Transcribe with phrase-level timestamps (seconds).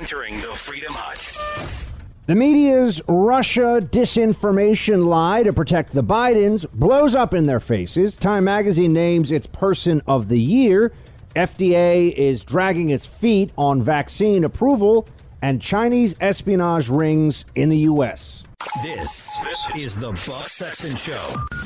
[0.00, 1.86] Entering the Freedom Hut.
[2.24, 8.16] The media's Russia disinformation lie to protect the Bidens blows up in their faces.
[8.16, 10.94] Time magazine names its person of the year.
[11.36, 15.06] FDA is dragging its feet on vaccine approval,
[15.42, 18.42] and Chinese espionage rings in the U.S.
[18.82, 21.20] This, this is the Buck Sexton Show,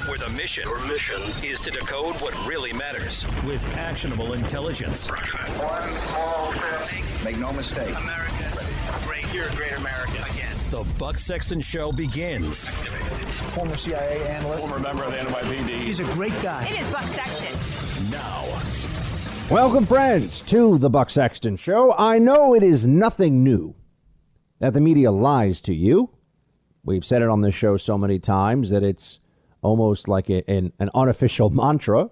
[0.09, 5.07] where the mission, Your mission is to decode what really matters with actionable intelligence.
[5.07, 7.14] One small step.
[7.25, 7.89] Make no mistake.
[7.89, 8.69] America,
[9.05, 9.33] great.
[9.33, 10.55] You're a great America again.
[10.71, 12.69] The Buck Sexton Show begins.
[13.55, 14.69] Former CIA analyst.
[14.69, 15.71] Former member of the NYPD.
[15.85, 16.67] He's a great guy.
[16.67, 18.11] It is Buck Sexton.
[18.11, 18.45] Now.
[19.51, 21.95] Welcome, friends, to the Buck Sexton Show.
[21.95, 23.75] I know it is nothing new
[24.59, 26.11] that the media lies to you.
[26.85, 29.19] We've said it on this show so many times that it's
[29.63, 32.11] almost like a, an, an unofficial mantra.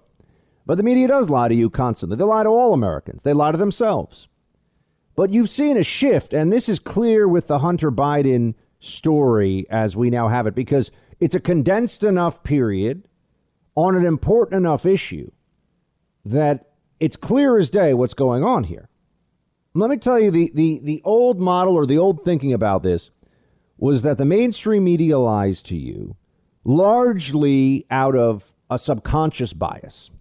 [0.65, 2.17] But the media does lie to you constantly.
[2.17, 4.27] They lie to all Americans, they lie to themselves.
[5.15, 9.95] But you've seen a shift, and this is clear with the Hunter Biden story as
[9.95, 13.07] we now have it, because it's a condensed enough period
[13.75, 15.31] on an important enough issue
[16.25, 18.89] that it's clear as day what's going on here.
[19.73, 23.09] Let me tell you the, the, the old model or the old thinking about this
[23.77, 26.15] was that the mainstream media lies to you
[26.63, 30.11] largely out of a subconscious bias.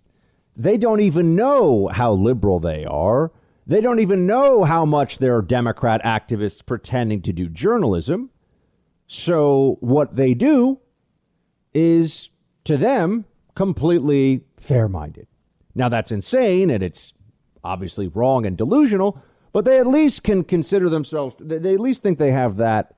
[0.56, 3.30] They don't even know how liberal they are.
[3.72, 8.28] They don't even know how much they're Democrat activists pretending to do journalism.
[9.06, 10.80] So, what they do
[11.72, 12.28] is,
[12.64, 15.26] to them, completely fair minded.
[15.74, 17.14] Now, that's insane and it's
[17.64, 19.18] obviously wrong and delusional,
[19.54, 22.94] but they at least can consider themselves, they at least think they have that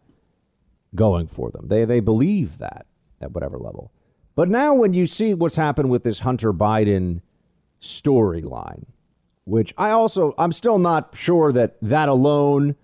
[0.92, 1.68] going for them.
[1.68, 2.86] They, they believe that
[3.20, 3.92] at whatever level.
[4.34, 7.20] But now, when you see what's happened with this Hunter Biden
[7.80, 8.86] storyline,
[9.44, 12.76] which I also, I'm still not sure that that alone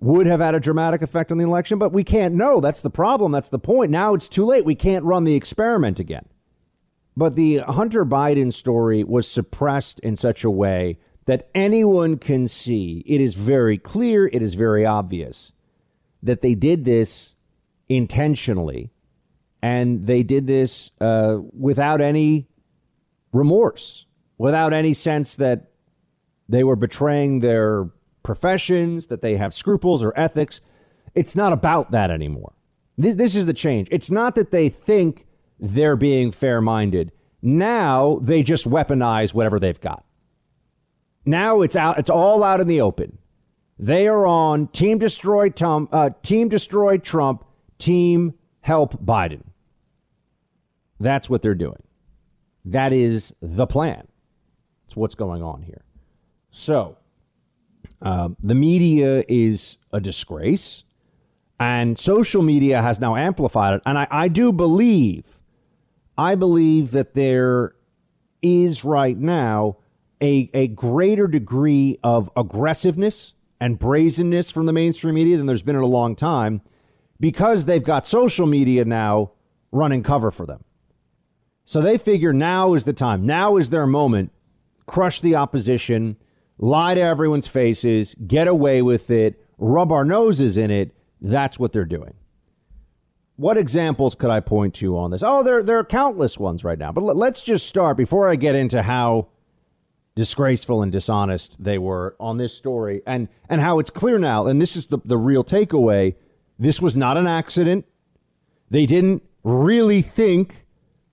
[0.00, 2.60] would have had a dramatic effect on the election, but we can't know.
[2.60, 3.32] That's the problem.
[3.32, 3.90] That's the point.
[3.90, 4.64] Now it's too late.
[4.64, 6.26] We can't run the experiment again.
[7.16, 13.04] But the Hunter Biden story was suppressed in such a way that anyone can see.
[13.06, 15.52] It is very clear, it is very obvious
[16.22, 17.34] that they did this
[17.88, 18.90] intentionally
[19.62, 22.48] and they did this uh, without any
[23.32, 24.06] remorse,
[24.38, 25.69] without any sense that
[26.50, 27.90] they were betraying their
[28.22, 30.60] professions, that they have scruples or ethics.
[31.14, 32.52] It's not about that anymore.
[32.98, 33.88] This, this is the change.
[33.90, 35.26] It's not that they think
[35.58, 37.12] they're being fair minded.
[37.40, 40.04] Now they just weaponize whatever they've got.
[41.24, 41.98] Now it's out.
[41.98, 43.18] It's all out in the open.
[43.78, 45.88] They are on team destroy Trump.
[45.92, 47.44] Uh, team destroy Trump.
[47.78, 49.42] Team help Biden.
[50.98, 51.82] That's what they're doing.
[52.64, 54.06] That is the plan.
[54.86, 55.84] It's what's going on here.
[56.50, 56.96] So,
[58.02, 60.84] um, the media is a disgrace,
[61.58, 63.82] and social media has now amplified it.
[63.84, 65.40] And I, I do believe,
[66.16, 67.74] I believe that there
[68.42, 69.76] is right now
[70.22, 75.76] a, a greater degree of aggressiveness and brazenness from the mainstream media than there's been
[75.76, 76.62] in a long time
[77.18, 79.32] because they've got social media now
[79.70, 80.64] running cover for them.
[81.64, 83.24] So they figure now is the time.
[83.24, 84.32] Now is their moment.
[84.86, 86.16] Crush the opposition,
[86.60, 90.92] lie to everyone's faces, get away with it, rub our noses in it.
[91.20, 92.14] That's what they're doing.
[93.36, 95.22] What examples could I point to on this?
[95.24, 96.92] Oh, there, there are countless ones right now.
[96.92, 99.28] But let's just start before I get into how
[100.14, 104.46] disgraceful and dishonest they were on this story and, and how it's clear now.
[104.46, 106.14] And this is the, the real takeaway
[106.60, 107.86] this was not an accident.
[108.68, 110.66] They didn't really think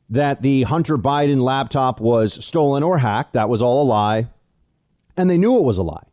[0.10, 3.32] that the Hunter Biden laptop was stolen or hacked.
[3.34, 4.28] That was all a lie.
[5.18, 6.06] And they knew it was a lie.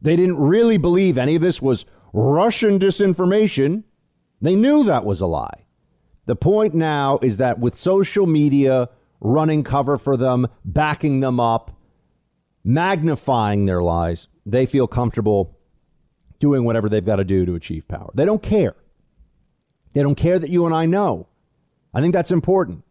[0.00, 3.82] They didn't really believe any of this was Russian disinformation.
[4.40, 5.66] They knew that was a lie.
[6.26, 8.90] The point now is that with social media
[9.20, 11.76] running cover for them, backing them up,
[12.62, 15.58] magnifying their lies, they feel comfortable
[16.38, 18.10] doing whatever they've got to do to achieve power.
[18.14, 18.76] They don't care.
[19.94, 21.28] They don't care that you and I know.
[21.92, 22.84] I think that's important.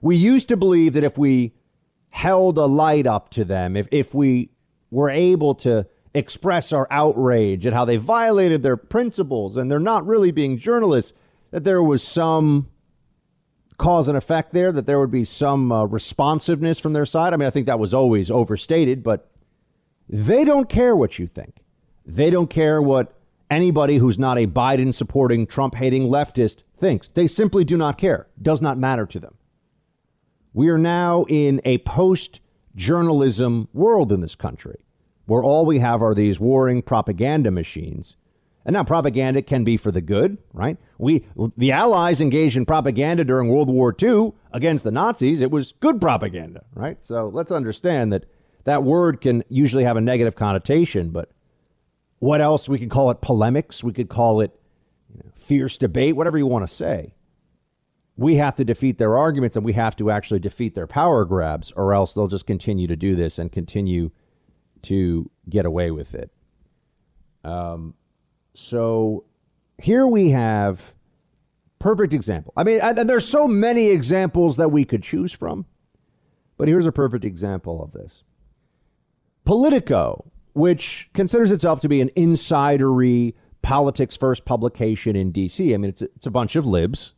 [0.00, 1.54] We used to believe that if we
[2.10, 4.50] held a light up to them, if, if we
[4.90, 10.06] were able to express our outrage at how they violated their principles and they're not
[10.06, 11.12] really being journalists,
[11.50, 12.68] that there was some
[13.76, 17.32] cause and effect there, that there would be some uh, responsiveness from their side.
[17.32, 19.30] I mean, I think that was always overstated, but
[20.08, 21.62] they don't care what you think.
[22.04, 23.14] They don't care what
[23.50, 27.08] anybody who's not a Biden supporting, Trump hating leftist thinks.
[27.08, 28.26] They simply do not care.
[28.40, 29.36] Does not matter to them.
[30.52, 32.40] We are now in a post
[32.78, 34.78] journalism world in this country
[35.26, 38.16] where all we have are these warring propaganda machines
[38.64, 40.76] And now propaganda can be for the good, right?
[40.98, 41.24] We
[41.56, 45.40] the Allies engaged in propaganda during World War II against the Nazis.
[45.40, 47.02] It was good propaganda, right?
[47.02, 48.26] So let's understand that
[48.64, 51.30] that word can usually have a negative connotation, but
[52.18, 52.68] what else?
[52.68, 53.82] We could call it polemics.
[53.82, 54.52] We could call it
[55.14, 57.14] you know, fierce debate, whatever you want to say.
[58.18, 61.70] We have to defeat their arguments and we have to actually defeat their power grabs,
[61.72, 64.10] or else they'll just continue to do this and continue
[64.82, 66.30] to get away with it.
[67.44, 67.94] Um,
[68.54, 69.24] so
[69.80, 70.94] here we have
[71.78, 72.52] perfect example.
[72.56, 75.66] I mean, and there's so many examples that we could choose from,
[76.56, 78.24] but here's a perfect example of this.
[79.44, 85.72] Politico, which considers itself to be an insidery politics first publication in D.C.
[85.72, 87.14] I mean, it's a, it's a bunch of libs.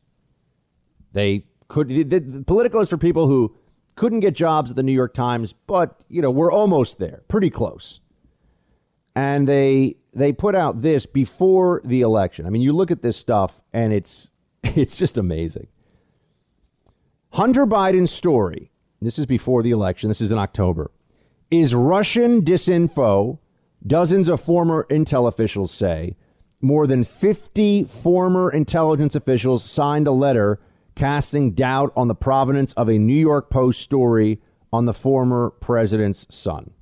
[1.12, 3.57] They could the, the Politico is for people who
[3.97, 7.51] couldn't get jobs at the New York Times, but you know we're almost there, pretty
[7.51, 8.01] close.
[9.15, 12.47] And they they put out this before the election.
[12.47, 14.31] I mean, you look at this stuff and it's
[14.65, 15.69] it's just amazing.
[17.35, 20.91] Hunter Biden's story, this is before the election, this is in October,
[21.51, 23.39] is Russian disinfo,
[23.87, 26.17] dozens of former intel officials say.
[26.63, 30.61] More than 50 former intelligence officials signed a letter
[30.95, 34.41] casting doubt on the provenance of a New York Post story
[34.73, 36.73] on the former president's son.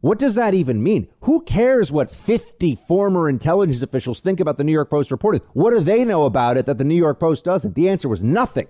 [0.00, 1.08] What does that even mean?
[1.22, 5.42] Who cares what 50 former intelligence officials think about the New York Post reported?
[5.52, 7.76] What do they know about it that the New York Post doesn't?
[7.76, 8.66] The answer was nothing.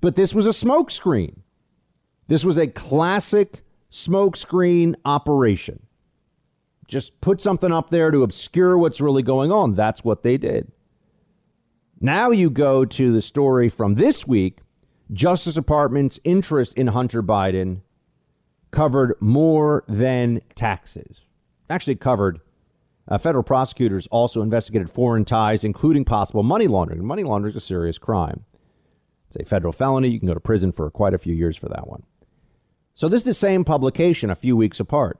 [0.00, 1.38] But this was a smokescreen.
[2.28, 5.80] This was a classic smokescreen operation.
[6.86, 9.74] Just put something up there to obscure what's really going on.
[9.74, 10.70] That's what they did.
[12.00, 14.60] Now you go to the story from this week
[15.12, 17.80] Justice Department's interest in Hunter Biden
[18.70, 21.24] covered more than taxes.
[21.70, 22.40] Actually, covered.
[23.10, 27.02] Uh, federal prosecutors also investigated foreign ties, including possible money laundering.
[27.04, 28.44] Money laundering is a serious crime.
[29.28, 30.10] It's a federal felony.
[30.10, 32.02] You can go to prison for quite a few years for that one.
[32.94, 35.18] So this is the same publication, a few weeks apart.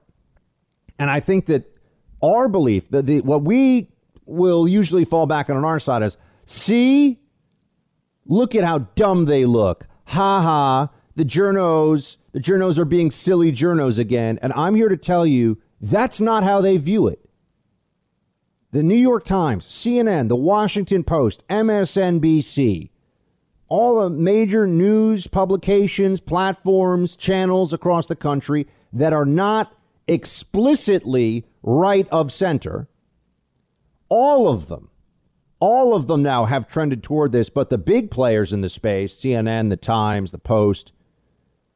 [0.99, 1.75] And I think that
[2.21, 3.89] our belief, that the, what we
[4.25, 6.15] will usually fall back on on our side is,
[6.49, 7.19] see,
[8.25, 9.87] look at how dumb they look.
[10.05, 10.89] Ha ha.
[11.15, 14.39] The journos the journos are being silly journos again.
[14.41, 17.19] And I'm here to tell you that's not how they view it.
[18.71, 22.91] The New York Times, CNN, the Washington Post, MSNBC,
[23.67, 29.73] all the major news publications, platforms, channels across the country that are not
[30.07, 32.87] explicitly right of center,
[34.07, 34.88] all of them,
[35.59, 37.49] all of them now have trended toward this.
[37.49, 40.93] But the big players in the space, CNN, the Times, the Post,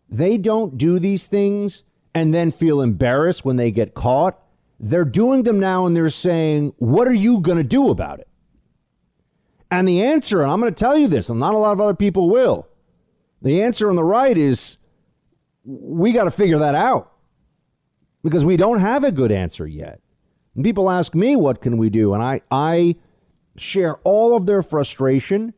[0.10, 1.84] they don't do these things
[2.14, 4.40] and then feel embarrassed when they get caught.
[4.80, 8.28] They're doing them now and they're saying, What are you going to do about it?
[9.72, 11.82] And the answer, and I'm going to tell you this, and not a lot of
[11.82, 12.68] other people will.
[13.42, 14.78] The answer on the right is
[15.66, 17.12] we got to figure that out
[18.24, 20.00] because we don't have a good answer yet.
[20.56, 22.14] And people ask me, what can we do?
[22.14, 22.96] And I, I
[23.58, 25.54] share all of their frustration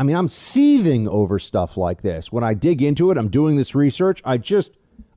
[0.00, 2.32] I mean, I'm seething over stuff like this.
[2.32, 4.22] When I dig into it, I'm doing this research.
[4.24, 4.72] I just,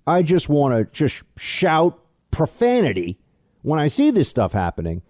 [0.06, 3.18] I just want to just shout profanity
[3.62, 5.02] when I see this stuff happening.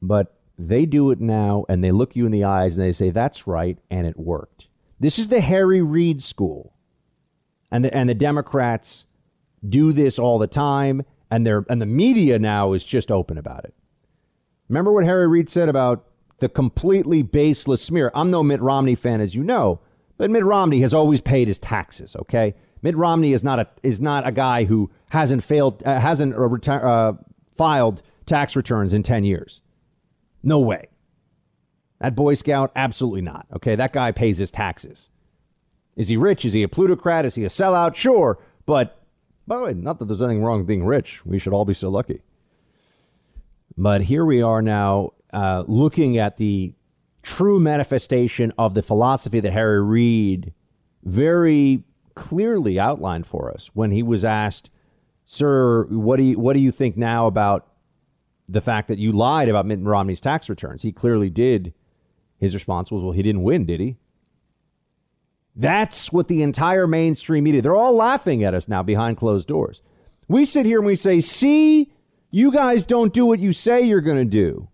[0.00, 3.10] But they do it now, and they look you in the eyes and they say,
[3.10, 4.68] "That's right," and it worked.
[5.00, 6.72] This is the Harry Reid school,
[7.72, 9.04] and the, and the Democrats
[9.68, 13.64] do this all the time, and they're and the media now is just open about
[13.64, 13.74] it.
[14.70, 16.04] Remember what Harry Reid said about
[16.38, 18.12] the completely baseless smear.
[18.14, 19.80] I'm no Mitt Romney fan, as you know,
[20.16, 22.14] but Mitt Romney has always paid his taxes.
[22.14, 26.36] Okay, Mitt Romney is not a is not a guy who hasn't failed uh, hasn't
[26.36, 27.12] uh, uh,
[27.54, 29.60] filed tax returns in ten years.
[30.42, 30.86] No way.
[31.98, 33.46] That Boy Scout, absolutely not.
[33.56, 35.10] Okay, that guy pays his taxes.
[35.96, 36.44] Is he rich?
[36.44, 37.26] Is he a plutocrat?
[37.26, 37.96] Is he a sellout?
[37.96, 39.02] Sure, but
[39.48, 41.26] by the way, not that there's anything wrong with being rich.
[41.26, 42.22] We should all be so lucky.
[43.76, 46.74] But here we are now uh, looking at the
[47.22, 50.52] true manifestation of the philosophy that Harry Reid
[51.04, 51.84] very
[52.14, 54.70] clearly outlined for us when he was asked,
[55.24, 57.66] "Sir, what do you what do you think now about
[58.48, 61.72] the fact that you lied about Mitt Romney's tax returns?" He clearly did.
[62.36, 63.96] His response was, "Well, he didn't win, did he?"
[65.56, 69.82] That's what the entire mainstream media, they're all laughing at us now behind closed doors.
[70.28, 71.92] We sit here and we say, see,
[72.30, 74.68] you guys don't do what you say you're going to do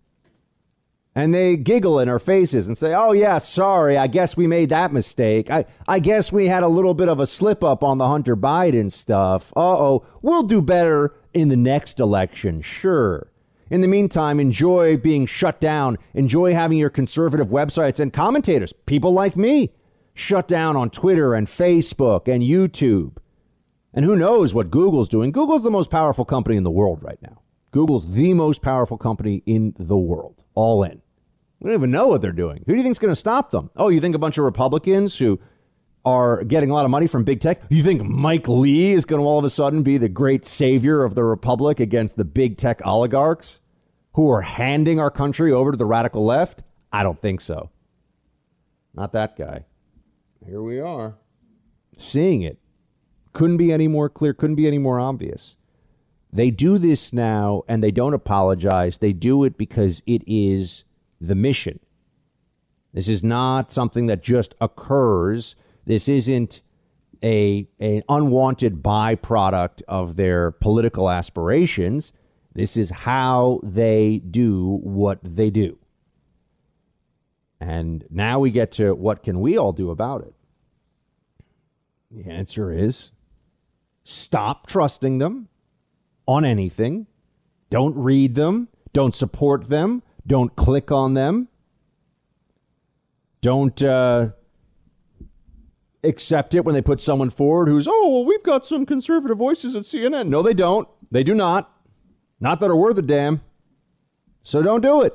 [1.17, 3.97] and they giggle in our faces and say, "Oh yeah, sorry.
[3.97, 5.49] I guess we made that mistake.
[5.49, 8.37] I I guess we had a little bit of a slip up on the Hunter
[8.37, 9.51] Biden stuff.
[9.55, 10.05] Uh-oh.
[10.21, 13.31] We'll do better in the next election, sure."
[13.71, 15.97] In the meantime, enjoy being shut down.
[16.13, 19.71] Enjoy having your conservative websites and commentators, people like me,
[20.13, 23.17] shut down on Twitter and Facebook and YouTube.
[23.91, 25.31] And who knows what Google's doing?
[25.31, 27.41] Google's the most powerful company in the world right now.
[27.77, 30.99] Google's the most powerful company in the world, all in.
[31.59, 32.63] We don't even know what they're doing.
[32.65, 33.69] Who do you think's going to stop them?
[33.75, 35.39] Oh, you think a bunch of Republicans who
[36.03, 37.61] are getting a lot of money from big tech?
[37.69, 41.03] You think Mike Lee is going to all of a sudden be the great savior
[41.03, 43.61] of the republic against the big tech oligarchs
[44.13, 46.63] who are handing our country over to the radical left?
[46.91, 47.69] I don't think so.
[48.95, 49.65] Not that guy.
[50.43, 51.19] Here we are.
[51.95, 52.57] Seeing it.
[53.33, 55.57] Couldn't be any more clear, couldn't be any more obvious.
[56.31, 58.97] They do this now and they don't apologize.
[58.97, 60.83] They do it because it is
[61.19, 61.79] the mission.
[62.93, 65.55] This is not something that just occurs.
[65.85, 66.61] This isn't
[67.23, 72.11] a an unwanted byproduct of their political aspirations.
[72.53, 75.77] This is how they do what they do.
[77.59, 80.33] And now we get to what can we all do about it?
[82.11, 83.11] The answer is
[84.03, 85.49] stop trusting them
[86.27, 87.07] on anything.
[87.69, 88.67] Don't read them.
[88.93, 90.03] Don't support them.
[90.25, 91.47] Don't click on them.
[93.41, 94.29] Don't uh,
[96.03, 99.75] accept it when they put someone forward who's, oh, well, we've got some conservative voices
[99.75, 100.27] at CNN.
[100.27, 100.87] No, they don't.
[101.11, 101.71] They do not.
[102.39, 103.41] Not that are worth a damn.
[104.43, 105.13] So don't do it.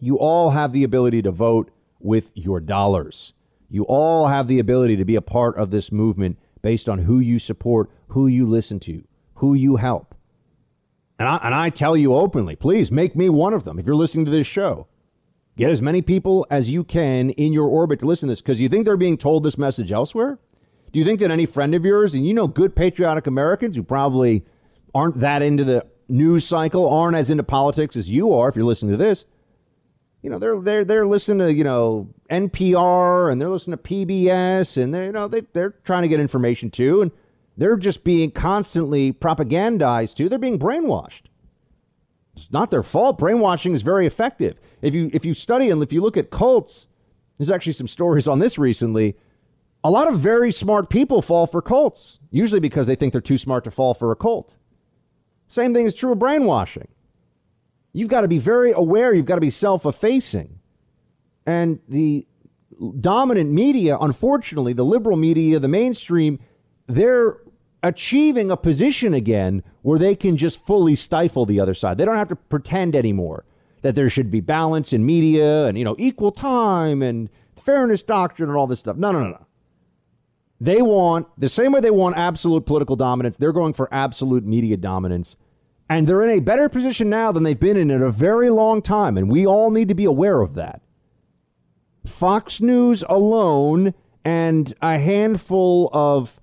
[0.00, 3.32] You all have the ability to vote with your dollars.
[3.68, 7.18] You all have the ability to be a part of this movement based on who
[7.18, 9.04] you support, who you listen to,
[9.38, 10.14] who you help.
[11.18, 13.96] And I, and I tell you openly, please make me one of them if you're
[13.96, 14.86] listening to this show.
[15.56, 18.60] Get as many people as you can in your orbit to listen to this because
[18.60, 20.38] you think they're being told this message elsewhere?
[20.92, 23.82] Do you think that any friend of yours, and you know good patriotic Americans who
[23.82, 24.44] probably
[24.94, 28.64] aren't that into the news cycle, aren't as into politics as you are if you're
[28.64, 29.24] listening to this,
[30.22, 34.80] you know, they're they're they're listening to, you know, NPR and they're listening to PBS
[34.82, 37.10] and they you know they they're trying to get information too and
[37.58, 40.28] they're just being constantly propagandized too.
[40.28, 41.22] They're being brainwashed.
[42.34, 43.18] It's not their fault.
[43.18, 44.60] Brainwashing is very effective.
[44.80, 46.86] If you if you study and if you look at cults,
[47.36, 49.16] there's actually some stories on this recently.
[49.82, 53.38] A lot of very smart people fall for cults, usually because they think they're too
[53.38, 54.56] smart to fall for a cult.
[55.48, 56.88] Same thing is true of brainwashing.
[57.92, 60.60] You've got to be very aware, you've got to be self-effacing.
[61.46, 62.26] And the
[63.00, 66.38] dominant media, unfortunately, the liberal media, the mainstream,
[66.86, 67.38] they're
[67.82, 71.98] achieving a position again where they can just fully stifle the other side.
[71.98, 73.44] They don't have to pretend anymore
[73.82, 78.48] that there should be balance in media and you know equal time and fairness doctrine
[78.48, 78.96] and all this stuff.
[78.96, 79.46] No, no, no, no.
[80.60, 83.36] They want the same way they want absolute political dominance.
[83.36, 85.36] They're going for absolute media dominance.
[85.88, 88.82] And they're in a better position now than they've been in in a very long
[88.82, 89.16] time.
[89.16, 90.82] And we all need to be aware of that.
[92.04, 93.94] Fox News alone
[94.24, 96.40] and a handful of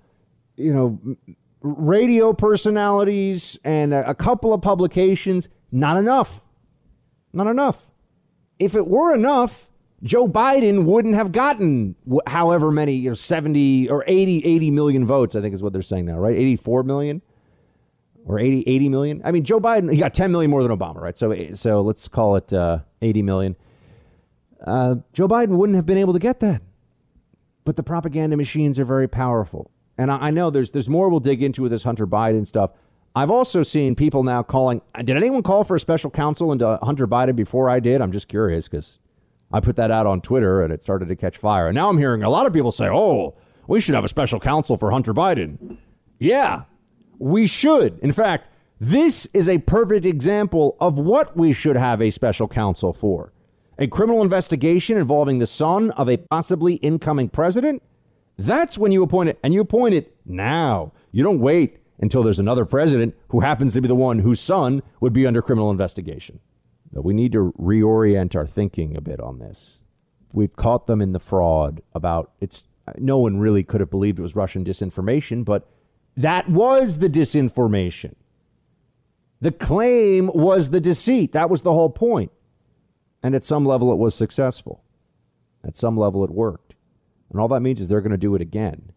[0.58, 1.00] you know,
[1.62, 6.42] radio personalities and a, couple of publications, not enough.
[7.34, 7.92] Not enough.
[8.60, 9.70] If it were enough,
[10.04, 11.96] Joe Biden wouldn't have gotten
[12.28, 15.82] however many, you know, 70 or 80, 80 million votes, I think is what they're
[15.82, 16.36] saying now, right?
[16.36, 17.22] 84 million
[18.26, 19.22] or 80, 80 million.
[19.26, 21.18] I mean, Joe Biden, he got 10 million more than Obama, right?
[21.18, 23.56] So, so let's call it uh, 80 million.
[24.66, 26.62] Uh, Joe Biden wouldn't have been able to get that.
[27.66, 31.20] But the propaganda machines are very powerful and I, I know there's there's more we'll
[31.20, 32.72] dig into with this Hunter Biden stuff.
[33.16, 34.82] I've also seen people now calling.
[34.98, 38.02] Did anyone call for a special counsel into Hunter Biden before I did?
[38.02, 39.00] I'm just curious because
[39.54, 41.68] I put that out on Twitter and it started to catch fire.
[41.68, 43.36] And now I'm hearing a lot of people say, "Oh,
[43.68, 45.78] we should have a special counsel for Hunter Biden."
[46.20, 46.64] Yeah,
[47.20, 48.00] we should.
[48.00, 48.50] In fact,
[48.80, 53.32] this is a perfect example of what we should have a special counsel for.
[53.78, 57.82] A criminal investigation involving the son of a possibly incoming president
[58.38, 59.40] that's when you appoint it.
[59.44, 60.92] And you appoint it now.
[61.12, 64.84] You don't wait until there's another president who happens to be the one whose son
[65.00, 66.40] would be under criminal investigation.
[66.92, 69.82] But we need to reorient our thinking a bit on this.
[70.34, 74.22] We've caught them in the fraud about it's no one really could have believed it
[74.22, 75.68] was Russian disinformation, but
[76.18, 78.16] that was the disinformation.
[79.42, 81.34] The claim was the deceit.
[81.34, 82.32] That was the whole point.
[83.22, 84.84] And at some level, it was successful.
[85.64, 86.65] At some level, it worked.
[87.32, 88.92] And all that means is they're going to do it again.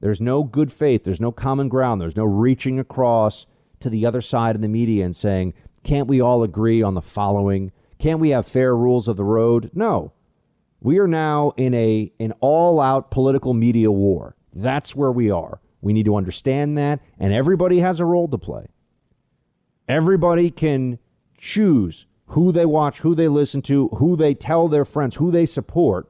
[0.00, 1.04] There's no good faith.
[1.04, 2.00] There's no common ground.
[2.00, 3.46] There's no reaching across
[3.80, 7.02] to the other side of the media and saying, can't we all agree on the
[7.02, 7.72] following?
[7.98, 9.70] Can't we have fair rules of the road?
[9.74, 10.12] No.
[10.80, 14.36] We are now in a an all-out political media war.
[14.52, 15.60] That's where we are.
[15.80, 18.66] We need to understand that, and everybody has a role to play.
[19.88, 20.98] Everybody can
[21.36, 25.46] choose who they watch, who they listen to, who they tell their friends, who they
[25.46, 26.08] support,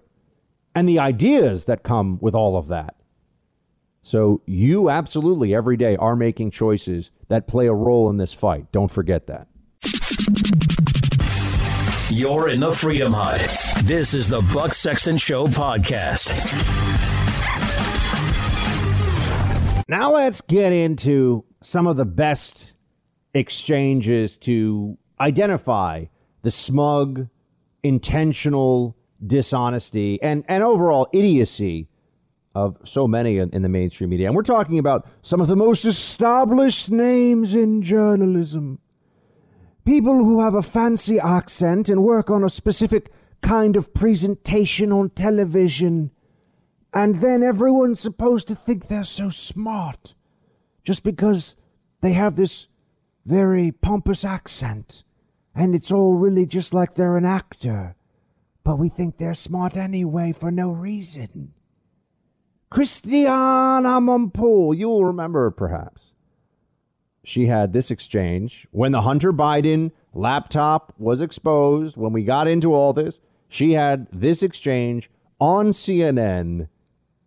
[0.75, 2.95] and the ideas that come with all of that.
[4.03, 8.71] So you absolutely every day are making choices that play a role in this fight.
[8.73, 9.49] Don't forget that.
[12.11, 13.39] You're in the Freedom Hut.
[13.85, 16.33] This is the Buck Sexton Show podcast.
[19.89, 22.75] Now let's get into some of the best
[23.35, 26.07] exchanges to identify
[26.43, 27.29] the smug,
[27.83, 31.89] intentional dishonesty and, and overall idiocy
[32.55, 34.27] of so many in, in, the mainstream media.
[34.27, 38.81] And we're talking about some of the most established names in journalism.
[39.85, 45.11] People who have a fancy accent and work on a specific kind of presentation on
[45.11, 46.11] television.
[46.93, 50.15] And then everyone's supposed to think they're so smart
[50.83, 51.57] just because
[52.03, 52.69] they have this
[53.25, 55.05] very pompous accent.
[55.55, 57.95] And it's all really just like they're an actor.
[58.69, 61.55] But we think they're smart anyway for no reason.
[62.69, 66.13] Christiane Amanpour, you'll remember perhaps.
[67.25, 72.75] She had this exchange when the Hunter Biden laptop was exposed, when we got into
[72.75, 75.11] all this, she had this exchange
[75.41, 76.69] on CNN,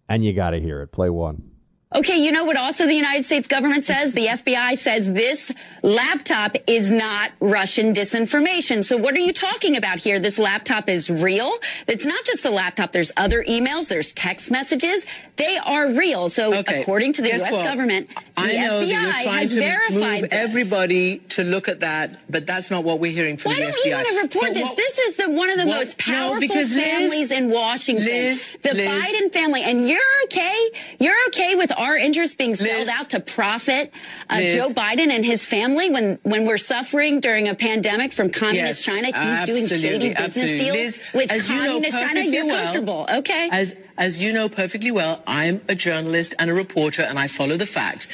[0.07, 0.91] and you got to hear it.
[0.91, 1.50] Play one.
[1.93, 4.13] Okay, you know what also the United States government says?
[4.13, 5.51] The FBI says this
[5.83, 8.81] laptop is not Russian disinformation.
[8.81, 10.17] So what are you talking about here?
[10.17, 11.51] This laptop is real.
[11.87, 12.93] It's not just the laptop.
[12.93, 13.89] There's other emails.
[13.89, 15.05] There's text messages.
[15.35, 16.29] They are real.
[16.29, 16.81] So okay.
[16.81, 17.53] according to the Guess U.S.
[17.59, 17.65] What?
[17.65, 20.39] government, the I know FBI that you're trying has to verified move this.
[20.39, 23.73] everybody to look at that, but that's not what we're hearing from Why the don't
[23.73, 23.85] FBI.
[23.85, 24.63] you want to report But this?
[24.63, 28.05] what- this is the one of the what- most no, powerful Liz- families in Washington.
[28.05, 29.63] Liz, the Liz- Biden family.
[29.63, 30.55] And you're okay?
[30.99, 33.91] You're okay with our interests being sold Liz- out to profit
[34.29, 38.29] uh, Liz- Joe Biden and his family when, when we're suffering during a pandemic from
[38.29, 39.07] communist Yes, China?
[39.07, 40.57] He's doing shady business absolutely.
[40.57, 42.19] deals Liz, with as you know communist China.
[42.21, 43.49] You're well- comfortable, okay?
[43.51, 47.57] As, as you know perfectly well, I'm a journalist and a reporter, and I follow
[47.57, 48.07] the facts.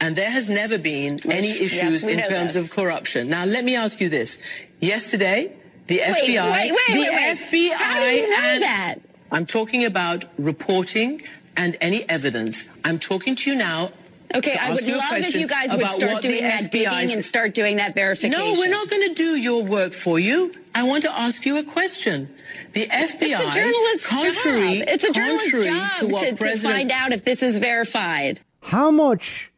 [0.00, 2.70] And there has never been any issues we in terms this.
[2.70, 3.28] of corruption.
[3.28, 4.38] Now, let me ask you this.
[4.80, 5.52] Yesterday,
[5.88, 7.58] the wait, FBI, wait, wait, the.
[7.58, 8.94] FBI, How do you know and that?
[9.32, 11.20] I'm talking about reporting
[11.58, 12.70] and any evidence.
[12.84, 13.90] I'm talking to you now.
[14.34, 17.24] Okay, I ask would you love if you guys would start doing that digging and
[17.24, 18.38] start doing that verification.
[18.38, 20.52] no, we're not going to do your work for you.
[20.74, 22.28] I want to ask you a question.
[22.74, 24.88] The FBI, It's a journalist's contrary, job.
[24.88, 28.40] It's a journalist's contrary job to what to, to find out if this is verified.
[28.60, 29.50] How much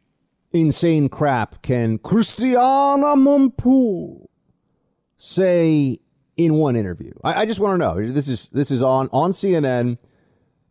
[0.53, 4.25] insane crap can Christiane Amanpour
[5.17, 5.99] say
[6.37, 7.11] in one interview?
[7.25, 8.13] I, I just want to know.
[8.13, 9.97] This is this is on on CNN.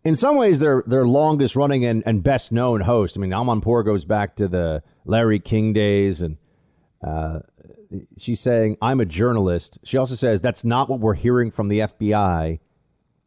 [0.03, 3.17] In some ways, their their longest running and, and best known host.
[3.17, 6.39] I mean, Amanpour goes back to the Larry King days, and
[7.07, 7.41] uh,
[8.17, 11.81] she's saying, "I'm a journalist." She also says that's not what we're hearing from the
[11.81, 12.61] FBI.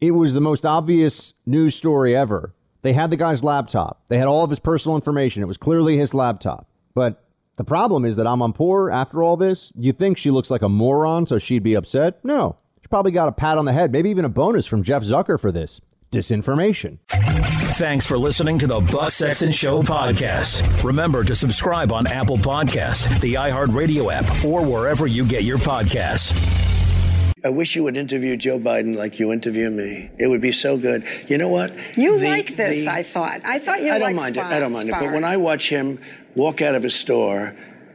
[0.02, 2.56] It was the most obvious news story ever.
[2.82, 4.04] They had the guy's laptop.
[4.10, 5.44] They had all of his personal information.
[5.44, 6.68] It was clearly his laptop.
[6.94, 7.24] But
[7.56, 11.26] the problem is that Amanpour, after all this, you think she looks like a moron,
[11.26, 12.20] so she'd be upset?
[12.26, 12.58] No.
[12.82, 15.40] She probably got a pat on the head, maybe even a bonus from Jeff Zucker
[15.40, 15.80] for this
[16.13, 16.99] disinformation.
[17.76, 20.84] Thanks for listening to the Buck Sexton Show podcast.
[20.84, 26.32] Remember to subscribe on Apple Podcast, the iHeartRadio app, or wherever you get your podcasts.
[27.45, 30.10] I wish you would interview Joe Biden like you interview me.
[30.17, 31.04] It would be so good.
[31.28, 31.73] You know what?
[31.97, 33.39] You The- like this, the- I thought.
[33.45, 34.56] I thought you I don't mind spar- it.
[34.56, 34.95] I don't mind it.
[34.97, 35.99] But when I watch him
[36.36, 37.54] walk out of a store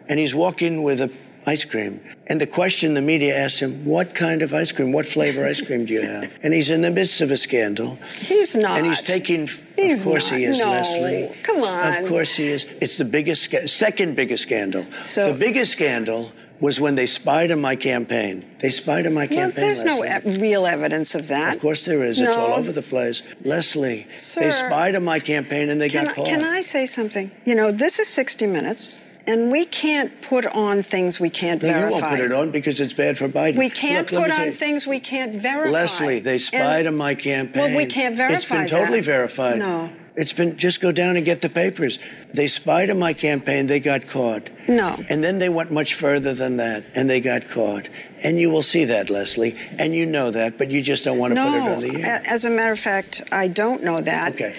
[0.09, 1.11] and he's walking with a
[1.54, 4.92] ice cream, and the question the media asks him, "What kind of ice cream?
[4.92, 7.98] What flavor ice cream do you have?" And he's in the midst of a scandal.
[8.32, 8.76] He's not.
[8.78, 9.48] And he's taking.
[9.76, 11.30] He's of course he is, No, Lesley.
[11.42, 12.02] come on.
[12.02, 12.62] Of course he is.
[12.84, 14.84] It's the biggest, second biggest scandal.
[15.04, 16.30] So- the biggest scandal
[16.61, 18.44] was when they spied on my campaign.
[18.58, 19.64] They spied on my Well, campaign.
[19.64, 21.54] there's no e- real evidence of that.
[21.54, 22.18] Of course there is.
[22.18, 23.22] It's all over the place.
[23.44, 26.26] Lesley, Sir, they spied on my campaign and they Can got I, caught.
[26.26, 27.30] can I say something?
[27.44, 31.69] You know, this is 60 Minutes, and we can't put on things we can't no,
[31.69, 32.01] you verify.
[32.01, 33.57] won't put it on because it's bad for Biden.
[33.59, 35.71] We can't Look, put on you- things we can't verify.
[35.71, 37.62] Lesley, they spied And- on my campaign.
[37.62, 38.71] Well, we can't verify It's been that.
[38.71, 39.59] totally verified.
[39.59, 39.91] No.
[40.17, 42.01] It's been just go down and get the papers.
[42.35, 43.69] They spied on my campaign.
[43.69, 44.51] They got caught.
[44.67, 44.97] No.
[45.09, 47.88] And then they went much further than that, and they got caught.
[48.25, 51.31] And you will see that, Lesley, and you know that, but you just don't want
[51.33, 52.21] to No, put it on the air.
[52.27, 54.33] a- as a matter of fact, I don't know that.
[54.33, 54.55] okay.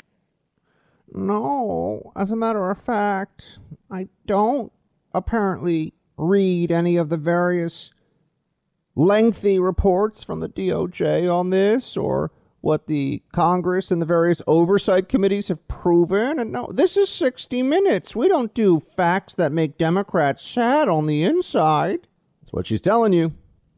[1.13, 3.58] No, as a matter of fact,
[3.89, 4.71] I don't
[5.13, 7.91] apparently read any of the various
[8.95, 15.07] lengthy reports from the DOJ on this or what the Congress and the various oversight
[15.07, 16.39] committees have proven.
[16.39, 18.15] And no, this is 60 minutes.
[18.15, 22.07] We don't do facts that make Democrats sad on the inside.
[22.41, 23.33] That's what she's telling you.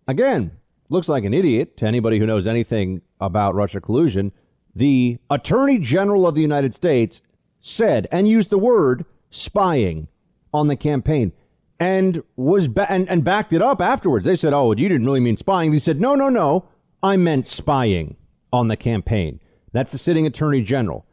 [0.08, 0.52] Again,
[0.90, 4.32] looks like an idiot to anybody who knows anything about Russia collusion.
[4.76, 7.22] The Attorney General of the United States
[7.60, 10.08] said and used the word spying
[10.54, 11.32] on the campaign
[11.80, 14.26] and was ba- and, and backed it up afterwards.
[14.26, 16.70] They said, "Oh, you didn't really mean spying." They said, "No, no, no.
[17.02, 18.18] I meant spying."
[18.52, 19.40] on the campaign.
[19.72, 21.06] That's the sitting attorney general.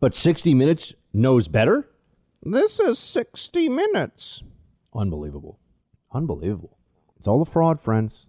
[0.00, 1.88] But 60 Minutes knows better?
[2.42, 4.42] This is 60 Minutes.
[4.94, 5.58] Unbelievable.
[6.12, 6.78] Unbelievable.
[7.16, 8.28] It's all a fraud, friends.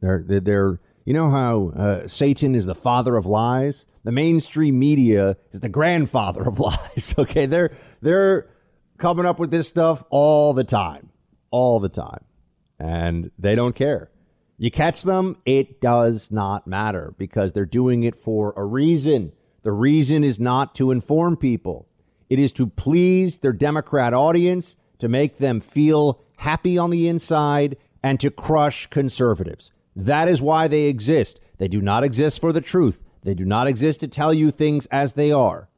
[0.00, 3.86] They're, they're, they're you know how uh, Satan is the father of lies?
[4.02, 7.14] The mainstream media is the grandfather of lies.
[7.16, 8.48] Okay, they're they're
[8.96, 11.10] coming up with this stuff all the time,
[11.50, 12.24] all the time,
[12.78, 14.10] and they don't care.
[14.58, 19.32] You catch them, it does not matter because they're doing it for a reason.
[19.62, 21.88] The reason is not to inform people,
[22.28, 27.76] it is to please their Democrat audience, to make them feel happy on the inside,
[28.02, 29.72] and to crush conservatives.
[29.94, 31.40] That is why they exist.
[31.58, 33.02] They do not exist for the truth.
[33.22, 35.68] They do not exist to tell you things as they are.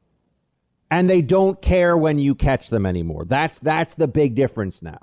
[0.90, 3.24] And they don't care when you catch them anymore.
[3.26, 4.98] That's that's the big difference now.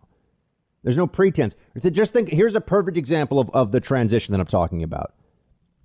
[0.83, 1.55] There's no pretense.
[1.91, 5.13] Just think here's a perfect example of, of the transition that I'm talking about.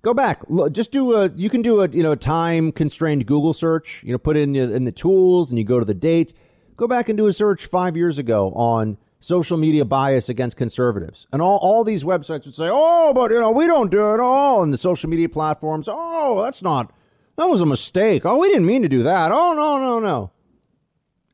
[0.03, 0.41] Go back.
[0.47, 1.29] Look, Just do a.
[1.35, 4.03] You can do a you know a time constrained Google search.
[4.03, 6.33] You know, put in in the tools and you go to the dates.
[6.75, 11.27] Go back and do a search five years ago on social media bias against conservatives,
[11.31, 14.19] and all all these websites would say, "Oh, but you know we don't do it
[14.19, 16.91] all." And the social media platforms, "Oh, that's not.
[17.37, 18.25] That was a mistake.
[18.25, 19.31] Oh, we didn't mean to do that.
[19.31, 20.31] Oh, no, no, no."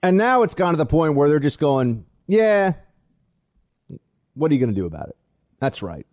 [0.04, 2.74] And now it's gone to the point where they're just going, "Yeah,
[4.38, 5.18] what are you going to do about it?
[5.60, 6.06] That's right.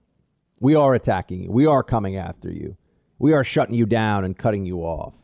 [0.61, 1.51] We are attacking you.
[1.51, 2.77] We are coming after you.
[3.19, 5.15] We are shutting you down and cutting you off.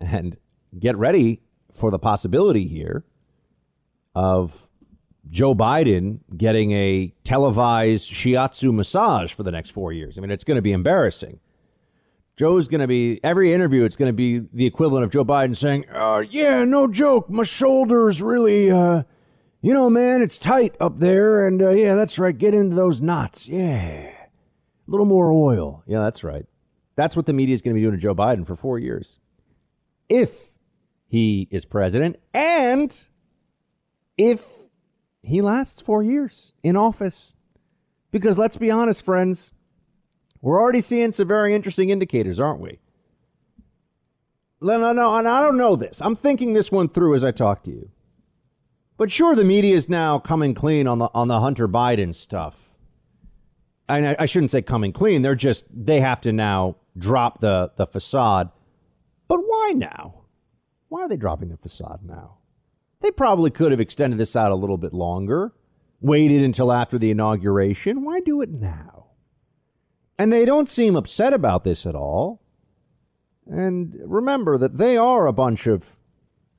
[0.00, 0.36] And
[0.78, 3.04] get ready for the possibility here
[4.14, 4.68] of
[5.28, 10.18] Joe Biden getting a televised shiatsu massage for the next four years.
[10.18, 11.40] I mean, it's going to be embarrassing.
[12.36, 15.54] Joe's going to be, every interview, it's going to be the equivalent of Joe Biden
[15.56, 17.30] saying, uh, Yeah, no joke.
[17.30, 19.04] My shoulders really, uh,
[19.62, 22.36] you know, man, it's tight up there, and uh, yeah, that's right.
[22.36, 23.48] Get into those knots.
[23.48, 24.10] Yeah.
[24.10, 25.82] A little more oil.
[25.86, 26.44] Yeah, that's right.
[26.96, 29.18] That's what the media is going to be doing to Joe Biden for four years.
[30.08, 30.50] If
[31.06, 33.08] he is president and
[34.18, 34.64] if
[35.22, 37.36] he lasts four years in office.
[38.10, 39.52] Because let's be honest, friends,
[40.44, 42.78] we're already seeing some very interesting indicators, aren't we?
[44.60, 46.02] No, no, no, and I don't know this.
[46.02, 47.90] I'm thinking this one through as I talk to you.
[48.98, 52.70] But sure, the media is now coming clean on the on the Hunter Biden stuff.
[53.88, 55.22] And I, I shouldn't say coming clean.
[55.22, 58.50] They're just they have to now drop the the facade.
[59.28, 60.24] But why now?
[60.88, 62.36] Why are they dropping the facade now?
[63.00, 65.54] They probably could have extended this out a little bit longer,
[66.02, 68.04] waited until after the inauguration.
[68.04, 69.03] Why do it now?
[70.18, 72.40] And they don't seem upset about this at all.
[73.46, 75.96] And remember that they are a bunch of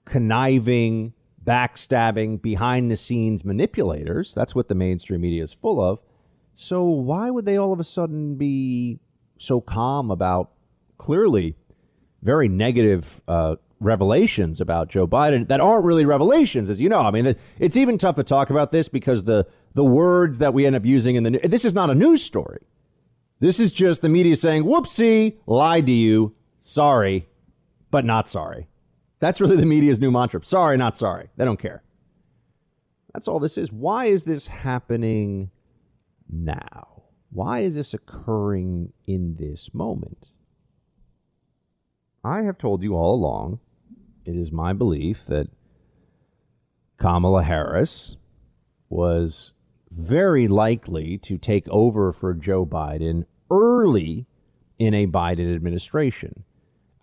[0.05, 1.13] conniving,
[1.43, 4.33] backstabbing, behind the scenes manipulators.
[4.33, 6.01] That's what the mainstream media is full of.
[6.53, 8.99] So why would they all of a sudden be
[9.37, 10.51] so calm about
[10.97, 11.55] clearly
[12.21, 17.01] very negative uh, revelations about Joe Biden that aren't really revelations, as you know?
[17.01, 20.65] I mean, it's even tough to talk about this because the the words that we
[20.65, 22.59] end up using in the this is not a news story.
[23.39, 26.33] This is just the media saying, "Whoopsie, lied to you.
[26.59, 27.27] Sorry,
[27.91, 28.67] but not sorry."
[29.19, 30.43] That's really the media's new mantra.
[30.43, 31.29] Sorry, not sorry.
[31.37, 31.83] They don't care.
[33.13, 33.71] That's all this is.
[33.71, 35.49] Why is this happening
[36.29, 37.03] now?
[37.31, 40.31] Why is this occurring in this moment?
[42.23, 43.59] I have told you all along,
[44.25, 45.47] it is my belief that
[46.97, 48.17] Kamala Harris
[48.89, 49.54] was
[49.95, 54.25] very likely to take over for Joe Biden early
[54.77, 56.43] in a Biden administration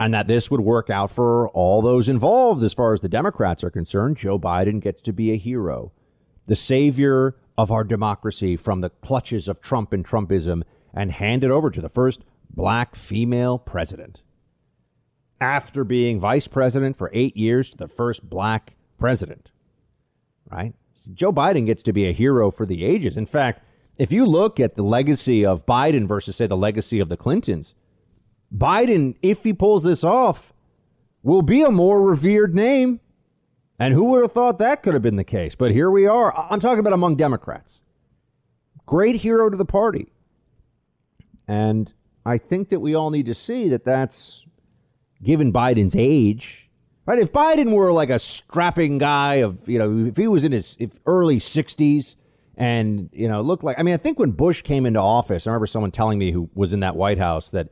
[0.03, 3.63] and that this would work out for all those involved as far as the Democrats
[3.63, 4.17] are concerned.
[4.17, 5.93] Joe Biden gets to be a hero,
[6.47, 11.53] the savior of our democracy from the clutches of Trump and Trumpism, and hand it
[11.53, 14.23] over to the first black female president.
[15.41, 19.53] After being vice president for eight years, to the first black president,
[20.51, 20.75] right?
[21.13, 23.17] Joe Biden gets to be a hero for the ages.
[23.17, 23.63] In fact,
[23.99, 27.75] if you look at the legacy of Biden versus, say, the legacy of the Clintons,
[28.55, 30.53] Biden, if he pulls this off,
[31.23, 33.01] will be a more revered name.
[33.79, 35.55] And who would have thought that could have been the case?
[35.55, 36.37] But here we are.
[36.37, 37.81] I'm talking about among Democrats.
[38.87, 40.13] Great hero to the party.
[41.49, 41.93] And
[42.25, 44.45] I think that we all need to see that that's
[45.23, 46.62] given Biden's age,
[47.07, 47.19] right?
[47.19, 50.77] If Biden were like a strapping guy of, you know, if he was in his
[51.07, 52.17] early 60s
[52.57, 55.51] and, you know, looked like, I mean, I think when Bush came into office, I
[55.51, 57.69] remember someone telling me who was in that White House that,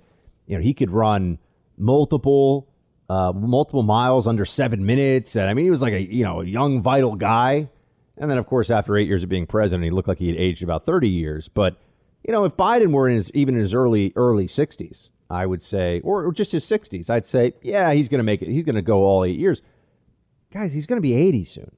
[0.47, 1.39] you know, he could run
[1.79, 2.69] multiple,
[3.09, 5.37] uh, multiple miles under seven minutes.
[5.37, 7.69] And I mean, he was like a, you know, a young, vital guy.
[8.17, 10.37] And then, of course, after eight years of being president, he looked like he had
[10.37, 11.49] aged about 30 years.
[11.49, 11.77] But,
[12.27, 15.63] you know, if Biden were in his, even in his early, early 60s, I would
[15.63, 18.49] say, or, just his 60s, I'd say, yeah, he's going to make it.
[18.49, 19.63] He's going to go all eight years.
[20.53, 21.71] Guys, he's going to be 80 soon.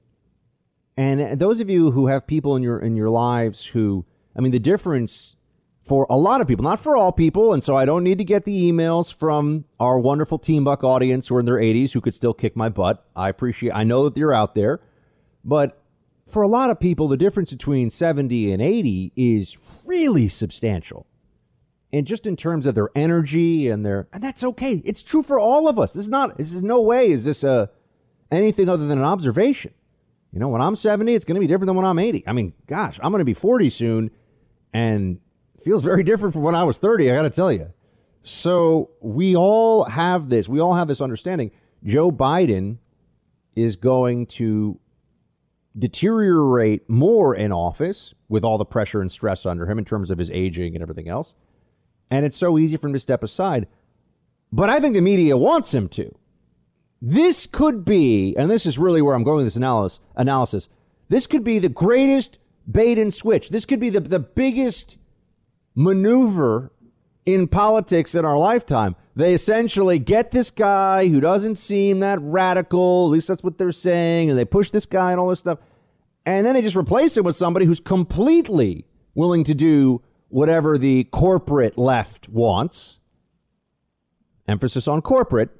[0.97, 4.41] And uh, those of you who have people in your in your lives who, I
[4.41, 5.35] mean, the difference
[5.83, 8.23] for a lot of people, not for all people, and so I don't need to
[8.23, 12.01] get the emails from our wonderful Team Buck audience who are in their 80s who
[12.01, 13.05] could still kick my butt.
[13.15, 13.73] I appreciate.
[13.73, 14.81] I know that you're out there,
[15.43, 15.81] but
[16.27, 21.05] for a lot of people, the difference between 70 and 80 is really substantial.
[21.93, 24.81] And just in terms of their energy and their, and that's okay.
[24.83, 25.93] It's true for all of us.
[25.93, 27.69] This is not, this is no way is this a,
[28.31, 29.73] anything other than an observation.
[30.31, 32.23] You know, when I'm 70, it's going to be different than when I'm 80.
[32.27, 34.09] I mean, gosh, I'm going to be 40 soon
[34.73, 35.19] and
[35.63, 37.71] feels very different from when I was 30, I got to tell you.
[38.23, 41.51] So we all have this, we all have this understanding.
[41.83, 42.77] Joe Biden
[43.55, 44.79] is going to
[45.77, 50.17] deteriorate more in office with all the pressure and stress under him in terms of
[50.17, 51.35] his aging and everything else.
[52.13, 53.65] And it's so easy for him to step aside.
[54.51, 56.13] But I think the media wants him to.
[57.01, 60.69] This could be, and this is really where I'm going with this analysis, analysis.
[61.09, 62.37] This could be the greatest
[62.71, 63.49] bait and switch.
[63.49, 64.97] This could be the, the biggest
[65.73, 66.71] maneuver
[67.25, 68.95] in politics in our lifetime.
[69.15, 73.71] They essentially get this guy who doesn't seem that radical, at least that's what they're
[73.71, 75.57] saying, and they push this guy and all this stuff.
[76.27, 81.03] And then they just replace him with somebody who's completely willing to do whatever the
[81.05, 82.99] corporate left wants.
[84.47, 85.51] Emphasis on corporate.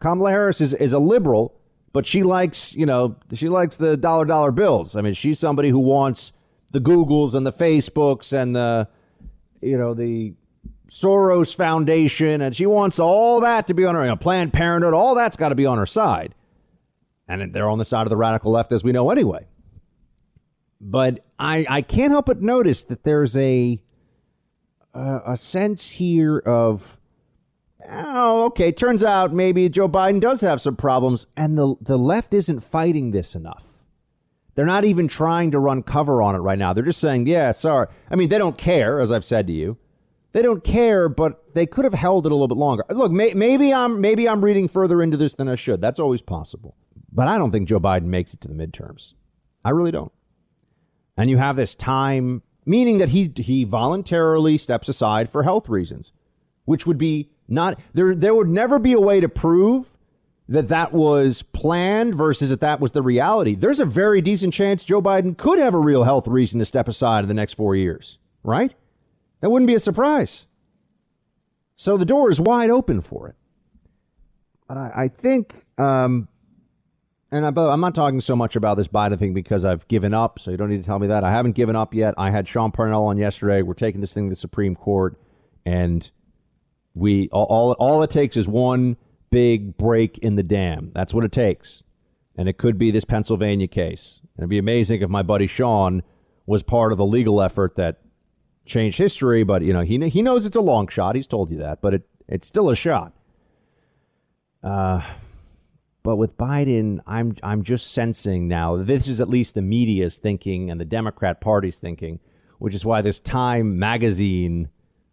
[0.00, 1.54] Kamala Harris is, is a liberal,
[1.92, 4.96] but she likes, you know, she likes the dollar dollar bills.
[4.96, 6.32] I mean, she's somebody who wants
[6.72, 8.88] the Googles and the Facebooks and the,
[9.60, 10.34] you know, the
[10.88, 14.94] Soros Foundation, and she wants all that to be on her, you know, Planned Parenthood,
[14.94, 16.34] all that's got to be on her side.
[17.28, 19.46] And they're on the side of the radical left, as we know anyway.
[20.80, 23.80] But I, I can't help but notice that there's a,
[24.94, 26.98] uh, a sense here of,
[27.88, 32.34] oh, okay, turns out maybe Joe Biden does have some problems, and the, the left
[32.34, 33.84] isn't fighting this enough.
[34.54, 36.72] They're not even trying to run cover on it right now.
[36.72, 37.86] They're just saying, yeah, sorry.
[38.10, 39.78] I mean, they don't care, as I've said to you
[40.32, 42.84] they don't care, but they could have held it a little bit longer.
[42.88, 45.80] Look, may, maybe I'm maybe I'm reading further into this than I should.
[45.80, 46.76] That's always possible.
[47.12, 49.12] But I don't think Joe Biden makes it to the midterms.
[49.64, 50.12] I really don't.
[51.16, 56.12] And you have this time, meaning that he he voluntarily steps aside for health reasons,
[56.64, 58.14] which would be not there.
[58.14, 59.96] There would never be a way to prove
[60.48, 63.54] that that was planned versus that that was the reality.
[63.54, 66.88] There's a very decent chance Joe Biden could have a real health reason to step
[66.88, 68.74] aside in the next four years, right?
[69.40, 70.46] That wouldn't be a surprise.
[71.76, 73.36] So the door is wide open for it.
[74.68, 76.28] But I, I think, um,
[77.32, 80.38] and I, I'm not talking so much about this Biden thing because I've given up,
[80.38, 81.24] so you don't need to tell me that.
[81.24, 82.14] I haven't given up yet.
[82.18, 83.62] I had Sean Parnell on yesterday.
[83.62, 85.18] We're taking this thing to the Supreme Court,
[85.64, 86.08] and
[86.94, 88.96] we all, all, all it takes is one
[89.30, 90.92] big break in the dam.
[90.94, 91.82] That's what it takes.
[92.36, 94.20] And it could be this Pennsylvania case.
[94.22, 96.02] And it'd be amazing if my buddy Sean
[96.46, 98.00] was part of the legal effort that
[98.66, 101.16] changed history, but you know he he knows it's a long shot.
[101.16, 103.12] He's told you that, but it it's still a shot.
[104.62, 105.00] Uh,
[106.02, 110.70] but with Biden, I'm I'm just sensing now this is at least the media's thinking
[110.70, 112.20] and the Democrat Party's thinking,
[112.58, 114.68] which is why this Time magazine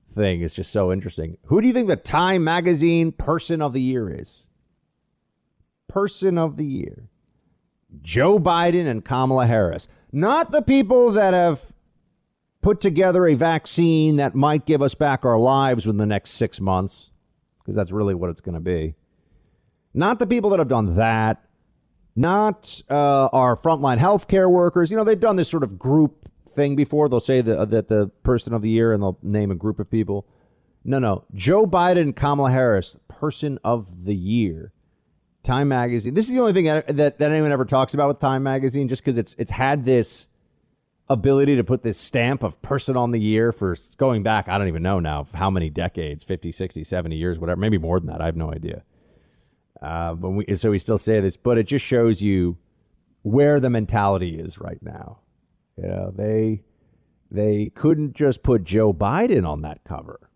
[0.10, 1.38] thing is just so interesting.
[1.45, 4.49] Who do you think the Time magazine person of the year is?
[5.88, 7.10] Person of the year.
[8.02, 9.88] Joe Biden and Kamala Harris.
[10.12, 11.73] Not the people that have
[12.62, 16.60] put together a vaccine that might give us back our lives within the next six
[16.60, 17.12] months,
[17.60, 18.95] because that's really what it's going to be.
[19.93, 21.43] Not the people that have done that,
[22.15, 24.91] not uh, our frontline healthcare workers.
[24.91, 27.10] You know, they've done this sort of group thing before.
[27.10, 29.89] They'll say that, that the person of the year and they'll name a group of
[29.89, 30.28] people.
[30.84, 31.25] No, no.
[31.34, 34.73] Joe Biden and Kamala Harris, person of the year.
[35.43, 36.13] Time Magazine.
[36.13, 39.02] This is the only thing that, that anyone ever talks about with Time Magazine, just
[39.02, 40.28] because it's it's had this
[41.10, 44.67] ability to put this stamp of person on the year for going back, I don't
[44.67, 48.21] even know now how many decades 50, 60, 70 years, whatever, maybe more than that.
[48.21, 48.84] I have no idea.
[49.81, 52.57] Uh, but we, so we still say this, but it just shows you
[53.21, 55.19] where the mentality is right now.
[55.77, 56.63] You know, they
[57.31, 60.29] they couldn't just put Joe Biden on that cover.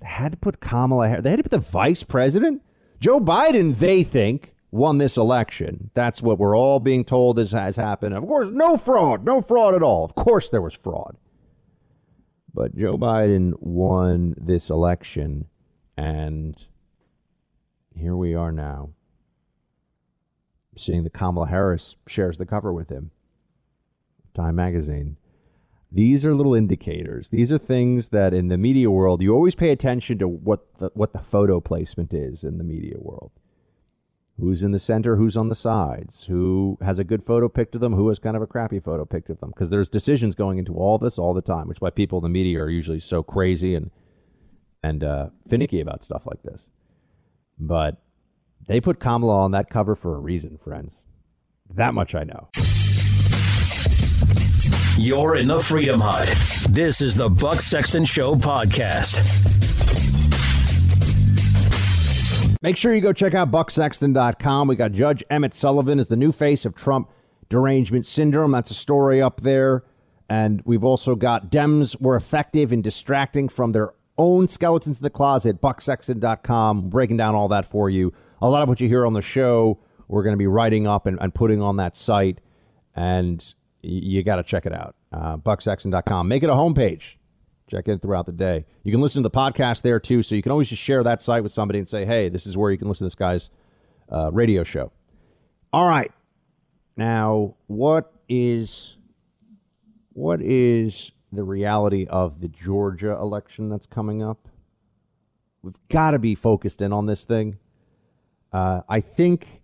[0.00, 1.22] They had to put Kamala Harris.
[1.22, 2.62] They had to put the vice president.
[3.00, 5.90] Joe Biden, they think, won this election.
[5.94, 8.14] That's what we're all being told this has happened.
[8.14, 10.04] Of course, no fraud, no fraud at all.
[10.04, 11.16] Of course, there was fraud.
[12.52, 15.46] But Joe Biden won this election,
[15.96, 16.56] and
[17.94, 18.90] here we are now,
[20.76, 23.10] seeing that Kamala Harris shares the cover with him.
[24.34, 25.16] Time magazine.
[25.92, 27.28] These are little indicators.
[27.28, 30.90] These are things that in the media world you always pay attention to what the,
[30.94, 33.30] what the photo placement is in the media world.
[34.40, 37.80] Who's in the center, who's on the sides, who has a good photo picked of
[37.80, 39.50] them, who has kind of a crappy photo picked of them.
[39.50, 42.24] Because there's decisions going into all this all the time, which is why people in
[42.24, 43.92] the media are usually so crazy and
[44.82, 46.68] and uh, finicky about stuff like this.
[47.58, 48.02] But
[48.66, 51.08] they put Kamala on that cover for a reason, friends.
[51.70, 52.48] That much I know.
[54.96, 56.28] You're in the Freedom Hut.
[56.70, 59.20] This is the Buck Sexton Show podcast.
[62.62, 64.68] Make sure you go check out bucksexton.com.
[64.68, 67.10] We got Judge Emmett Sullivan is the new face of Trump
[67.50, 68.52] derangement syndrome.
[68.52, 69.84] That's a story up there.
[70.30, 75.10] And we've also got Dems were effective in distracting from their own skeletons in the
[75.10, 75.60] closet.
[75.60, 78.12] Bucksexton.com, breaking down all that for you.
[78.40, 81.06] A lot of what you hear on the show, we're going to be writing up
[81.06, 82.38] and, and putting on that site.
[82.94, 84.94] And you got to check it out.
[85.12, 86.28] Uh, bucksexton.com.
[86.28, 87.16] Make it a homepage.
[87.70, 88.66] Check in throughout the day.
[88.82, 91.22] You can listen to the podcast there too, so you can always just share that
[91.22, 93.48] site with somebody and say, "Hey, this is where you can listen to this guy's
[94.12, 94.92] uh, radio show."
[95.72, 96.12] All right.
[96.96, 98.96] Now, what is
[100.12, 104.48] what is the reality of the Georgia election that's coming up?
[105.62, 107.58] We've got to be focused in on this thing.
[108.52, 109.62] Uh, I think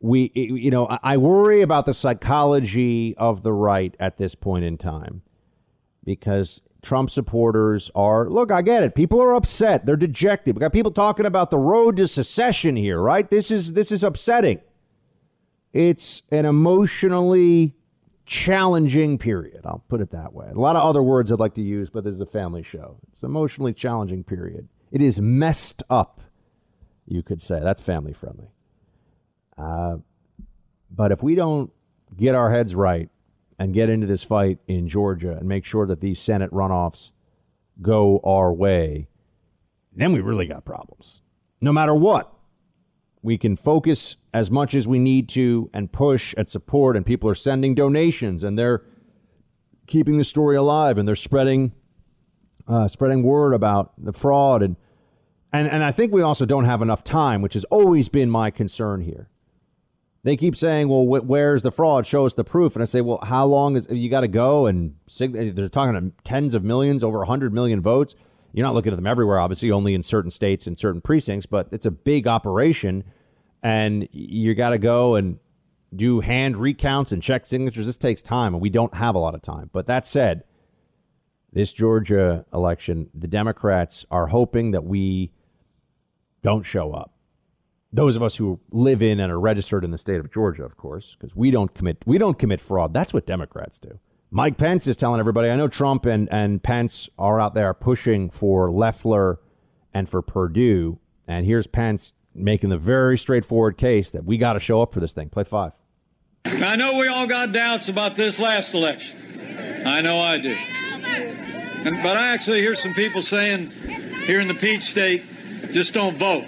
[0.00, 4.78] we, you know, I worry about the psychology of the right at this point in
[4.78, 5.22] time
[6.04, 8.94] because Trump supporters are look, I get it.
[8.94, 9.86] People are upset.
[9.86, 10.56] They're dejected.
[10.56, 13.30] We got people talking about the road to secession here, right?
[13.30, 14.60] This is this is upsetting.
[15.72, 17.74] It's an emotionally
[18.24, 19.62] challenging period.
[19.64, 20.48] I'll put it that way.
[20.50, 22.98] A lot of other words I'd like to use, but this is a family show.
[23.10, 24.68] It's an emotionally challenging period.
[24.90, 26.20] It is messed up,
[27.06, 27.60] you could say.
[27.60, 28.48] That's family friendly.
[29.56, 29.98] Uh,
[30.90, 31.70] but if we don't
[32.16, 33.08] get our heads right
[33.58, 37.12] and get into this fight in Georgia and make sure that these Senate runoffs
[37.80, 39.08] go our way,
[39.94, 41.22] then we really got problems.
[41.60, 42.32] No matter what,
[43.22, 47.30] we can focus as much as we need to and push and support, and people
[47.30, 48.82] are sending donations and they're
[49.86, 51.72] keeping the story alive and they're spreading
[52.68, 54.76] uh, spreading word about the fraud and
[55.52, 58.50] and and I think we also don't have enough time, which has always been my
[58.50, 59.28] concern here.
[60.24, 62.06] They keep saying, "Well, wh- where's the fraud?
[62.06, 64.66] Show us the proof." And I say, "Well, how long is you got to go?"
[64.66, 68.14] And sig- they're talking to tens of millions, over 100 million votes.
[68.52, 71.68] You're not looking at them everywhere, obviously, only in certain states and certain precincts, but
[71.72, 73.04] it's a big operation,
[73.62, 75.38] and you got to go and
[75.94, 77.86] do hand recounts and check signatures.
[77.86, 79.70] This takes time, and we don't have a lot of time.
[79.72, 80.44] But that said,
[81.52, 85.32] this Georgia election, the Democrats are hoping that we
[86.42, 87.12] don't show up
[87.92, 90.76] those of us who live in and are registered in the state of Georgia, of
[90.76, 92.94] course, because we don't commit we don't commit fraud.
[92.94, 93.98] That's what Democrats do.
[94.34, 95.50] Mike Pence is telling everybody.
[95.50, 99.38] I know Trump and, and Pence are out there pushing for Loeffler
[99.92, 100.98] and for Perdue.
[101.28, 105.00] and here's Pence making the very straightforward case that we got to show up for
[105.00, 105.28] this thing.
[105.28, 105.72] Play five.
[106.46, 109.20] I know we all got doubts about this last election.
[109.84, 110.56] I know I do.
[111.84, 113.66] And, but I actually hear some people saying
[114.24, 115.24] here in the Peach State,
[115.72, 116.46] just don't vote.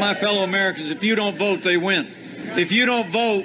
[0.00, 2.06] My fellow Americans, if you don't vote, they win.
[2.56, 3.44] If you don't vote,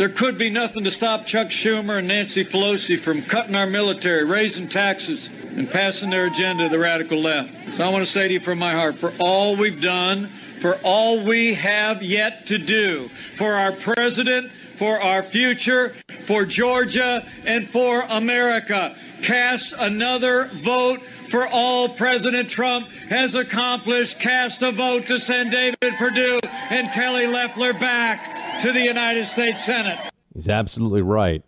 [0.00, 4.24] there could be nothing to stop Chuck Schumer and Nancy Pelosi from cutting our military,
[4.24, 7.74] raising taxes, and passing their agenda to the radical left.
[7.74, 10.78] So I want to say to you from my heart, for all we've done, for
[10.84, 17.66] all we have yet to do, for our president, for our future, for Georgia, and
[17.66, 24.18] for America, cast another vote for all President Trump has accomplished.
[24.18, 29.64] Cast a vote to send David Perdue and Kelly Loeffler back to the United States
[29.64, 29.98] Senate.
[30.34, 31.42] He's absolutely right.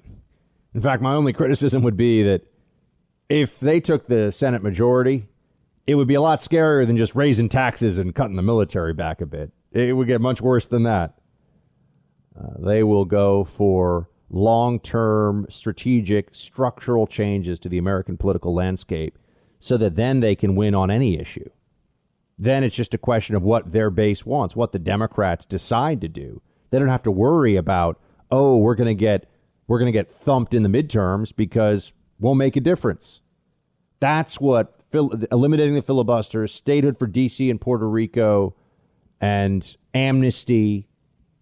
[0.75, 2.43] In fact, my only criticism would be that
[3.29, 5.29] if they took the Senate majority,
[5.87, 9.21] it would be a lot scarier than just raising taxes and cutting the military back
[9.21, 9.53] a bit.
[9.73, 11.19] It would get much worse than that.
[12.39, 19.19] Uh, they will go for long term, strategic, structural changes to the American political landscape
[19.59, 21.49] so that then they can win on any issue.
[22.39, 26.09] Then it's just a question of what their base wants, what the Democrats decide to
[26.09, 26.41] do.
[26.73, 28.01] They don't have to worry about,
[28.31, 29.29] oh, we're going to get
[29.69, 33.21] we're going to get thumped in the midterms because we'll make a difference.
[34.01, 37.49] That's what eliminating the filibuster, statehood for D.C.
[37.49, 38.57] and Puerto Rico,
[39.21, 40.89] and amnesty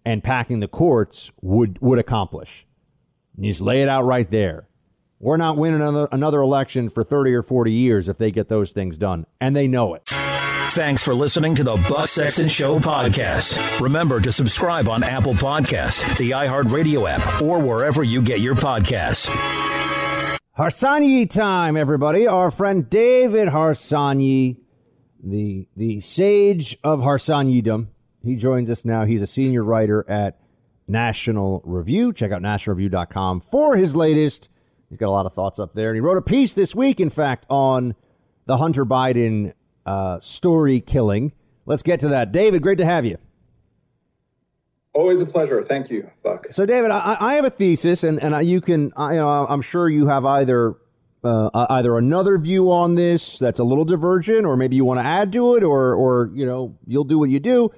[0.05, 2.67] and packing the courts would would accomplish.
[3.37, 4.67] You just lay it out right there.
[5.19, 8.73] We're not winning another, another election for 30 or 40 years if they get those
[8.73, 10.11] things done, and they know it.
[10.73, 13.79] Thanks for listening to the Buck Sexton Show podcast.
[13.81, 19.27] Remember to subscribe on Apple Podcast, the iHeartRadio app, or wherever you get your podcasts.
[20.57, 22.25] Harsanyi time, everybody.
[22.25, 24.57] Our friend David Harsanyi,
[25.21, 27.87] the the sage of Harsanyidom.
[28.23, 29.03] He joins us now.
[29.03, 30.39] He's a senior writer at
[30.87, 32.13] National Review.
[32.13, 34.47] Check out nationalreview.com for his latest
[34.91, 35.87] He's got a lot of thoughts up there.
[35.89, 37.95] And he wrote a piece this week, in fact, on
[38.45, 39.53] the Hunter Biden
[39.85, 41.33] uh, story killing.
[41.65, 42.31] Let's get to that.
[42.31, 43.17] David, great to have you.
[44.93, 45.63] Always a pleasure.
[45.63, 46.47] Thank you, Buck.
[46.51, 49.61] So, David, I, I have a thesis, and, and you can, I, you know, I'm
[49.61, 50.75] sure you have either
[51.23, 55.05] uh, either another view on this that's a little divergent, or maybe you want to
[55.05, 57.69] add to it, or, or you know, you'll do what you do.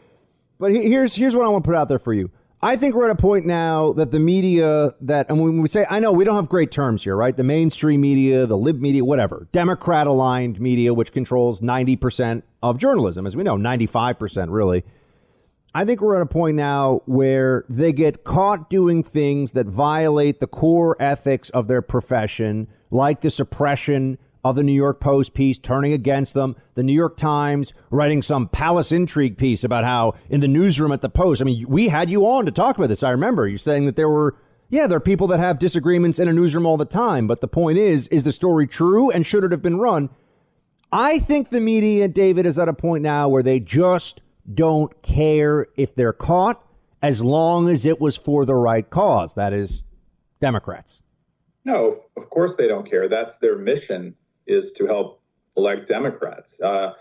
[0.59, 2.31] But here's here's what I want to put out there for you.
[2.63, 5.85] I think we're at a point now that the media that, and when we say,
[5.89, 7.35] I know we don't have great terms here, right?
[7.35, 13.27] The mainstream media, the lib media, whatever, Democrat aligned media, which controls 90% of journalism,
[13.27, 14.85] as we know, 95% really.
[15.75, 20.39] I think we're at a point now where they get caught doing things that violate
[20.39, 25.57] the core ethics of their profession, like the suppression of the New York Post piece
[25.57, 30.41] turning against them, the New York Times writing some palace intrigue piece about how in
[30.41, 33.03] the newsroom at the Post, I mean, we had you on to talk about this.
[33.03, 34.35] I remember you saying that there were,
[34.69, 37.25] yeah, there are people that have disagreements in a newsroom all the time.
[37.27, 40.09] But the point is, is the story true and should it have been run?
[40.91, 44.21] I think the media, David, is at a point now where they just
[44.53, 46.63] don't care if they're caught
[47.01, 49.33] as long as it was for the right cause.
[49.33, 49.83] That is,
[50.41, 51.01] Democrats.
[51.65, 53.07] No, of course they don't care.
[53.07, 54.15] That's their mission
[54.47, 55.21] is to help
[55.57, 56.59] elect Democrats.
[56.61, 56.93] Uh,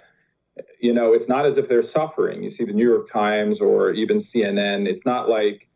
[0.80, 2.43] you know, it's not as if they're suffering.
[2.43, 4.86] You see the New York Times or even CNN.
[4.86, 5.68] It's not like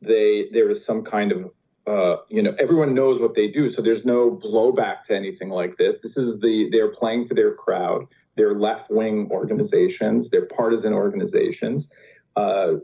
[0.00, 1.50] they there is some kind of
[1.86, 5.76] uh, you know everyone knows what they do, so there's no blowback to anything like
[5.76, 6.00] this.
[6.00, 8.06] This is the they're playing to their crowd.
[8.36, 10.30] They're left wing organizations.
[10.30, 11.92] They're partisan organizations.
[12.36, 12.74] Uh,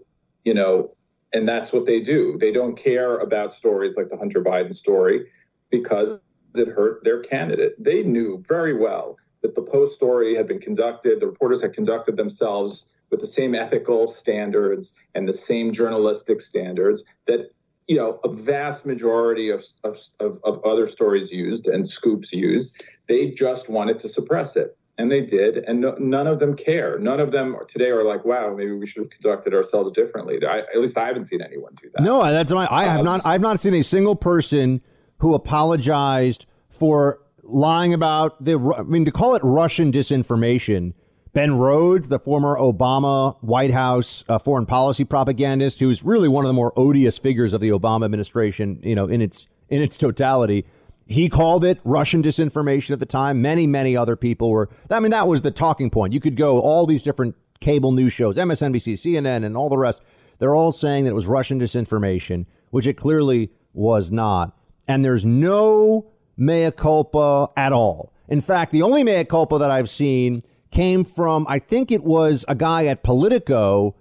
[0.45, 0.95] you know,
[1.33, 2.37] and that's what they do.
[2.39, 5.27] They don't care about stories like the Hunter Biden story
[5.71, 6.21] because
[6.55, 7.83] it hurt their candidate.
[7.83, 12.17] They knew very well that the Post story had been conducted, the reporters had conducted
[12.17, 17.51] themselves with the same ethical standards and the same journalistic standards that
[17.89, 22.85] you know a vast majority of, of, of, of other stories used and scoops used
[23.09, 26.99] they just wanted to suppress it and they did and no, none of them care.
[26.99, 30.39] None of them today are like wow maybe we should have conducted ourselves differently.
[30.47, 32.03] I, at least i haven't seen anyone do that.
[32.03, 34.81] No that's my i have um, not i've not seen a single person
[35.21, 38.59] who apologized for lying about the.
[38.77, 40.95] I mean, to call it Russian disinformation.
[41.33, 46.49] Ben Rhodes, the former Obama White House uh, foreign policy propagandist, who's really one of
[46.49, 50.67] the more odious figures of the Obama administration, you know, in its in its totality,
[51.07, 53.41] he called it Russian disinformation at the time.
[53.41, 54.69] Many, many other people were.
[54.91, 56.13] I mean, that was the talking point.
[56.13, 60.03] You could go all these different cable news shows, MSNBC, CNN, and all the rest.
[60.39, 64.57] They're all saying that it was Russian disinformation, which it clearly was not.
[64.91, 68.13] And there's no mea culpa at all.
[68.27, 72.45] In fact, the only mea culpa that I've seen came from, I think it was
[72.49, 73.95] a guy at Politico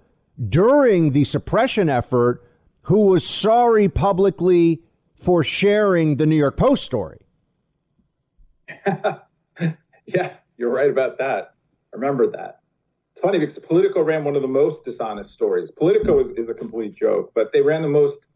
[0.48, 2.44] during the suppression effort
[2.82, 4.82] who was sorry publicly
[5.14, 7.20] for sharing the New York Post story.
[10.06, 11.54] yeah, you're right about that.
[11.92, 12.62] I remember that.
[13.12, 15.70] It's funny because Politico ran one of the most dishonest stories.
[15.70, 18.26] Politico is, is a complete joke, but they ran the most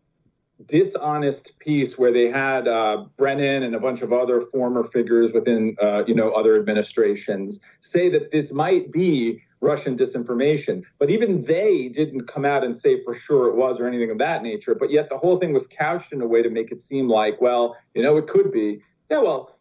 [0.67, 5.77] dishonest piece where they had uh, Brennan and a bunch of other former figures within,
[5.81, 10.85] uh, you know, other administrations say that this might be Russian disinformation.
[10.99, 14.19] But even they didn't come out and say for sure it was or anything of
[14.19, 14.75] that nature.
[14.75, 17.41] But yet the whole thing was couched in a way to make it seem like,
[17.41, 18.83] well, you know, it could be.
[19.11, 19.59] Yeah, well,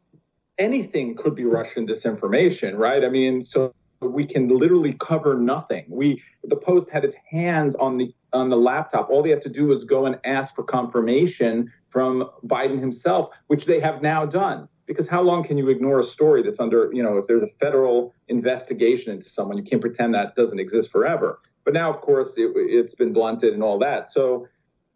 [0.57, 3.03] anything could be Russian disinformation, right?
[3.03, 3.73] I mean, so
[4.11, 5.85] we can literally cover nothing.
[5.87, 9.09] We the Post had its hands on the on the laptop.
[9.09, 13.65] All they have to do is go and ask for confirmation from Biden himself, which
[13.65, 14.67] they have now done.
[14.85, 17.47] Because how long can you ignore a story that's under, you know, if there's a
[17.47, 21.39] federal investigation into someone, you can't pretend that doesn't exist forever.
[21.63, 24.11] But now, of course, it, has been blunted and all that.
[24.11, 24.47] So,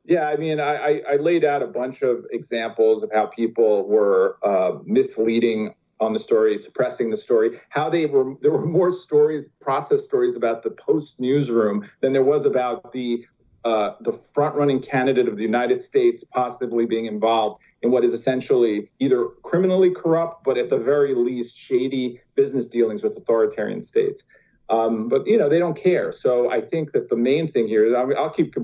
[0.04, 4.38] yeah, I mean, I, I, laid out a bunch of examples of how people were
[4.44, 9.50] uh, misleading on the story, suppressing the story, how they were there were more stories,
[9.60, 13.26] process stories about the post newsroom than there was about the
[13.66, 18.14] uh, the front running candidate of the United States possibly being involved in what is
[18.14, 24.24] essentially either criminally corrupt, but at the very least, shady business dealings with authoritarian states.
[24.70, 26.14] Um, but, you know, they don't care.
[26.14, 28.56] So I think that the main thing here, I mean, I'll keep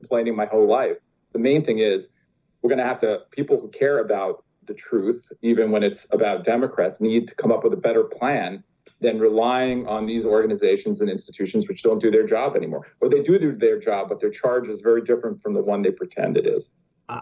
[0.00, 0.96] complaining my whole life.
[1.32, 2.08] The main thing is
[2.62, 6.44] we're going to have to, people who care about the truth, even when it's about
[6.44, 8.62] Democrats, need to come up with a better plan
[9.00, 12.86] than relying on these organizations and institutions which don't do their job anymore.
[13.00, 15.82] Or they do do their job, but their charge is very different from the one
[15.82, 16.72] they pretend it is.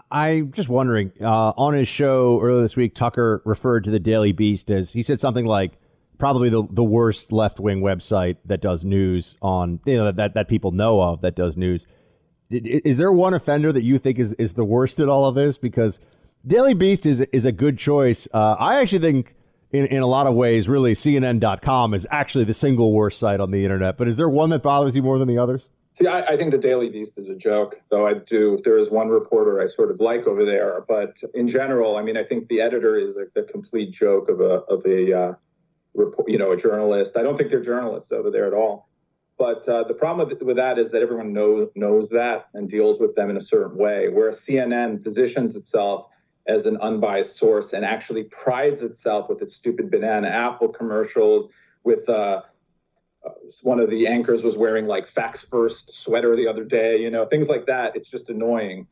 [0.09, 1.11] I'm just wondering.
[1.21, 5.03] Uh, on his show earlier this week, Tucker referred to the Daily Beast as he
[5.03, 5.73] said something like
[6.17, 10.47] probably the, the worst left wing website that does news on you know that that
[10.47, 11.85] people know of that does news.
[12.49, 15.57] Is there one offender that you think is, is the worst at all of this?
[15.57, 15.99] Because
[16.47, 18.27] Daily Beast is is a good choice.
[18.31, 19.35] Uh, I actually think
[19.71, 23.51] in, in a lot of ways, really, CNN.com is actually the single worst site on
[23.51, 23.97] the internet.
[23.97, 25.69] But is there one that bothers you more than the others?
[25.93, 28.59] See, I, I, think the Daily Beast is a joke, though I do.
[28.65, 32.17] There is one reporter I sort of like over there, but in general, I mean,
[32.17, 35.33] I think the editor is a, a complete joke of a of a uh,
[35.93, 37.17] report, you know, a journalist.
[37.17, 38.89] I don't think they're journalists over there at all.
[39.37, 42.99] But uh, the problem with, with that is that everyone knows knows that and deals
[42.99, 44.09] with them in a certain way.
[44.09, 46.07] Whereas CNN positions itself
[46.47, 51.49] as an unbiased source and actually prides itself with its stupid banana apple commercials
[51.83, 52.41] with uh,
[53.25, 53.29] uh,
[53.63, 57.25] one of the anchors was wearing like facts first sweater the other day you know
[57.25, 57.95] things like that.
[57.95, 58.87] It's just annoying.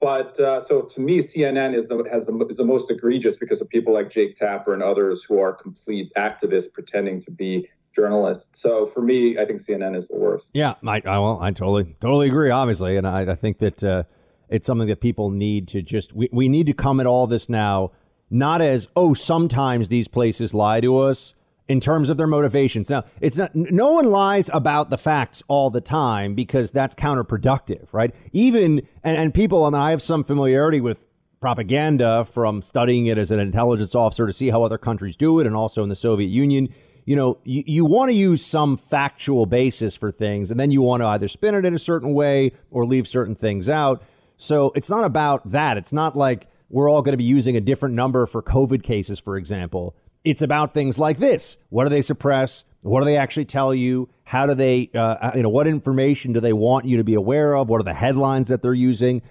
[0.00, 3.60] But uh, so to me cnn is the has the, is the most egregious because
[3.60, 8.60] of people like jake tapper and others who are complete activists pretending to be journalists.
[8.60, 10.50] So for me i think cnn is the worst.
[10.54, 12.96] Yeah i, I well i totally totally agree obviously.
[12.96, 14.04] And i, I think that uh,
[14.48, 17.48] it's something that people need to just, we, we need to come at all this
[17.48, 17.92] now,
[18.30, 21.34] not as, oh, sometimes these places lie to us
[21.68, 22.88] in terms of their motivations.
[22.88, 27.88] Now, it's not, no one lies about the facts all the time because that's counterproductive,
[27.92, 28.14] right?
[28.32, 31.06] Even, and, and people, I, mean, I have some familiarity with
[31.40, 35.46] propaganda from studying it as an intelligence officer to see how other countries do it
[35.46, 36.68] and also in the Soviet Union.
[37.04, 40.82] You know, you, you want to use some factual basis for things, and then you
[40.82, 44.02] want to either spin it in a certain way or leave certain things out.
[44.38, 45.76] So it's not about that.
[45.76, 49.18] It's not like we're all going to be using a different number for COVID cases,
[49.18, 49.94] for example.
[50.24, 51.58] It's about things like this.
[51.68, 52.64] What do they suppress?
[52.82, 54.08] What do they actually tell you?
[54.24, 57.14] How do they, uh, uh, you know, what information do they want you to be
[57.14, 57.68] aware of?
[57.68, 59.22] What are the headlines that they're using?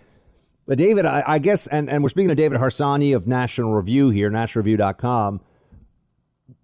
[0.66, 4.10] But David, I, I guess, and, and we're speaking to David Harsanyi of National Review
[4.10, 5.40] here, nationalreview.com.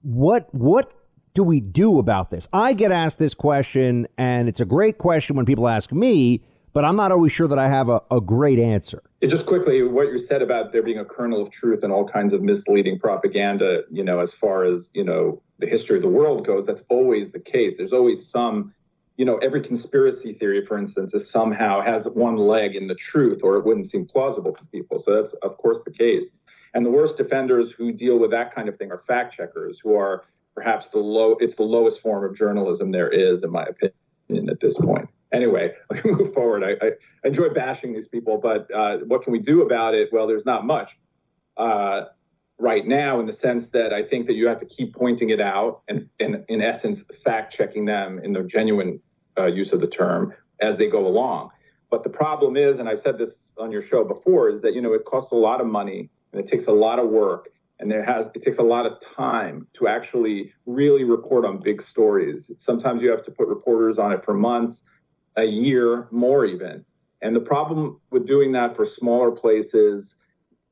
[0.01, 0.93] What, what
[1.33, 2.49] do we do about this?
[2.51, 6.43] I get asked this question, and it's a great question when people ask me
[6.73, 9.03] but I'm not always sure that I have a, a great answer.
[9.21, 12.33] Just quickly, what you said about there being a kernel of truth and all kinds
[12.33, 16.45] of misleading propaganda, you know, as far as, you know, the history of the world
[16.45, 17.77] goes, that's always the case.
[17.77, 18.73] There's always some,
[19.17, 23.43] you know, every conspiracy theory, for instance, is somehow has one leg in the truth
[23.43, 24.97] or it wouldn't seem plausible to people.
[24.97, 26.35] So that's, of course, the case.
[26.73, 29.95] And the worst offenders who deal with that kind of thing are fact checkers who
[29.95, 34.49] are perhaps the low, it's the lowest form of journalism there is, in my opinion,
[34.49, 35.73] at this point anyway,
[36.05, 36.63] me move forward.
[36.63, 36.91] I, I
[37.25, 40.09] enjoy bashing these people, but uh, what can we do about it?
[40.13, 40.97] Well, there's not much
[41.57, 42.03] uh,
[42.57, 45.41] right now in the sense that I think that you have to keep pointing it
[45.41, 49.01] out and, and in essence, fact checking them in the genuine
[49.37, 51.49] uh, use of the term as they go along.
[51.89, 54.81] But the problem is, and I've said this on your show before, is that you
[54.81, 57.91] know it costs a lot of money and it takes a lot of work and
[57.91, 62.51] there has it takes a lot of time to actually really report on big stories.
[62.57, 64.83] Sometimes you have to put reporters on it for months
[65.35, 66.85] a year more even.
[67.21, 70.15] And the problem with doing that for smaller places,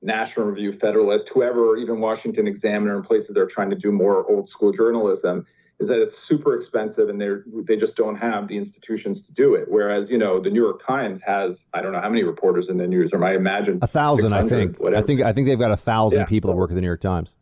[0.02, 4.30] National Review, Federalist, whoever, even Washington Examiner, and places that are trying to do more
[4.30, 5.46] old school journalism,
[5.80, 9.56] is that it's super expensive and they're they just don't have the institutions to do
[9.56, 9.66] it.
[9.68, 12.78] Whereas, you know, the New York Times has I don't know how many reporters in
[12.78, 13.24] the newsroom.
[13.24, 14.34] I imagine a thousand.
[14.34, 14.78] I think.
[14.78, 15.04] Whatever.
[15.04, 15.22] I think.
[15.22, 16.26] I think they've got a thousand yeah.
[16.26, 17.34] people that work at the New York Times.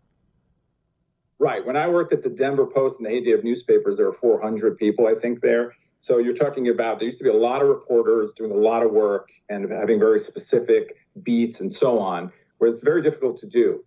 [1.40, 1.66] Right.
[1.66, 4.78] When I worked at the Denver Post in the heyday of newspapers, there were 400
[4.78, 5.74] people, I think, there.
[6.02, 8.84] So you're talking about there used to be a lot of reporters doing a lot
[8.84, 13.48] of work and having very specific beats and so on, where it's very difficult to
[13.48, 13.84] do.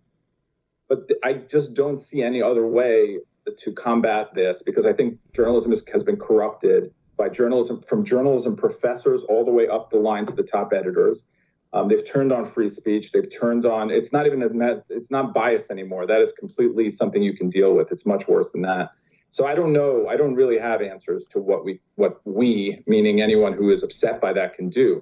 [0.89, 3.19] But I just don't see any other way
[3.57, 8.55] to combat this because I think journalism is, has been corrupted by journalism from journalism
[8.55, 11.25] professors all the way up the line to the top editors.
[11.73, 13.11] Um, they've turned on free speech.
[13.11, 13.89] They've turned on.
[13.89, 16.05] It's not even a, it's not bias anymore.
[16.05, 17.91] That is completely something you can deal with.
[17.91, 18.91] It's much worse than that.
[19.33, 20.07] So I don't know.
[20.07, 24.21] I don't really have answers to what we, what we, meaning anyone who is upset
[24.21, 25.01] by that, can do.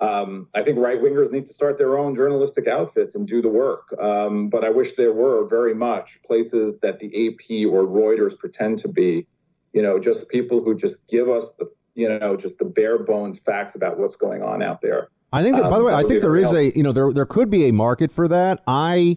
[0.00, 3.48] Um, I think right wingers need to start their own journalistic outfits and do the
[3.48, 3.94] work.
[3.98, 8.78] Um, but I wish there were very much places that the AP or Reuters pretend
[8.80, 9.26] to be.
[9.72, 13.38] You know, just people who just give us the you know, just the bare bones
[13.38, 15.08] facts about what's going on out there.
[15.32, 16.58] I think that, by the Um, way, I think there is helpful.
[16.58, 18.62] a, you know, there there could be a market for that.
[18.66, 19.16] I,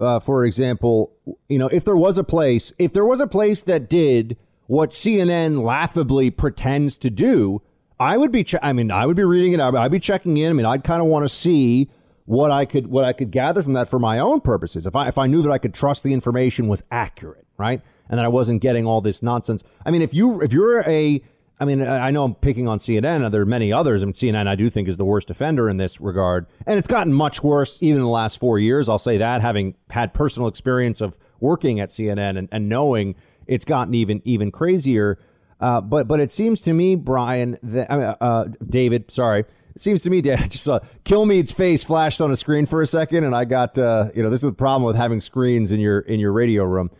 [0.00, 1.12] uh, for example,
[1.48, 4.36] you know, if there was a place, if there was a place that did
[4.66, 7.62] what CNN laughably pretends to do,
[7.98, 8.44] I would be.
[8.44, 9.60] Che- I mean, I would be reading it.
[9.60, 10.50] I'd, I'd be checking in.
[10.50, 11.90] I mean, I'd kind of want to see
[12.26, 14.86] what I could what I could gather from that for my own purposes.
[14.86, 18.18] If I if I knew that I could trust the information was accurate, right, and
[18.18, 19.64] that I wasn't getting all this nonsense.
[19.84, 21.22] I mean, if you if you're a
[21.60, 24.02] I mean, I know I'm picking on CNN, there are many others.
[24.02, 26.46] I mean, CNN, I do think, is the worst offender in this regard.
[26.66, 28.88] And it's gotten much worse even in the last four years.
[28.88, 33.16] I'll say that, having had personal experience of working at CNN and, and knowing
[33.48, 35.18] it's gotten even even crazier.
[35.60, 39.44] Uh, but but it seems to me, Brian, that mean, uh, David, sorry,
[39.74, 42.82] it seems to me, Dad, I just saw Kilmeade's face flashed on a screen for
[42.82, 45.72] a second, and I got uh, you know this is the problem with having screens
[45.72, 46.90] in your in your radio room.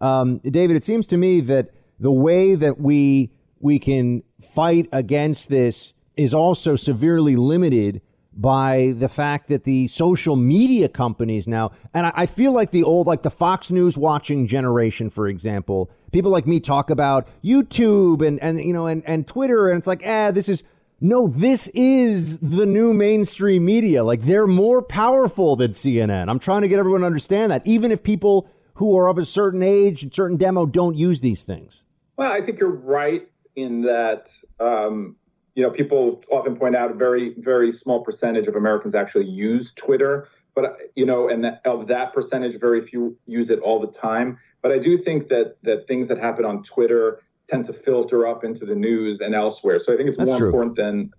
[0.00, 3.30] Um, David, it seems to me that the way that we
[3.60, 8.00] we can fight against this is also severely limited
[8.38, 13.08] by the fact that the social media companies now, and I, feel like the old,
[13.08, 18.40] like the Fox News watching generation, for example, people like me talk about YouTube and
[18.40, 20.62] and you know and and Twitter, and it's like, eh, this is
[21.00, 24.04] no, this is the new mainstream media.
[24.04, 26.28] Like they're more powerful than CNN.
[26.28, 29.24] I'm trying to get everyone to understand that, even if people who are of a
[29.24, 31.84] certain age and certain demo don't use these things.
[32.16, 33.28] Well, I think you're right
[33.58, 34.28] in that.
[34.60, 35.16] Um,
[35.54, 39.74] you know, people often point out a very, very small percentage of Americans actually use
[39.74, 43.88] Twitter, but you know, and that, of that percentage, very few use it all the
[43.88, 44.38] time.
[44.62, 48.44] But I do think that that things that happen on Twitter tend to filter up
[48.44, 49.80] into the news and elsewhere.
[49.80, 50.46] So I think it's That's more true.
[50.48, 51.12] important than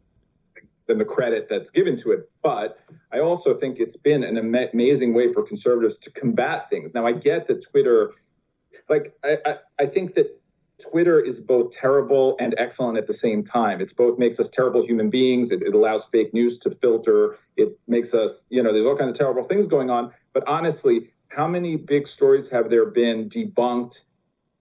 [0.85, 2.29] than the credit that's given to it.
[2.41, 2.79] But
[3.11, 6.93] I also think it's been an ama- amazing way for conservatives to combat things.
[6.93, 8.11] Now I get that Twitter,
[8.87, 10.38] like I, I, I think that
[10.79, 13.81] Twitter is both terrible and excellent at the same time.
[13.81, 15.51] It's both makes us terrible human beings.
[15.51, 17.37] It, it allows fake news to filter.
[17.57, 20.11] It makes us, you know, there's all kinds of terrible things going on.
[20.33, 24.01] But honestly, how many big stories have there been debunked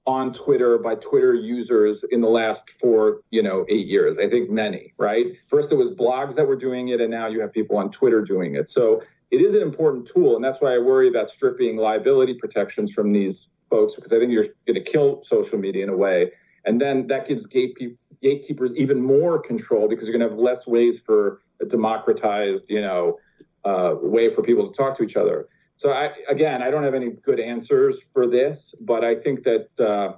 [0.07, 4.19] on Twitter by Twitter users in the last four, you know, eight years?
[4.19, 5.27] I think many, right?
[5.47, 8.23] First, it was blogs that were doing it, and now you have people on Twitter
[8.23, 8.71] doing it.
[8.71, 12.93] So it is an important tool, and that's why I worry about stripping liability protections
[12.93, 16.33] from these folks because I think you're going to kill social media in a way,
[16.65, 20.99] and then that gives gatekeepers even more control because you're going to have less ways
[20.99, 23.19] for a democratized, you know,
[23.65, 25.49] uh, way for people to talk to each other.
[25.77, 29.69] So I, again, I don't have any good answers for this, but I think that
[29.79, 30.15] uh,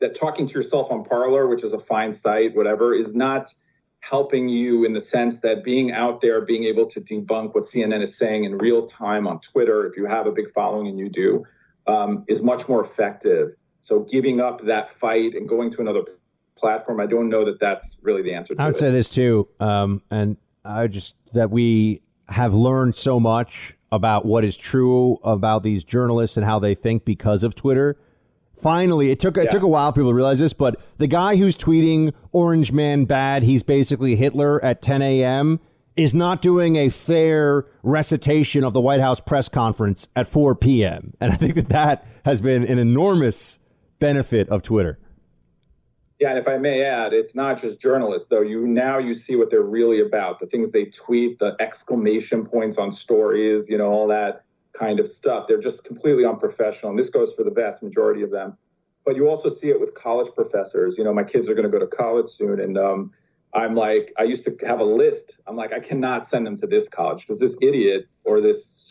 [0.00, 3.52] that talking to yourself on Parler, which is a fine site, whatever, is not
[4.00, 8.02] helping you in the sense that being out there, being able to debunk what CNN
[8.02, 11.08] is saying in real time on Twitter, if you have a big following and you
[11.08, 11.44] do,
[11.86, 13.54] um, is much more effective.
[13.80, 16.02] So giving up that fight and going to another
[16.56, 18.78] platform, I don't know that that's really the answer to I would it.
[18.78, 24.44] say this too, um, and I just that we have learned so much about what
[24.44, 27.96] is true about these journalists and how they think because of Twitter.
[28.60, 29.50] Finally, it took it Yeah.
[29.50, 33.04] took a while for people to realize this, but the guy who's tweeting "Orange Man
[33.04, 35.60] bad," he's basically Hitler at 10 a.m.
[35.96, 41.14] is not doing a fair recitation of the White House press conference at 4 p.m.
[41.20, 43.58] And I think that that has been an enormous
[43.98, 44.98] benefit of Twitter.
[46.18, 48.40] Yeah, and if I may add, it's not just journalists though.
[48.40, 52.78] You now you see what they're really about, the things they tweet, the exclamation points
[52.78, 55.46] on stories, you know, all that kind of stuff.
[55.46, 56.90] They're just completely unprofessional.
[56.90, 58.56] And this goes for the vast majority of them.
[59.04, 60.96] But you also see it with college professors.
[60.96, 63.12] You know, my kids are going to go to college soon and um
[63.56, 65.38] I'm like, I used to have a list.
[65.46, 68.86] I'm like, I cannot send them to this college because this idiot or this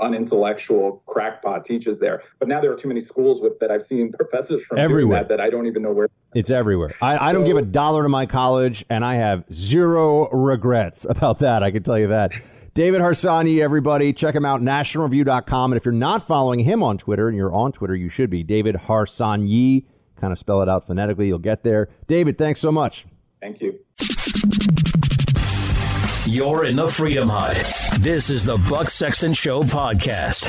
[0.00, 2.22] unintellectual crackpot teaches there.
[2.38, 5.20] But now there are too many schools with that I've seen professors from Everywhere.
[5.20, 6.94] that that I don't even know where It's everywhere.
[7.02, 11.40] I, I don't give a dollar to my college, and I have zero regrets about
[11.40, 11.62] that.
[11.62, 12.32] I can tell you that.
[12.72, 15.72] David Harsanyi, everybody, check him out, nationalreview.com.
[15.72, 18.42] And if you're not following him on Twitter, and you're on Twitter, you should be.
[18.44, 19.86] David Harsanyi.
[20.16, 21.28] Kind of spell it out phonetically.
[21.28, 21.88] You'll get there.
[22.06, 23.06] David, thanks so much.
[23.40, 23.78] Thank you.
[26.26, 27.56] You're in the Freedom Hut.
[28.00, 30.46] This is the Buck Sexton Show podcast.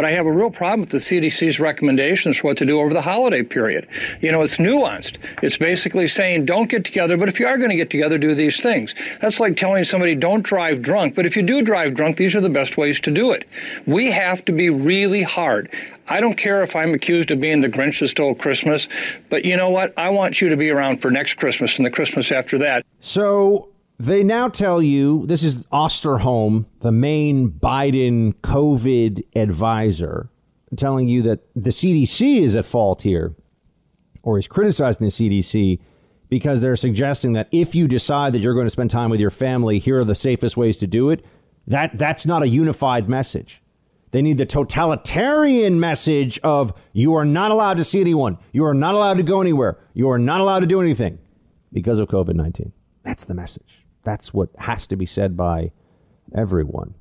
[0.00, 2.94] But I have a real problem with the CDC's recommendations for what to do over
[2.94, 3.86] the holiday period.
[4.22, 5.18] You know, it's nuanced.
[5.42, 8.34] It's basically saying don't get together, but if you are going to get together, do
[8.34, 8.94] these things.
[9.20, 12.40] That's like telling somebody don't drive drunk, but if you do drive drunk, these are
[12.40, 13.44] the best ways to do it.
[13.84, 15.70] We have to be really hard.
[16.08, 18.88] I don't care if I'm accused of being the Grinch that stole Christmas,
[19.28, 19.92] but you know what?
[19.98, 22.86] I want you to be around for next Christmas and the Christmas after that.
[23.00, 23.68] So
[24.00, 30.30] they now tell you this is Osterholm, the main Biden COVID advisor,
[30.76, 33.34] telling you that the CDC is at fault here.
[34.22, 35.80] or he's criticizing the CDC
[36.28, 39.30] because they're suggesting that if you decide that you're going to spend time with your
[39.30, 41.24] family, here are the safest ways to do it.
[41.66, 43.62] That that's not a unified message.
[44.12, 48.38] They need the totalitarian message of you are not allowed to see anyone.
[48.52, 49.78] You are not allowed to go anywhere.
[49.94, 51.18] You are not allowed to do anything
[51.72, 52.72] because of COVID 19.
[53.02, 53.79] That's the message.
[54.02, 55.72] That's what has to be said by
[56.34, 56.94] everyone.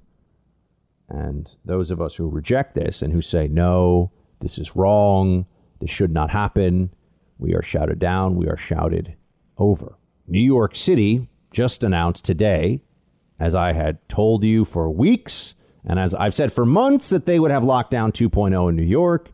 [1.08, 5.46] And those of us who reject this and who say, no, this is wrong,
[5.80, 6.94] this should not happen,
[7.38, 9.16] we are shouted down, we are shouted
[9.58, 9.98] over.
[10.28, 12.82] New York City just announced today,
[13.40, 17.40] as I had told you for weeks, and as I've said for months, that they
[17.40, 19.32] would have lockdown 2.0 in New York.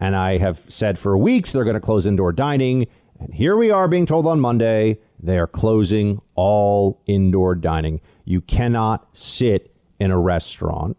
[0.00, 2.86] And I have said for weeks they're going to close indoor dining.
[3.18, 8.00] And here we are being told on Monday they are closing all indoor dining.
[8.24, 10.96] You cannot sit in a restaurant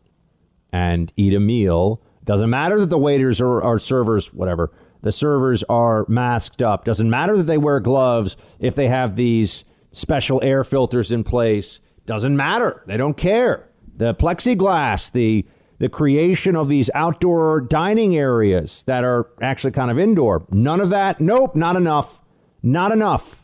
[0.72, 2.02] and eat a meal.
[2.26, 6.84] Doesn't matter that the waiters or, or servers, whatever, the servers are masked up.
[6.84, 11.80] Doesn't matter that they wear gloves if they have these special air filters in place.
[12.06, 12.84] Doesn't matter.
[12.86, 13.70] They don't care.
[13.96, 15.46] The plexiglass, the
[15.80, 20.46] the creation of these outdoor dining areas that are actually kind of indoor.
[20.52, 21.22] None of that.
[21.22, 22.22] Nope, not enough.
[22.62, 23.39] Not enough.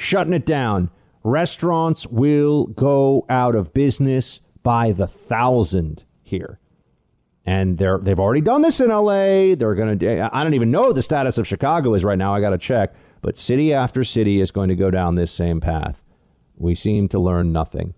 [0.00, 0.90] Shutting it down.
[1.24, 6.60] Restaurants will go out of business by the thousand here.
[7.44, 9.56] And they're they've already done this in LA.
[9.56, 12.32] They're going to I don't even know what the status of Chicago is right now.
[12.32, 12.94] I got to check.
[13.22, 16.04] But city after city is going to go down this same path.
[16.56, 17.94] We seem to learn nothing.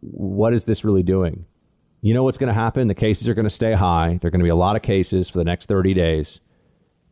[0.00, 1.46] What is this really doing?
[2.02, 2.88] You know what's going to happen?
[2.88, 4.18] The cases are going to stay high.
[4.20, 6.42] There are going to be a lot of cases for the next 30 days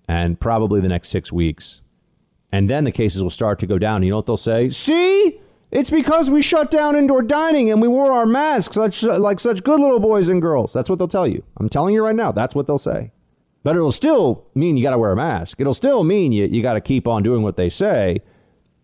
[0.08, 1.80] and probably the next 6 weeks.
[2.53, 4.03] And then the cases will start to go down.
[4.03, 4.68] You know what they'll say?
[4.70, 5.40] See?
[5.70, 9.62] It's because we shut down indoor dining and we wore our masks like, like such
[9.62, 10.72] good little boys and girls.
[10.72, 11.44] That's what they'll tell you.
[11.59, 13.12] I'm telling you right now, that's what they'll say.
[13.62, 15.61] But it'll still mean you got to wear a mask.
[15.61, 18.20] It'll still mean you, you got to keep on doing what they say.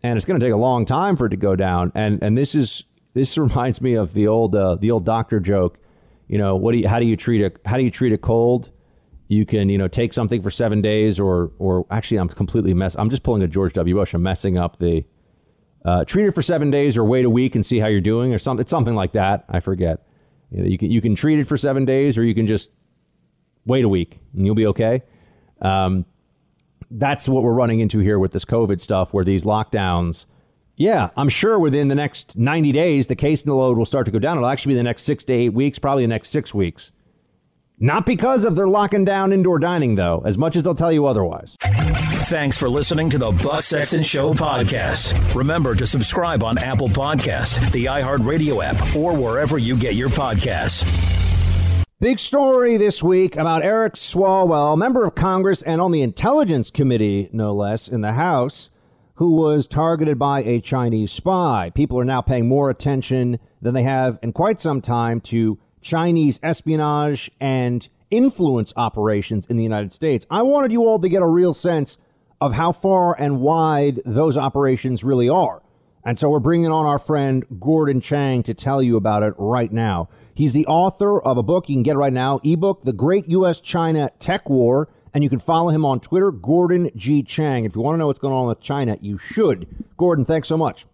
[0.03, 1.91] And it's going to take a long time for it to go down.
[1.95, 5.79] And, and this is this reminds me of the old uh, the old doctor joke.
[6.29, 8.19] You know, what do you, how do you treat a how do you treat a
[8.19, 8.71] cold?
[9.29, 12.95] You can you know take something for seven days, or or actually I'm completely mess.
[12.99, 13.95] I'm just pulling a George W.
[13.95, 14.15] Bush.
[14.15, 15.05] I'm messing up the
[15.85, 18.35] uh, treat it for seven days or wait a week and see how you're doing
[18.35, 18.61] or something.
[18.61, 19.45] It's something like that.
[19.49, 20.05] I forget.
[20.51, 22.71] You, know, you can you can treat it for seven days or you can just
[23.65, 25.03] wait a week and you'll be okay.
[25.61, 26.05] Um,
[26.91, 30.27] that's what we're running into here with this COVID stuff, where these lockdowns.
[30.77, 34.19] Yeah, I'm sure within the next 90 days, the case load will start to go
[34.19, 34.37] down.
[34.37, 36.93] It'll actually be the next six to eight weeks, probably the next six weeks.
[37.79, 41.05] Not because of their locking down indoor dining, though, as much as they'll tell you
[41.05, 41.59] otherwise.
[41.61, 45.35] Thanks for listening to the Buck Sexton Show podcast.
[45.35, 50.85] Remember to subscribe on Apple Podcast, the iHeartRadio app, or wherever you get your podcasts.
[52.01, 57.29] Big story this week about Eric Swalwell, member of Congress and on the Intelligence Committee,
[57.31, 58.71] no less, in the House,
[59.17, 61.71] who was targeted by a Chinese spy.
[61.75, 66.41] People are now paying more attention than they have in quite some time to Chinese
[66.43, 70.27] espionage and influence operations in the United States.
[70.29, 71.97] I wanted you all to get a real sense
[72.41, 75.63] of how far and wide those operations really are.
[76.05, 79.73] And so we're bringing on our friend Gordon Chang to tell you about it right
[79.73, 80.09] now.
[80.35, 83.61] He's the author of a book you can get right now, ebook The Great US
[83.61, 87.65] China Tech War, and you can follow him on Twitter, Gordon G Chang.
[87.65, 89.67] If you want to know what's going on with China, you should.
[89.97, 90.85] Gordon, thanks so much.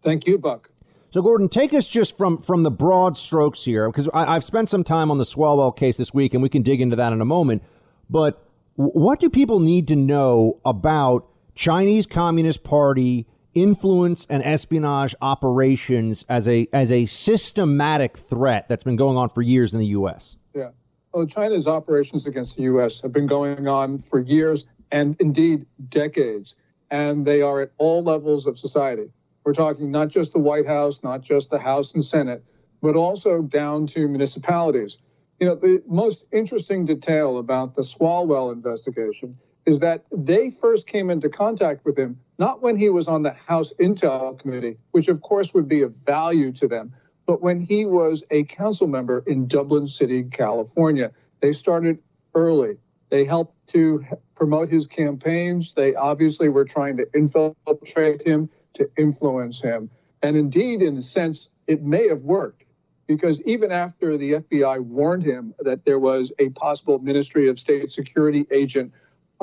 [0.00, 0.70] Thank you, Buck.
[1.10, 4.84] So, Gordon, take us just from from the broad strokes here, because I've spent some
[4.84, 7.24] time on the Swalwell case this week, and we can dig into that in a
[7.24, 7.62] moment.
[8.10, 8.42] But
[8.74, 16.46] what do people need to know about Chinese Communist Party influence and espionage operations as
[16.46, 20.36] a as a systematic threat that's been going on for years in the U.S.?
[20.54, 20.70] Yeah,
[21.12, 23.00] well, China's operations against the U.S.
[23.00, 26.54] have been going on for years and indeed decades,
[26.90, 29.10] and they are at all levels of society.
[29.48, 32.44] We're talking not just the White House, not just the House and Senate,
[32.82, 34.98] but also down to municipalities.
[35.40, 41.08] You know, the most interesting detail about the Swalwell investigation is that they first came
[41.08, 45.22] into contact with him not when he was on the House Intel Committee, which of
[45.22, 46.92] course would be of value to them,
[47.24, 51.12] but when he was a council member in Dublin City, California.
[51.40, 52.00] They started
[52.34, 52.76] early.
[53.08, 55.72] They helped to promote his campaigns.
[55.72, 59.90] They obviously were trying to infiltrate him to influence him.
[60.22, 62.64] And indeed, in a sense, it may have worked
[63.06, 67.90] because even after the FBI warned him that there was a possible Ministry of State
[67.90, 68.92] security agent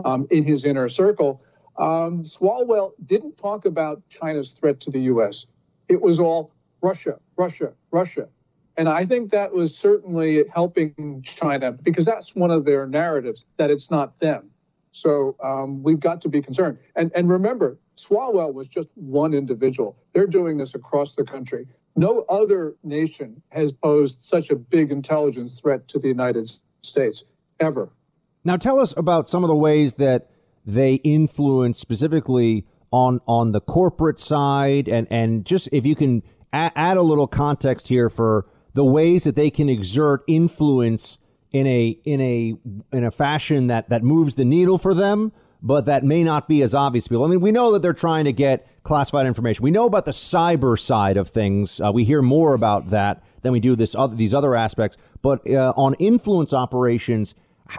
[0.03, 1.41] um, in his inner circle,
[1.77, 5.47] um, Swalwell didn't talk about China's threat to the U.S.
[5.87, 8.29] It was all Russia, Russia, Russia.
[8.77, 13.71] And I think that was certainly helping China because that's one of their narratives that
[13.71, 14.51] it's not them.
[14.91, 16.77] So um, we've got to be concerned.
[16.95, 19.95] And, and remember, Swalwell was just one individual.
[20.13, 21.67] They're doing this across the country.
[21.95, 26.51] No other nation has posed such a big intelligence threat to the United
[26.83, 27.25] States
[27.59, 27.89] ever.
[28.43, 30.29] Now, tell us about some of the ways that
[30.65, 36.21] they influence specifically on on the corporate side, and and just if you can
[36.53, 41.17] a- add a little context here for the ways that they can exert influence
[41.51, 42.55] in a in a
[42.91, 45.31] in a fashion that that moves the needle for them,
[45.65, 47.25] but that may not be as obvious to people.
[47.25, 49.63] I mean, we know that they're trying to get classified information.
[49.63, 51.81] We know about the cyber side of things.
[51.81, 54.95] Uh, we hear more about that than we do this other these other aspects.
[55.23, 57.33] But uh, on influence operations,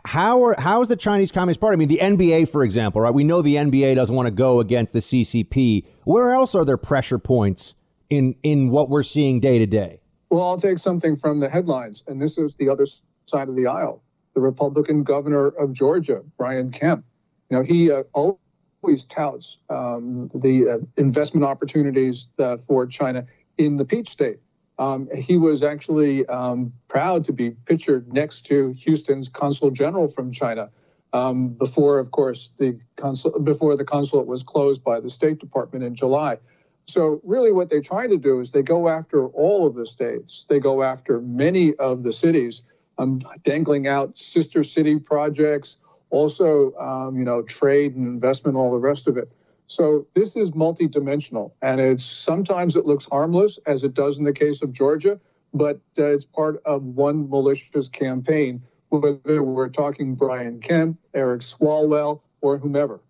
[0.05, 1.77] how are how is the Chinese Communist Party?
[1.77, 3.15] I mean, the NBA, for example, right?
[3.15, 5.87] We know the NBA doesn't want to go against the CCP.
[6.03, 7.77] Where else are there pressure points
[8.11, 10.01] in in what we're seeing day to day?
[10.29, 12.85] Well, I'll take something from the headlines, and this is the other
[13.27, 14.03] side of the aisle.
[14.35, 17.05] The Republican governor of Georgia, Brian Kemp,
[17.51, 23.27] you know, he uh, always touts um, the uh, investment opportunities uh, for China
[23.59, 24.39] in the Peach State.
[24.79, 30.33] Um, he was actually um, proud to be pictured next to Houston's consul general from
[30.33, 30.71] China
[31.13, 35.85] um, before, of course, the consul before the consulate was closed by the State Department
[35.85, 36.39] in July.
[36.87, 40.47] So really, what they're trying to do is they go after all of the states.
[40.49, 42.63] They go after many of the cities,
[42.99, 45.79] um, dangling out sister city projects,
[46.11, 49.31] also, um, you know, trade and investment, all the rest of it.
[49.69, 54.33] So this is multidimensional, and it's sometimes it looks harmless, as it does in the
[54.33, 55.19] case of Georgia,
[55.53, 62.21] but uh, it's part of one malicious campaign, whether we're talking Brian Kemp, Eric Swalwell,
[62.41, 63.01] or whomever.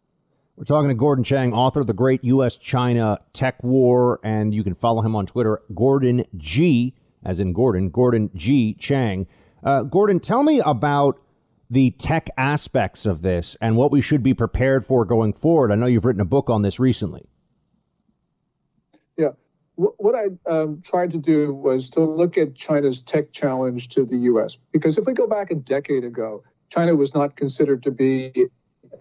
[0.56, 2.56] We're talking to Gordon Chang, author of The Great U.S.
[2.56, 7.90] China Tech War, and you can follow him on Twitter, Gordon G, as in Gordon,
[7.90, 8.72] Gordon G.
[8.72, 9.26] Chang.
[9.62, 11.20] Uh, Gordon, tell me about
[11.68, 15.72] the tech aspects of this and what we should be prepared for going forward.
[15.72, 17.26] I know you've written a book on this recently.
[19.16, 19.30] Yeah.
[19.74, 24.16] What I um, tried to do was to look at China's tech challenge to the
[24.18, 24.58] U.S.
[24.72, 28.46] Because if we go back a decade ago, China was not considered to be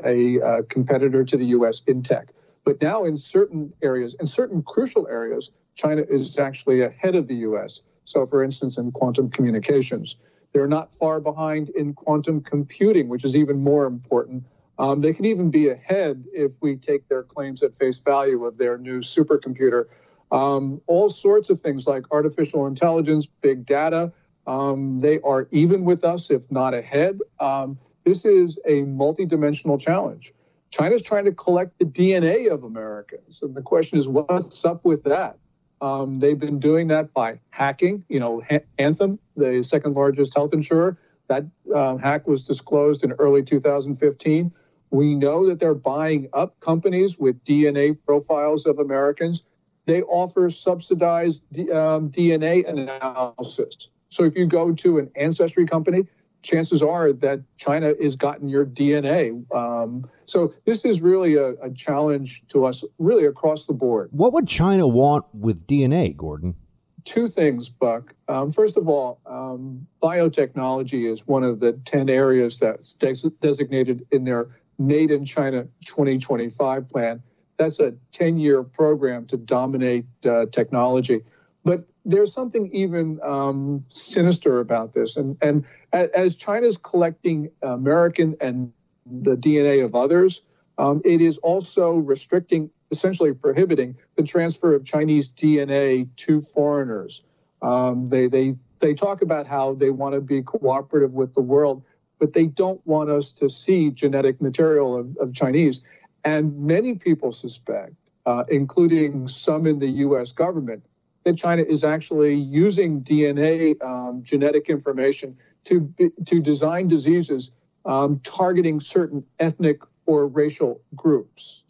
[0.03, 1.81] a uh, competitor to the U.S.
[1.87, 2.33] in tech.
[2.65, 7.35] But now, in certain areas, in certain crucial areas, China is actually ahead of the
[7.35, 7.81] U.S.
[8.03, 10.17] So, for instance, in quantum communications.
[10.55, 14.45] They're not far behind in quantum computing, which is even more important.
[14.79, 18.57] Um, they can even be ahead if we take their claims at face value of
[18.57, 19.87] their new supercomputer.
[20.31, 24.13] Um, all sorts of things like artificial intelligence, big data.
[24.47, 27.19] Um, they are even with us, if not ahead.
[27.37, 30.33] Um, this is a multidimensional challenge.
[30.71, 33.41] China's trying to collect the DNA of Americans.
[33.41, 35.37] And the question is, what's up with that?
[35.81, 38.05] Um, they've been doing that by hacking.
[38.09, 38.43] You know,
[38.77, 40.97] Anthem, the second largest health insurer,
[41.27, 44.51] that uh, hack was disclosed in early 2015.
[44.91, 49.43] We know that they're buying up companies with DNA profiles of Americans.
[49.85, 53.89] They offer subsidized um, DNA analysis.
[54.09, 56.07] So if you go to an ancestry company,
[56.45, 59.43] chances are that China has gotten your DNA.
[59.53, 64.09] Um, so this is really a, a, challenge to us, really across the board.
[64.11, 66.55] What would China want with DNA, Gordon?
[67.03, 68.13] Two things, Buck.
[68.27, 74.05] Um, first of all, um, biotechnology is one of the 10 areas that's des- designated
[74.11, 77.23] in their Made in China 2025 plan.
[77.57, 81.21] That's a 10 year program to dominate uh, technology.
[81.65, 85.17] But there's something even um, sinister about this.
[85.17, 88.71] And, and as China's collecting American and
[89.05, 90.43] the DNA of others,
[90.77, 97.23] um, it is also restricting, essentially prohibiting the transfer of Chinese DNA to foreigners.
[97.63, 101.83] Um, they, they, they talk about how they want to be cooperative with the world,
[102.19, 105.81] but they don't want us to see genetic material of, of Chinese.
[106.23, 107.93] And many people suspect,
[108.27, 110.83] uh, including some in the US government,
[111.25, 115.93] that China is actually using DNA um, genetic information to
[116.25, 117.51] to design diseases
[117.83, 121.63] um, targeting certain ethnic or racial groups.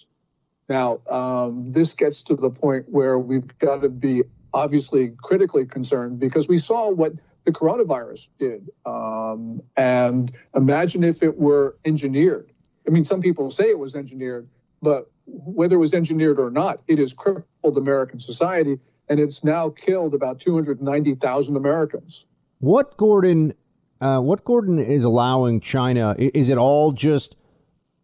[0.67, 6.19] Now, um, this gets to the point where we've got to be obviously critically concerned
[6.19, 7.13] because we saw what
[7.45, 8.69] the coronavirus did.
[8.85, 12.51] Um, and imagine if it were engineered.
[12.87, 14.47] I mean, some people say it was engineered,
[14.81, 18.79] but whether it was engineered or not, it has crippled American society
[19.09, 22.25] and it's now killed about 290,000 Americans.
[22.59, 23.53] What Gordon,
[24.01, 26.15] uh, what Gordon is allowing China?
[26.17, 27.35] Is it all just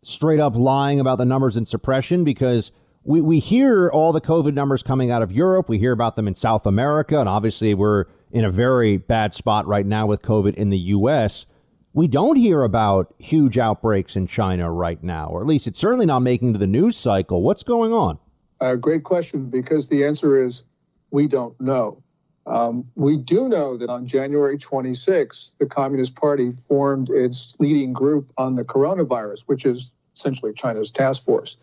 [0.03, 2.23] straight up lying about the numbers and suppression?
[2.23, 2.71] Because
[3.03, 5.69] we, we hear all the COVID numbers coming out of Europe.
[5.69, 9.65] We hear about them in South America, and obviously we're in a very bad spot
[9.67, 11.45] right now with COVID in the U.S.
[11.93, 16.05] we don't hear about huge outbreaks in China right now, or at least it's certainly
[16.05, 17.41] not making to the news cycle.
[17.41, 18.19] What's going on?
[18.61, 20.63] Uh, great question, because the answer is
[21.12, 22.01] we don't know.
[22.47, 28.32] Um, we do know that on January 26th, the Communist Party formed its leading group
[28.38, 31.57] on the coronavirus, which is essentially China's task force.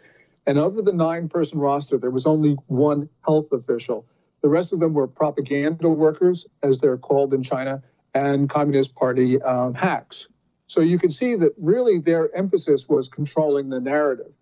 [0.46, 4.06] And of the nine person roster, there was only one health official.
[4.40, 7.82] The rest of them were propaganda workers, as they're called in China,
[8.14, 10.28] and Communist Party um, hacks.
[10.68, 14.32] So you can see that really their emphasis was controlling the narrative.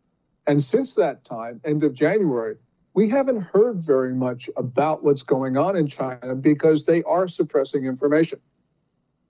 [0.47, 2.57] And since that time, end of January,
[2.97, 7.85] we haven't heard very much about what's going on in China because they are suppressing
[7.85, 8.41] information.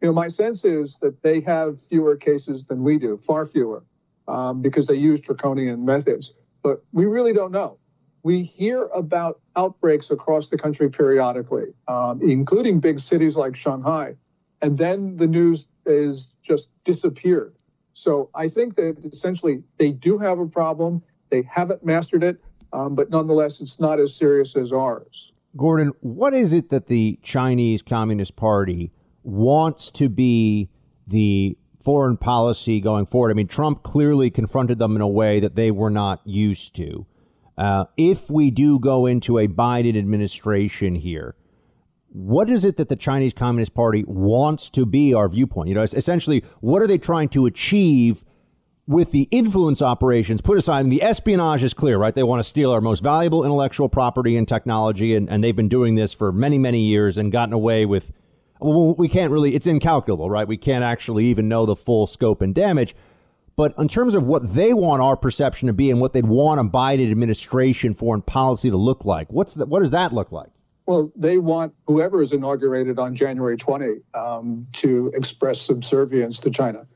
[0.01, 3.85] You know, my sense is that they have fewer cases than we do, far fewer,
[4.29, 6.33] um, because they use draconian methods.
[6.63, 7.79] But we really don't know.
[8.23, 14.17] We hear about outbreaks across the country periodically, um, including big cities like Shanghai
[14.63, 17.55] and then the news is just disappeared.
[17.95, 21.03] So I think that essentially they do have a problem.
[21.31, 22.41] They haven't mastered it,
[22.77, 25.33] um, but nonetheless, it's not as serious as ours.
[25.57, 30.69] Gordon, what is it that the Chinese Communist Party wants to be
[31.07, 33.31] the foreign policy going forward?
[33.31, 37.07] I mean, Trump clearly confronted them in a way that they were not used to.
[37.57, 41.35] Uh, if we do go into a Biden administration here,
[42.09, 45.71] what is it that the Chinese Communist Party wants to be our viewpoint?
[45.71, 48.23] You know, essentially, what are they trying to achieve
[48.87, 50.81] with the influence operations put aside?
[50.81, 52.15] And the espionage is clear, right?
[52.15, 55.69] They want to steal our most valuable intellectual property and technology, and, and they've been
[55.69, 58.13] doing this for many, many years and gotten away with.
[58.59, 60.49] Well, we can't really, it's incalculable, right?
[60.49, 62.95] We can't actually even know the full scope and damage.
[63.57, 66.61] But in terms of what they want our perception to be and what they'd want
[66.61, 70.51] a Biden administration foreign policy to look like, what's the, what does that look like?
[70.85, 76.87] Well, they want whoever is inaugurated on January 20 um, to express subservience to China,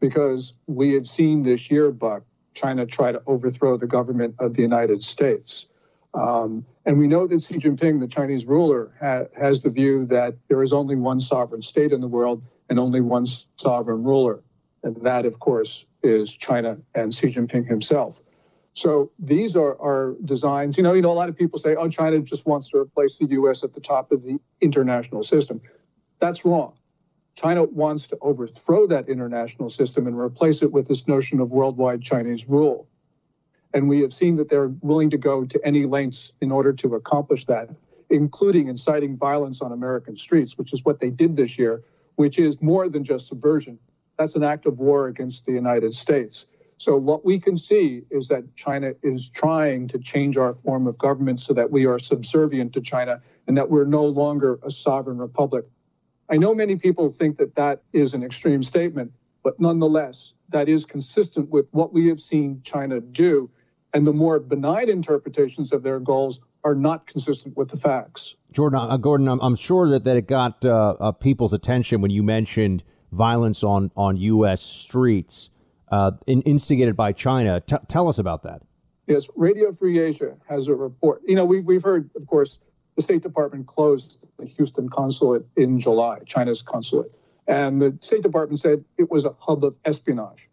[0.00, 2.24] because we have seen this year, Buck,
[2.54, 5.66] China try to overthrow the government of the United States.
[6.12, 10.34] Um, and we know that Xi Jinping, the Chinese ruler, ha- has the view that
[10.48, 13.26] there is only one sovereign state in the world and only one
[13.56, 14.42] sovereign ruler.
[14.82, 18.20] And that, of course, is China and Xi Jinping himself.
[18.72, 20.76] So these are, are designs.
[20.76, 23.18] You know, you know, a lot of people say, "Oh, China just wants to replace
[23.18, 23.62] the U.S.
[23.62, 25.60] at the top of the international system."
[26.18, 26.74] That's wrong.
[27.36, 32.02] China wants to overthrow that international system and replace it with this notion of worldwide
[32.02, 32.86] Chinese rule.
[33.72, 36.94] And we have seen that they're willing to go to any lengths in order to
[36.96, 37.70] accomplish that,
[38.08, 41.82] including inciting violence on American streets, which is what they did this year,
[42.16, 43.78] which is more than just subversion.
[44.18, 46.46] That's an act of war against the United States.
[46.76, 50.98] So what we can see is that China is trying to change our form of
[50.98, 55.18] government so that we are subservient to China and that we're no longer a sovereign
[55.18, 55.66] republic.
[56.30, 59.12] I know many people think that that is an extreme statement,
[59.42, 63.50] but nonetheless, that is consistent with what we have seen China do.
[63.92, 68.36] And the more benign interpretations of their goals are not consistent with the facts.
[68.52, 72.12] Jordan, uh, Gordon, I'm, I'm, sure that, that it got uh, uh, people's attention when
[72.12, 74.62] you mentioned violence on, on U.S.
[74.62, 75.50] streets
[75.90, 77.60] uh, in, instigated by China.
[77.60, 78.62] T- tell us about that.
[79.08, 81.22] Yes, Radio Free Asia has a report.
[81.26, 82.60] You know, we, we've heard, of course,
[83.00, 87.10] the State Department closed the Houston consulate in July, China's consulate.
[87.46, 90.50] And the State Department said it was a hub of espionage.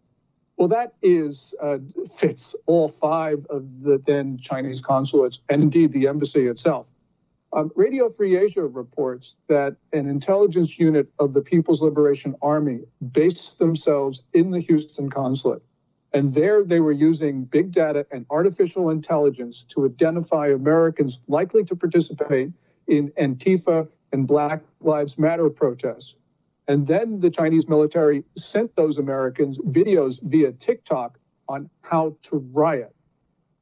[0.56, 1.80] Well, that is uh,
[2.16, 6.88] fits all five of the then Chinese consulates and indeed the embassy itself.
[7.52, 12.80] Um, Radio Free Asia reports that an intelligence unit of the People's Liberation Army
[13.12, 15.64] based themselves in the Houston consulate.
[16.14, 21.76] And there they were using big data and artificial intelligence to identify Americans likely to
[21.76, 22.52] participate
[22.88, 26.16] in Antifa and Black Lives Matter protests.
[26.68, 32.94] And then the Chinese military sent those Americans videos via TikTok on how to riot.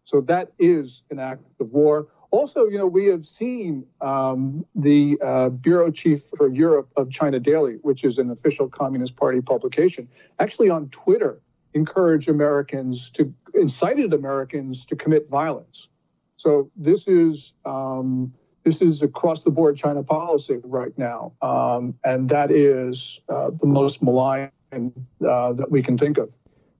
[0.04, 2.08] So that is an act of war.
[2.32, 7.40] Also, you know, we have seen um, the uh, bureau chief for Europe of China
[7.40, 10.08] Daily, which is an official Communist Party publication,
[10.40, 11.40] actually on Twitter
[11.76, 15.90] encourage Americans to incited Americans to commit violence.
[16.38, 22.30] So this is um, this is across the board China policy right now, um, and
[22.30, 26.32] that is uh, the most malign uh, that we can think of.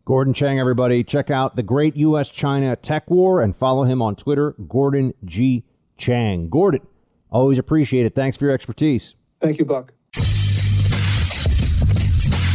[0.06, 1.04] Gordon Chang, everybody.
[1.04, 2.30] Check out the Great U.S.
[2.30, 5.64] China Tech War and follow him on Twitter, Gordon G.
[5.98, 6.50] Chang.
[6.50, 6.82] Gordon,
[7.30, 8.14] always appreciate it.
[8.14, 9.16] Thanks for your expertise.
[9.42, 9.95] Thank you, Buck.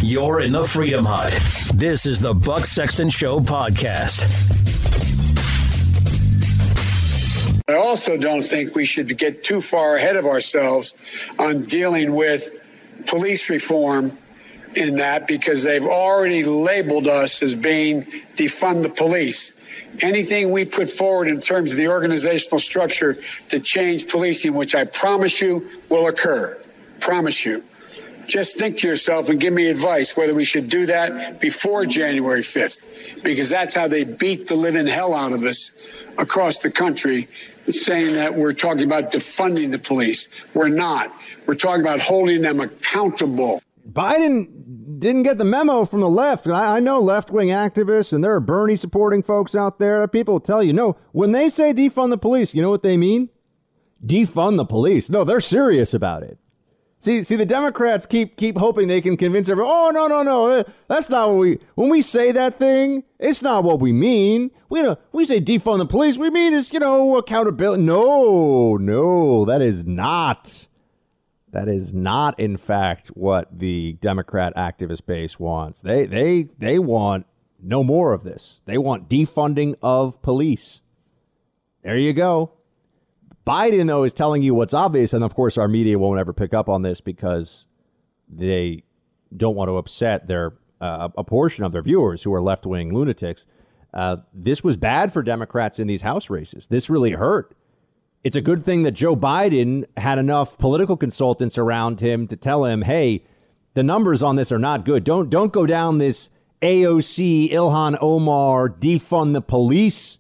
[0.03, 1.31] You're in the Freedom Hut.
[1.75, 4.25] This is the Buck Sexton Show podcast.
[7.69, 10.95] I also don't think we should get too far ahead of ourselves
[11.39, 12.49] on dealing with
[13.09, 14.13] police reform
[14.75, 18.05] in that because they've already labeled us as being
[18.37, 19.53] defund the police.
[20.01, 23.19] Anything we put forward in terms of the organizational structure
[23.51, 26.59] to change policing, which I promise you will occur,
[27.01, 27.63] promise you.
[28.31, 32.43] Just think to yourself and give me advice whether we should do that before January
[32.43, 35.73] 5th, because that's how they beat the living hell out of us
[36.17, 37.27] across the country,
[37.69, 40.29] saying that we're talking about defunding the police.
[40.55, 41.13] We're not.
[41.47, 43.63] We're talking about holding them accountable.
[43.91, 46.47] Biden didn't get the memo from the left.
[46.47, 50.07] I, I know left wing activists and there are Bernie supporting folks out there.
[50.07, 53.29] People tell you, no, when they say defund the police, you know what they mean?
[54.07, 55.11] Defund the police.
[55.11, 56.39] No, they're serious about it.
[57.03, 59.73] See, see, the Democrats keep keep hoping they can convince everyone.
[59.75, 61.59] Oh no, no, no, eh, that's not what we.
[61.75, 64.51] When we say that thing, it's not what we mean.
[64.69, 66.19] We know we say defund the police.
[66.19, 67.83] We mean is you know accountability.
[67.83, 70.67] No, no, that is not.
[71.53, 75.81] That is not, in fact, what the Democrat activist base wants.
[75.81, 77.25] They they they want
[77.63, 78.61] no more of this.
[78.67, 80.83] They want defunding of police.
[81.83, 82.53] There you go.
[83.47, 85.13] Biden, though, is telling you what's obvious.
[85.13, 87.67] And of course, our media won't ever pick up on this because
[88.29, 88.85] they
[89.37, 92.95] don't want to upset their uh, a portion of their viewers who are left wing
[92.95, 93.47] lunatics.
[93.93, 96.69] Uh, this was bad for Democrats in these House races.
[96.69, 97.55] This really hurt.
[98.23, 102.65] It's a good thing that Joe Biden had enough political consultants around him to tell
[102.65, 103.25] him, "Hey,
[103.75, 105.05] the numbers on this are not good.
[105.05, 106.29] Don't don't go down this
[106.63, 110.19] AOC Ilhan Omar defund the police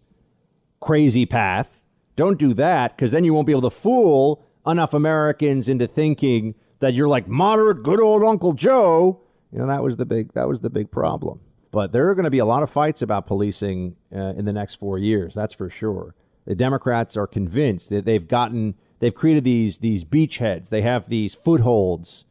[0.80, 1.79] crazy path."
[2.20, 6.54] Don't do that because then you won't be able to fool enough Americans into thinking
[6.80, 9.22] that you're like moderate, good old Uncle Joe.
[9.50, 11.40] You know that was the big that was the big problem.
[11.70, 14.52] But there are going to be a lot of fights about policing uh, in the
[14.52, 15.32] next four years.
[15.32, 16.14] That's for sure.
[16.44, 20.68] The Democrats are convinced that they've gotten they've created these these beachheads.
[20.68, 22.26] They have these footholds,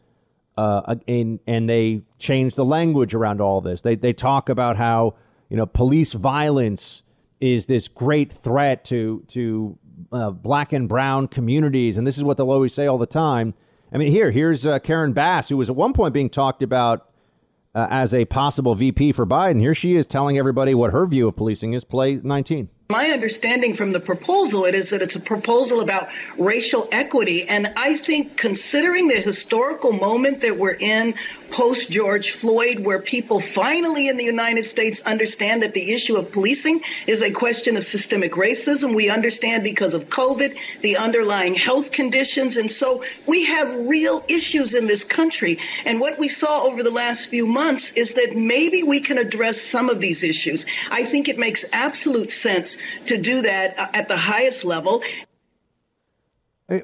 [0.56, 3.82] uh, and and they change the language around all this.
[3.82, 5.16] They they talk about how
[5.50, 7.02] you know police violence
[7.40, 9.78] is this great threat to to
[10.12, 13.54] uh, black and brown communities, and this is what they'll always say all the time.
[13.92, 17.10] I mean, here here's uh, Karen Bass, who was at one point being talked about
[17.76, 19.60] uh, as a possible VP for Biden.
[19.60, 21.84] Here she is telling everybody what her view of policing is.
[21.84, 22.70] Play 19.
[22.92, 26.08] My understanding from the proposal it is that it's a proposal about
[26.40, 31.14] racial equity, and I think considering the historical moment that we're in
[31.52, 36.32] post George Floyd, where people finally in the United States understand that the issue of
[36.32, 38.96] policing is a question of systemic racism.
[38.96, 44.74] We understand because of COVID the underlying health conditions, and so we have real issues
[44.74, 45.60] in this country.
[45.86, 49.62] And what we saw over the last few months is that maybe we can address
[49.62, 50.66] some of these issues.
[50.90, 55.02] I think it makes absolute sense to do that uh, at the highest level.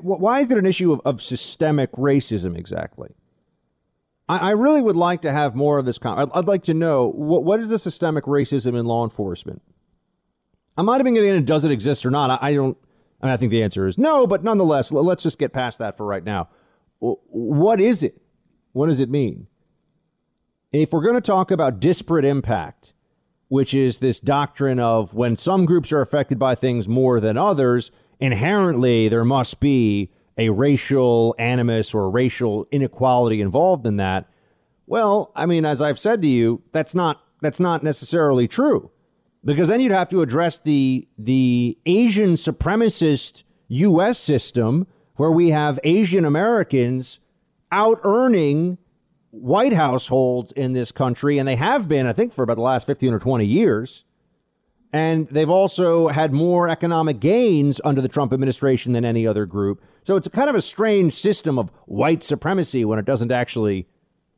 [0.02, 3.10] Why is it an issue of, of systemic racism exactly?
[4.28, 6.00] I, I, really would like to have more of this.
[6.00, 9.62] Con- I'd, I'd, like to know what, what is the systemic racism in law enforcement?
[10.78, 12.32] I'm not even getting into does it exist or not.
[12.32, 12.78] I, I don't.
[13.22, 15.98] I, mean, I think the answer is no, but nonetheless, let's just get past that
[15.98, 16.50] for right now.
[17.00, 18.22] What is it?
[18.74, 19.48] What does it mean?
[20.72, 22.94] If we're going to talk about disparate impact,
[23.48, 27.92] which is this doctrine of when some groups are affected by things more than others,
[28.20, 34.30] inherently there must be a racial animus or racial inequality involved in that.
[34.88, 38.92] Well, I mean, as I've said to you, that's not that's not necessarily true.
[39.44, 45.80] Because then you'd have to address the the Asian supremacist US system where we have
[45.84, 47.20] Asian Americans
[47.72, 48.78] out earning
[49.42, 52.88] white households in this country, and they have been, I think, for about the last
[52.88, 54.06] 15 or 20 years.
[54.94, 59.84] And they've also had more economic gains under the Trump administration than any other group.
[60.04, 63.88] So it's a kind of a strange system of white supremacy when it doesn't actually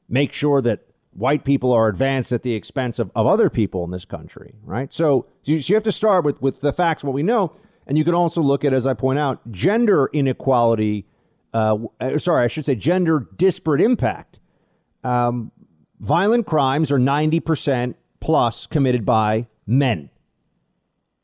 [0.10, 0.80] make sure that
[1.11, 4.91] white people are advanced at the expense of, of other people in this country, right?
[4.91, 7.53] So, so you, so you have to start with, with the facts, what we know.
[7.86, 11.06] And you can also look at, as I point out, gender inequality.
[11.53, 11.78] Uh,
[12.18, 14.40] sorry, I should say gender disparate impact
[15.03, 15.52] um,
[15.99, 20.10] violent crimes are 90% plus committed by men.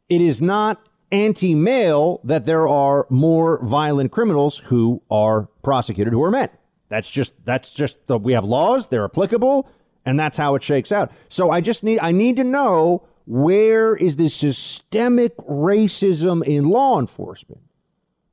[0.10, 6.24] It is not anti male that there are more violent criminals who are prosecuted who
[6.24, 6.50] are men.
[6.90, 9.68] That's just that's just the, we have laws, they're applicable,
[10.06, 11.12] and that's how it shakes out.
[11.30, 17.00] So I just need I need to know where is the systemic racism in law
[17.00, 17.62] enforcement?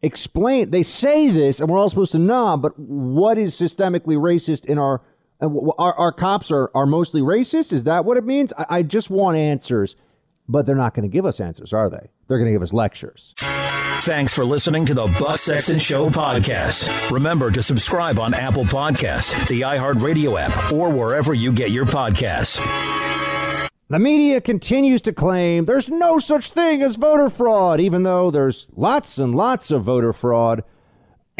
[0.02, 0.70] Explain.
[0.70, 4.78] They say this, and we're all supposed to know, but what is systemically racist in
[4.78, 5.02] our
[5.42, 7.72] our, our cops are, are mostly racist?
[7.72, 8.52] Is that what it means?
[8.58, 9.96] I, I just want answers.
[10.48, 12.10] but they're not going to give us answers, are they?
[12.26, 13.34] They're going to give us lectures.
[14.02, 17.10] Thanks for listening to the Buck Sexton Show podcast.
[17.10, 22.58] Remember to subscribe on Apple Podcast, the iHeartRadio app, or wherever you get your podcasts.
[23.88, 28.70] The media continues to claim there's no such thing as voter fraud, even though there's
[28.74, 30.64] lots and lots of voter fraud.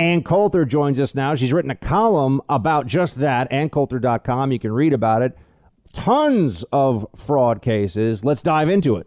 [0.00, 1.34] Ann Coulter joins us now.
[1.34, 4.50] She's written a column about just that, anncoulter.com.
[4.50, 5.36] You can read about it.
[5.92, 8.24] Tons of fraud cases.
[8.24, 9.06] Let's dive into it.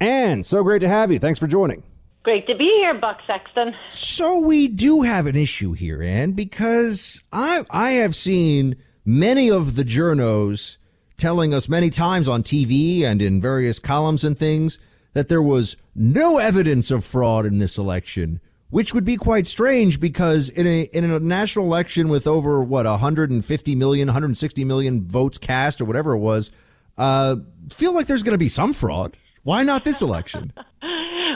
[0.00, 1.18] Ann, so great to have you.
[1.18, 1.82] Thanks for joining.
[2.24, 3.74] Great to be here, Buck Sexton.
[3.88, 9.76] So we do have an issue here, Ann, because I I have seen many of
[9.76, 10.76] the journos
[11.16, 14.78] telling us many times on TV and in various columns and things
[15.14, 18.40] that there was no evidence of fraud in this election,
[18.74, 22.86] which would be quite strange because in a in a national election with over what
[22.86, 26.50] 150 million, 160 million votes cast or whatever it was,
[26.98, 27.36] uh,
[27.72, 29.16] feel like there's going to be some fraud.
[29.44, 30.52] Why not this election?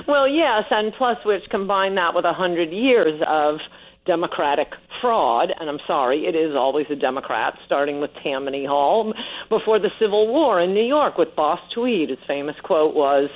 [0.07, 3.59] Well, yes, and plus, which combine that with a hundred years of
[4.07, 4.69] Democratic
[5.03, 9.13] fraud, and I'm sorry, it is always the Democrats, starting with Tammany Hall
[9.51, 12.09] before the Civil War in New York with Boss Tweed.
[12.09, 13.29] His famous quote was,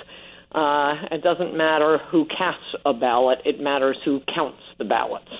[0.54, 5.30] uh, "It doesn't matter who casts a ballot; it matters who counts the ballots."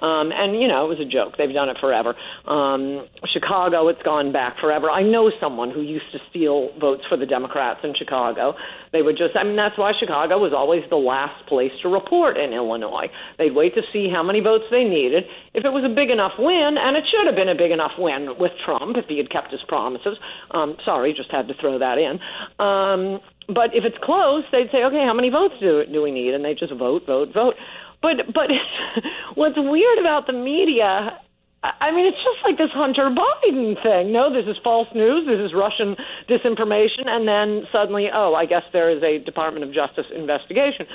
[0.00, 1.36] Um, and you know, it was a joke.
[1.36, 2.16] They've done it forever.
[2.48, 4.90] Um, Chicago, it's gone back forever.
[4.90, 8.54] I know someone who used to steal votes for the Democrats in Chicago.
[8.92, 12.36] They would just, I mean, that's why Chicago was always the last place to report
[12.38, 13.12] in Illinois.
[13.38, 15.24] They'd wait to see how many votes they needed.
[15.52, 17.92] If it was a big enough win, and it should have been a big enough
[17.98, 20.16] win with Trump if he had kept his promises.
[20.50, 22.16] Um, sorry, just had to throw that in.
[22.56, 23.20] Um,
[23.54, 26.34] but if it's close, they'd say, okay, how many votes do, do we need?
[26.34, 27.54] And they just vote, vote, vote.
[28.02, 28.48] But but
[29.34, 31.20] what's weird about the media
[31.62, 34.12] I mean, it's just like this Hunter Biden thing.
[34.12, 35.28] No, this is false news.
[35.28, 35.94] This is Russian
[36.24, 37.04] disinformation.
[37.04, 40.86] And then suddenly, oh, I guess there is a Department of Justice investigation.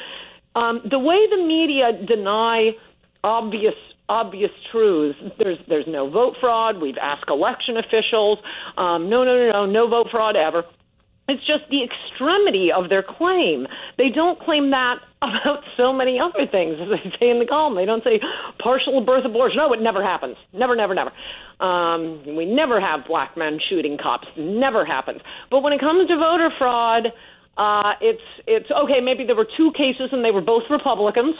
[0.55, 2.71] Um, the way the media deny
[3.23, 3.75] obvious
[4.07, 5.17] obvious truths.
[5.37, 6.81] There's there's no vote fraud.
[6.81, 8.39] We've asked election officials.
[8.77, 10.63] Um, no, no, no, no, no vote fraud ever.
[11.27, 13.65] It's just the extremity of their claim.
[13.97, 17.75] They don't claim that about so many other things, as they say in the column.
[17.75, 18.19] They don't say
[18.61, 19.57] partial birth abortion.
[19.57, 20.37] No, it never happens.
[20.53, 21.11] Never, never, never.
[21.59, 24.27] Um, we never have black men shooting cops.
[24.37, 25.21] Never happens.
[25.49, 27.07] But when it comes to voter fraud,
[27.57, 28.99] uh, it's it's okay.
[29.01, 31.35] Maybe there were two cases and they were both Republicans.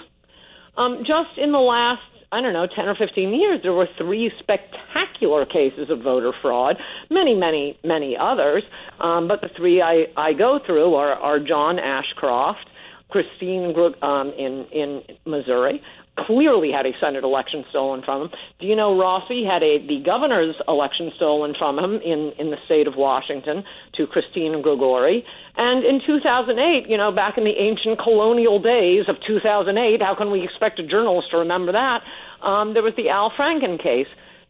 [0.78, 2.02] Um, just in the last
[2.36, 6.76] I don't know, 10 or 15 years, there were three spectacular cases of voter fraud,
[7.10, 8.62] many, many, many others.
[9.00, 12.68] Um, but the three I, I go through are, are John Ashcroft,
[13.10, 15.82] Christine um, in, in Missouri,
[16.18, 18.30] clearly had a Senate election stolen from him.
[18.60, 22.96] Dino Rossi had a the governor's election stolen from him in in the state of
[22.96, 23.64] Washington
[23.96, 25.22] to Christine Gregoire?
[25.58, 30.32] And in 2008, you know, back in the ancient colonial days of 2008, how can
[30.32, 32.02] we expect a journalist to remember that?
[32.42, 34.08] Um, there was the Al Franken case.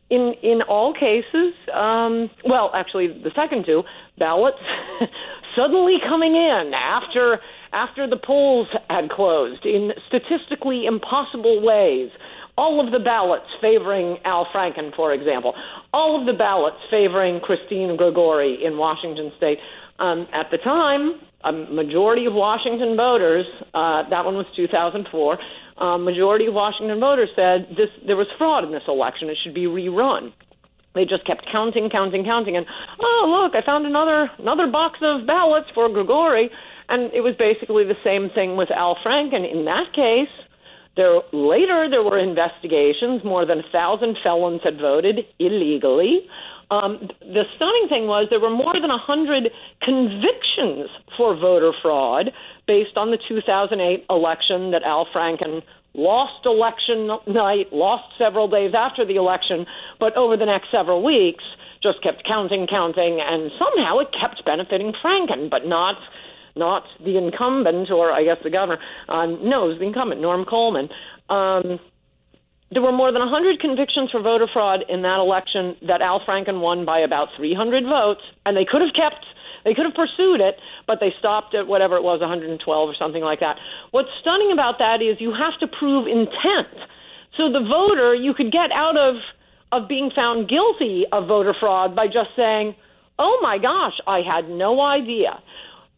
[0.07, 3.82] In in all cases, um, well, actually, the second two
[4.20, 4.60] ballots
[5.56, 7.40] suddenly coming in after
[7.74, 12.10] after the polls had closed in statistically impossible ways.
[12.57, 15.53] All of the ballots favoring Al Franken, for example,
[15.91, 19.57] all of the ballots favoring Christine Gregoire in Washington state.
[19.99, 25.38] Um, at the time, a majority of Washington voters, uh, that one was 2004,
[25.77, 29.30] um, majority of Washington voters said this there was fraud in this election.
[29.30, 30.31] It should be rerun.
[30.95, 32.65] They just kept counting, counting, counting, and
[33.02, 36.47] oh look, I found another another box of ballots for Gregoire.
[36.88, 39.43] And it was basically the same thing with Al Franken.
[39.43, 40.31] In that case,
[40.95, 43.26] there later there were investigations.
[43.26, 46.27] More than a thousand felons had voted illegally.
[46.72, 49.52] Um, the stunning thing was there were more than a hundred
[49.82, 52.32] convictions for voter fraud
[52.68, 55.62] based on the 2008 election that Al Franken
[55.94, 59.66] lost election night, lost several days after the election,
[60.00, 61.44] but over the next several weeks
[61.82, 65.96] just kept counting, counting, and somehow it kept benefiting Franken, but not
[66.58, 68.80] not the incumbent, or I guess the governor.
[69.10, 70.88] Uh, no, it was the incumbent, Norm Coleman.
[71.30, 71.80] Um,
[72.76, 76.60] there were more than 100 convictions for voter fraud in that election that Al Franken
[76.60, 79.23] won by about 300 votes, and they could have kept,
[79.64, 83.23] they could have pursued it, but they stopped at whatever it was, 112 or something
[83.23, 83.56] like that.
[83.91, 86.76] What's stunning about that is you have to prove intent.
[87.39, 89.15] So the voter, you could get out of
[89.72, 92.76] of being found guilty of voter fraud by just saying,
[93.18, 95.41] "Oh my gosh, I had no idea."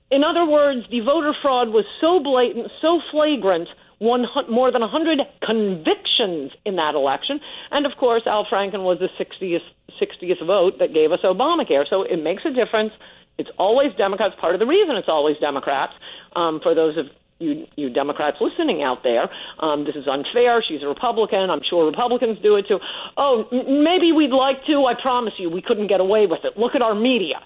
[0.10, 3.68] In other words, the voter fraud was so blatant, so flagrant,
[4.00, 7.40] one, more than 100 convictions in that election.
[7.72, 9.66] And of course, Al Franken was the 60th,
[10.02, 11.86] 60th vote that gave us Obamacare.
[11.90, 12.94] So it makes a difference
[13.38, 14.36] It's always Democrats.
[14.40, 15.94] Part of the reason it's always Democrats,
[16.36, 17.06] um, for those of
[17.40, 19.30] you, you Democrats listening out there,
[19.60, 20.64] um, this is unfair.
[20.68, 21.50] She's a Republican.
[21.52, 22.80] I'm sure Republicans do it too.
[23.16, 24.86] Oh, m- maybe we'd like to.
[24.86, 26.58] I promise you, we couldn't get away with it.
[26.58, 27.38] Look at our media.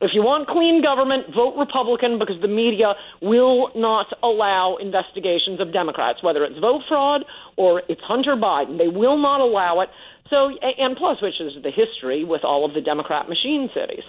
[0.00, 5.74] If you want clean government, vote Republican because the media will not allow investigations of
[5.74, 7.24] Democrats, whether it's vote fraud
[7.56, 8.78] or it's Hunter Biden.
[8.78, 9.90] They will not allow it.
[10.30, 14.04] So, and plus, which is the history with all of the Democrat machine cities.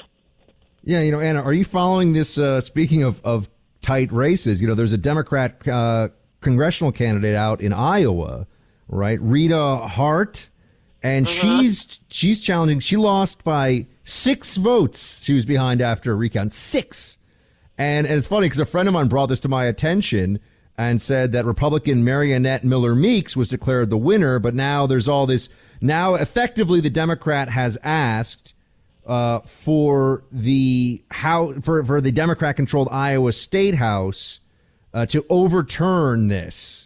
[0.84, 2.38] Yeah, you know, Anna, are you following this?
[2.38, 3.50] Uh, speaking of, of
[3.82, 6.10] tight races, you know, there's a Democrat uh,
[6.40, 8.48] congressional candidate out in Iowa,
[8.88, 9.20] right?
[9.22, 10.50] Rita Hart,
[11.04, 12.80] and she's she's challenging.
[12.80, 15.24] She lost by six votes.
[15.24, 17.20] She was behind after a recount, six.
[17.78, 20.40] And, and it's funny because a friend of mine brought this to my attention
[20.78, 25.26] and said that Republican Mariannette Miller Meeks was declared the winner, but now there's all
[25.26, 25.50] this.
[25.80, 28.54] Now, effectively, the Democrat has asked
[29.06, 34.40] uh, for the how for for the Democrat-controlled Iowa State House
[34.94, 36.81] uh, to overturn this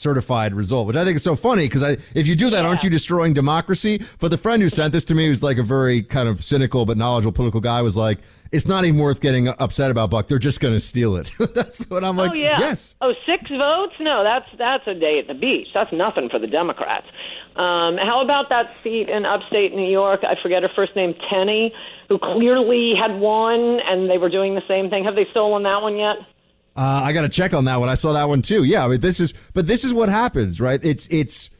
[0.00, 2.82] certified result, which I think is so funny because I if you do that, aren't
[2.82, 4.02] you destroying democracy?
[4.18, 6.86] But the friend who sent this to me, who's like a very kind of cynical
[6.86, 8.18] but knowledgeable political guy, was like,
[8.52, 10.26] "It's not even worth getting upset about, Buck.
[10.26, 12.30] They're just going to steal it." That's what I'm like.
[12.30, 12.58] oh yeah.
[12.58, 12.96] Yes.
[13.00, 13.94] Oh, six votes?
[14.00, 15.68] No, that's that's a day at the beach.
[15.74, 17.06] That's nothing for the Democrats.
[17.56, 20.20] Um, how about that seat in upstate New York?
[20.22, 21.74] I forget her first name, Tenney,
[22.08, 25.04] who clearly had won, and they were doing the same thing.
[25.04, 26.16] Have they stolen that one yet?
[26.76, 27.88] Uh, I got to check on that one.
[27.88, 28.64] I saw that one too.
[28.64, 30.80] Yeah, I mean, this is, but this is what happens, right?
[30.82, 31.50] It's, it's,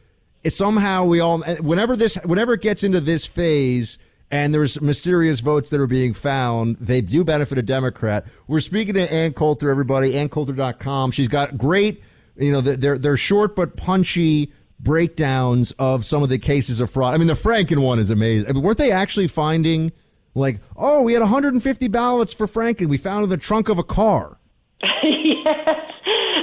[0.44, 3.98] it's somehow we all, whenever this, whenever it gets into this phase
[4.30, 8.24] and there's mysterious votes that are being found, they do benefit a Democrat.
[8.46, 11.10] We're speaking to Ann Coulter, everybody, AnnCoulter.com.
[11.10, 12.02] She's got great,
[12.36, 17.14] you know, they're, they're short but punchy breakdowns of some of the cases of fraud.
[17.14, 18.48] I mean, the Franken one is amazing.
[18.48, 19.92] I mean, weren't they actually finding
[20.34, 22.88] like, oh, we had 150 ballots for Franken.
[22.88, 24.38] We found in the trunk of a car.
[25.02, 25.90] yes,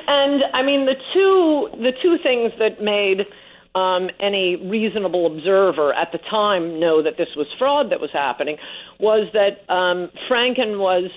[0.07, 3.25] and I mean the two the two things that made
[3.73, 8.57] um, any reasonable observer at the time know that this was fraud that was happening
[8.99, 11.09] was that um, Franken was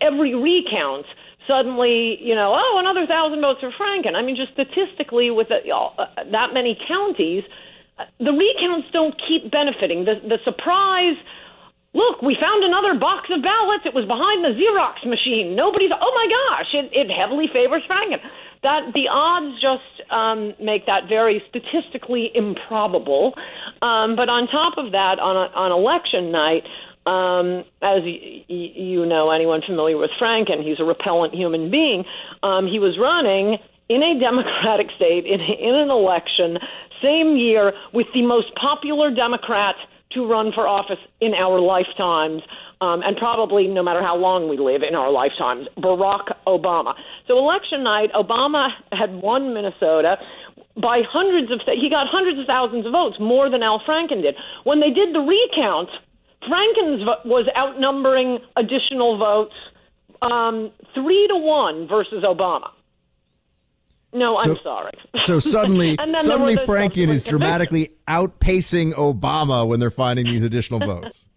[0.00, 1.06] every recount
[1.48, 4.14] suddenly, you know, oh, another thousand votes for Franken.
[4.14, 7.42] I mean, just statistically, with uh, that many counties,
[7.98, 10.04] uh, the recounts don't keep benefiting.
[10.04, 11.16] The the surprise
[11.94, 13.84] look, we found another box of ballots.
[13.84, 15.56] It was behind the Xerox machine.
[15.56, 18.20] Nobody's, oh my gosh, it, it heavily favors Franken.
[18.62, 23.34] That the odds just um, make that very statistically improbable.
[23.80, 26.66] Um, but on top of that, on a, on election night,
[27.06, 32.04] um, as y- y- you know, anyone familiar with Franken, he's a repellent human being.
[32.42, 33.56] Um, he was running
[33.88, 36.58] in a Democratic state in, in an election,
[37.00, 39.76] same year, with the most popular Democrat
[40.18, 42.42] to run for office in our lifetimes,
[42.80, 46.94] um, and probably no matter how long we live in our lifetimes, Barack Obama.
[47.26, 50.16] So election night, Obama had won Minnesota
[50.74, 54.34] by hundreds of he got hundreds of thousands of votes more than Al Franken did.
[54.64, 55.90] When they did the recount,
[56.46, 59.54] Franken's vo- was outnumbering additional votes
[60.22, 62.70] um, three to one versus Obama.
[64.12, 64.92] No, So- I'm sorry.
[65.16, 70.42] So suddenly, And then there suddenly Franken is dramatically outpacing Obama when they're finding these
[70.42, 71.28] additional votes.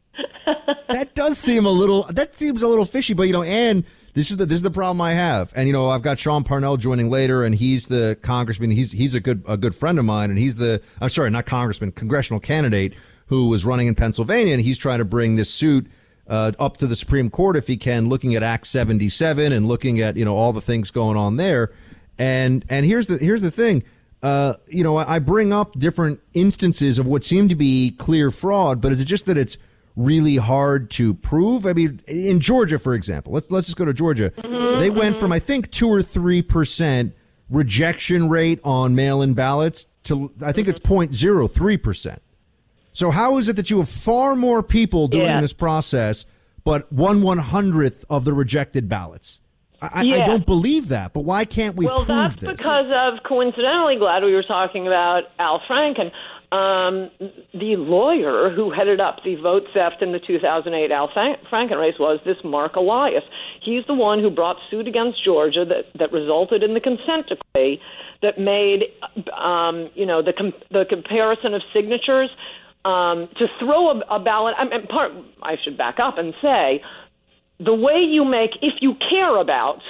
[0.89, 2.03] that does seem a little.
[2.03, 3.13] That seems a little fishy.
[3.13, 3.83] But you know, and
[4.13, 5.51] this is the this is the problem I have.
[5.55, 8.71] And you know, I've got Sean Parnell joining later, and he's the congressman.
[8.71, 11.45] He's he's a good a good friend of mine, and he's the I'm sorry, not
[11.45, 12.93] congressman, congressional candidate
[13.27, 15.87] who was running in Pennsylvania, and he's trying to bring this suit.
[16.27, 19.99] Uh, up to the Supreme Court, if he can, looking at Act 77 and looking
[19.99, 21.73] at you know all the things going on there,
[22.21, 23.83] and and here's the here's the thing.
[24.21, 28.79] Uh, you know, I bring up different instances of what seem to be clear fraud,
[28.79, 29.57] but is it just that it's
[29.95, 31.65] really hard to prove?
[31.65, 34.31] I mean, in Georgia, for example, let's let's just go to Georgia.
[34.79, 37.15] They went from I think two or three percent
[37.49, 42.21] rejection rate on mail-in ballots to I think it's 0.03 percent.
[42.93, 45.41] So how is it that you have far more people doing Yeah.
[45.41, 46.25] this process,
[46.63, 49.39] but one one hundredth of the rejected ballots?
[49.81, 51.13] I, I- I don't believe that.
[51.13, 52.49] But why can't we well, prove that's this?
[52.51, 56.11] because of coincidentally, glad we were talking about Al Franken.
[56.51, 57.09] Um,
[57.53, 62.19] the lawyer who headed up the vote theft in the 2008 Al Franken race was
[62.25, 63.23] this Mark Elias.
[63.63, 67.79] He's the one who brought suit against Georgia that, that resulted in the consent decree
[68.21, 68.83] that made,
[69.31, 72.29] um, you know, the com- the comparison of signatures
[72.83, 74.53] um, to throw a, a ballot.
[74.57, 75.13] I mean, part.
[75.41, 76.81] I should back up and say
[77.63, 79.81] the way you make, if you care about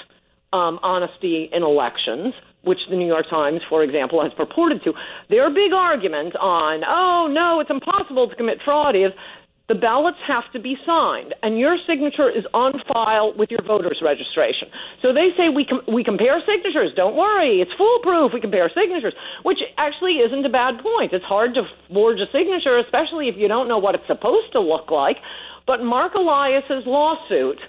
[0.53, 2.33] um, honesty in elections,
[2.63, 4.93] which the New York Times, for example, has purported to,
[5.29, 9.11] their big argument on, oh, no, it's impossible to commit fraud is
[9.71, 14.03] the ballots have to be signed, and your signature is on file with your voter's
[14.03, 14.67] registration.
[15.01, 16.91] So they say we com- we compare signatures.
[16.93, 18.35] Don't worry, it's foolproof.
[18.35, 19.15] We compare signatures,
[19.47, 21.13] which actually isn't a bad point.
[21.13, 24.59] It's hard to forge a signature, especially if you don't know what it's supposed to
[24.59, 25.15] look like.
[25.67, 27.59] But Mark Elias's lawsuit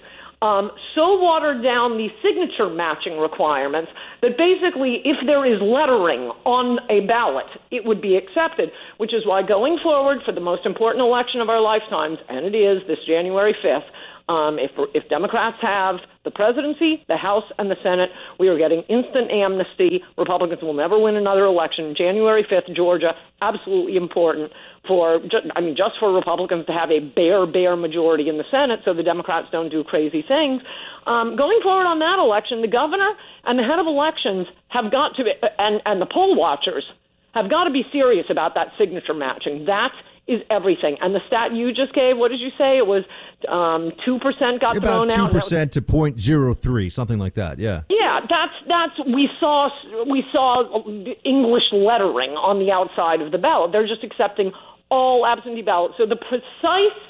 [0.43, 3.89] um, so watered down the signature matching requirements
[4.21, 8.67] that basically, if there is lettering on a ballot, it would be accepted,
[8.97, 12.51] which is why going forward for the most important election of our lifetimes, and it
[12.51, 13.87] is this January 5th,
[14.27, 18.09] um, if, if Democrats have the presidency, the House, and the Senate,
[18.39, 20.03] we are getting instant amnesty.
[20.17, 21.93] Republicans will never win another election.
[21.97, 23.11] January 5th, Georgia,
[23.41, 24.51] absolutely important
[24.87, 25.19] for,
[25.55, 28.93] I mean, just for Republicans to have a bare, bare majority in the Senate so
[28.93, 30.61] the Democrats don't do crazy things.
[31.05, 33.11] Um, going forward on that election, the governor
[33.45, 36.83] and the head of elections have got to, be, and, and the poll watchers
[37.33, 39.65] have got to be serious about that signature matching.
[39.65, 39.95] That's
[40.25, 40.95] is everything.
[41.01, 42.77] And the stat you just gave, what did you say?
[42.77, 43.03] It was
[43.49, 45.17] um, two percent got about thrown out.
[45.17, 47.59] About two percent to point zero three, something like that.
[47.59, 47.81] Yeah.
[47.89, 49.69] Yeah, that's that's we saw
[50.09, 50.63] we saw
[51.25, 53.73] English lettering on the outside of the ballot.
[53.73, 54.53] They're just accepting
[54.93, 55.95] all absentee ballots.
[55.97, 57.01] So the precise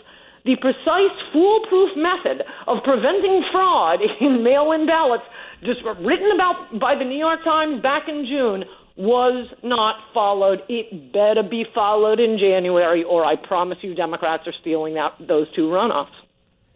[0.46, 5.24] the precise foolproof method of preventing fraud in mail-in ballots,
[5.64, 8.66] just written about by the New York Times back in June,
[8.96, 10.60] was not followed.
[10.68, 15.48] It better be followed in January, or I promise you, Democrats are stealing that those
[15.56, 16.12] two runoffs.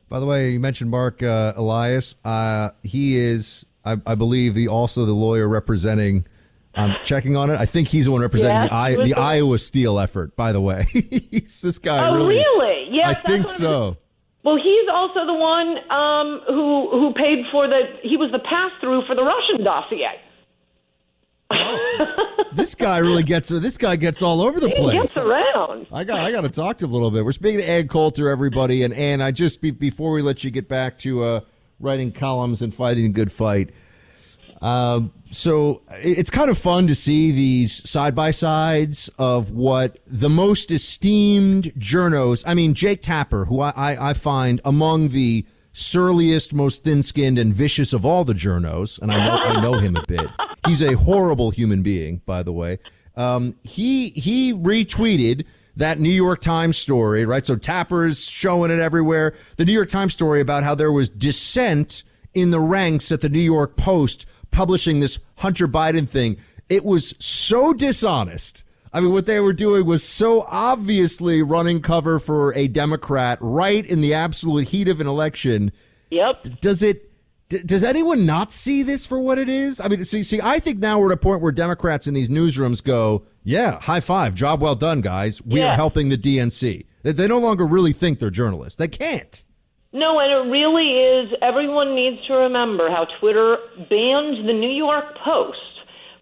[0.10, 2.16] By the way, you mentioned Mark uh, Elias.
[2.24, 6.26] Uh, he is, I, I, believe, the also the lawyer representing.
[6.78, 7.60] I'm checking on it.
[7.60, 10.36] I think he's the one representing the, I, the, Iowa Steal effort.
[10.36, 12.08] By the way, he's this guy.
[12.08, 12.36] Oh, really?
[12.36, 12.88] really?
[12.92, 13.98] Yes, I think so.
[14.44, 17.82] Well, he's also the one um, who who paid for the.
[18.04, 20.22] He was the pass through for the Russian dossier.
[22.54, 24.94] this guy really gets this guy gets all over the he place.
[24.94, 25.88] Gets around.
[25.92, 27.26] I got I got to talk to him a little bit.
[27.26, 30.52] We're speaking to Ann Coulter, everybody, and Ann, I just be, before we let you
[30.52, 31.40] get back to uh,
[31.80, 33.72] writing columns and fighting a good fight.
[34.62, 40.30] Um, so it's kind of fun to see these side by sides of what the
[40.30, 42.44] most esteemed journos.
[42.46, 47.38] I mean, Jake Tapper, who I, I, I find among the surliest, most thin skinned,
[47.38, 50.28] and vicious of all the journos, and I know I know him a bit.
[50.66, 52.80] He's a horrible human being, by the way.
[53.16, 57.46] Um, he he retweeted that New York Times story, right?
[57.46, 59.36] So Tapper's showing it everywhere.
[59.58, 62.04] The New York Times story about how there was dissent
[62.34, 66.38] in the ranks at the New York Post publishing this Hunter Biden thing.
[66.70, 68.64] It was so dishonest.
[68.94, 73.86] I mean, what they were doing was so obviously running cover for a Democrat right
[73.86, 75.72] in the absolute heat of an election.
[76.10, 76.60] Yep.
[76.62, 77.08] Does it
[77.50, 79.80] D- does anyone not see this for what it is?
[79.80, 82.30] I mean, see, see, I think now we're at a point where Democrats in these
[82.30, 85.42] newsrooms go, "Yeah, high five, job well done, guys.
[85.42, 85.72] We yeah.
[85.72, 88.78] are helping the DNC." They, they no longer really think they're journalists.
[88.78, 89.44] They can't.
[89.94, 91.34] No, and it really is.
[91.42, 93.58] Everyone needs to remember how Twitter
[93.90, 95.58] banned the New York Post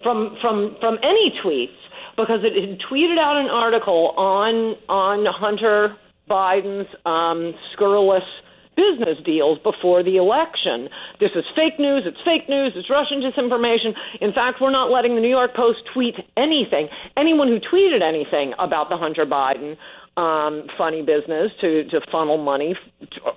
[0.04, 1.76] from from from any tweets
[2.16, 5.98] because it had tweeted out an article on on Hunter
[6.30, 8.24] Biden's um, scurrilous
[8.76, 10.90] business deals before the election.
[11.20, 12.04] This is fake news.
[12.06, 12.74] It's fake news.
[12.76, 13.96] It's Russian disinformation.
[14.22, 16.88] In fact, we're not letting the New York Post tweet anything.
[17.18, 19.78] Anyone who tweeted anything about the Hunter Biden
[20.18, 22.76] um, funny business to, to funnel money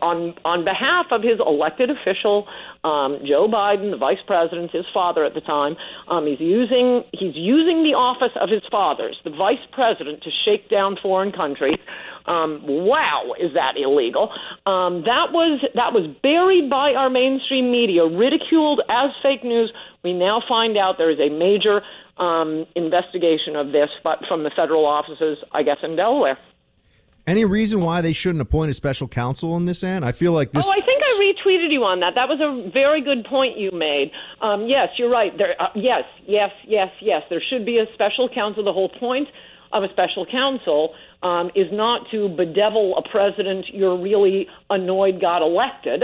[0.00, 2.46] on on behalf of his elected official,
[2.84, 5.76] um, Joe Biden, the vice president, his father at the time.
[6.08, 10.70] Um, he's using he's using the office of his fathers, the vice president, to shake
[10.70, 11.78] down foreign countries.
[12.26, 14.30] Um, wow, is that illegal?
[14.66, 19.72] Um, that was that was buried by our mainstream media, ridiculed as fake news.
[20.04, 21.82] We now find out there is a major
[22.18, 26.38] um, investigation of this, but from the federal offices, I guess, in Delaware.
[27.28, 30.02] Any reason why they shouldn't appoint a special counsel in this end?
[30.02, 30.64] I feel like this.
[30.64, 32.14] Oh, I think I retweeted you on that.
[32.14, 34.10] That was a very good point you made.
[34.40, 35.36] Um, yes, you're right.
[35.36, 37.20] There, uh, yes, yes, yes, yes.
[37.28, 38.64] There should be a special counsel.
[38.64, 39.28] The whole point
[39.72, 45.42] of a special counsel um, is not to bedevil a president you're really annoyed got
[45.42, 46.02] elected,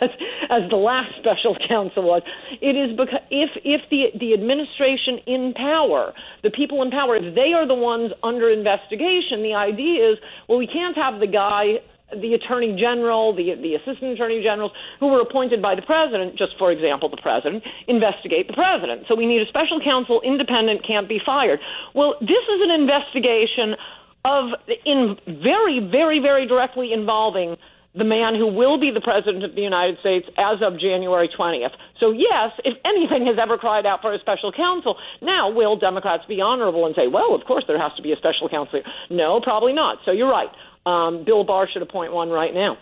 [0.00, 0.10] as,
[0.50, 2.22] as the last special counsel was.
[2.60, 6.12] It is because if if the the administration in power,
[6.42, 10.18] the people in power, if they are the ones under investigation, the idea is
[10.48, 11.82] well, we can't have the guy
[12.12, 16.52] the attorney general, the the assistant attorney generals who were appointed by the president, just
[16.58, 19.08] for example, the president, investigate the president.
[19.08, 21.58] So we need a special counsel, independent, can't be fired.
[21.94, 23.74] Well, this is an investigation
[24.24, 24.50] of
[24.86, 27.56] in very, very, very directly involving
[27.94, 31.76] the man who will be the president of the United States as of January 20th.
[32.00, 36.24] So, yes, if anything has ever cried out for a special counsel, now will Democrats
[36.26, 38.80] be honorable and say, well, of course there has to be a special counsel?
[39.10, 39.98] No, probably not.
[40.06, 40.48] So, you're right.
[40.86, 42.78] um, Bill Barr should appoint one right now.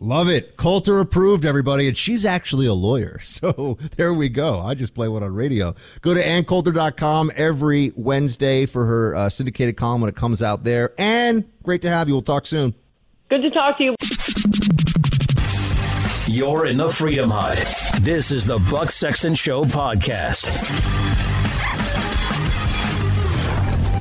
[0.00, 0.56] Love it.
[0.56, 1.88] Coulter approved, everybody.
[1.88, 3.20] And she's actually a lawyer.
[3.38, 4.60] So there we go.
[4.60, 5.74] I just play one on radio.
[6.00, 10.92] Go to AnnCoulter.com every Wednesday for her uh, syndicated column when it comes out there.
[10.98, 12.14] And great to have you.
[12.14, 12.74] We'll talk soon.
[13.30, 13.94] Good to talk to you.
[16.26, 17.56] You're in the Freedom Hut.
[18.00, 20.48] This is the Buck Sexton Show podcast.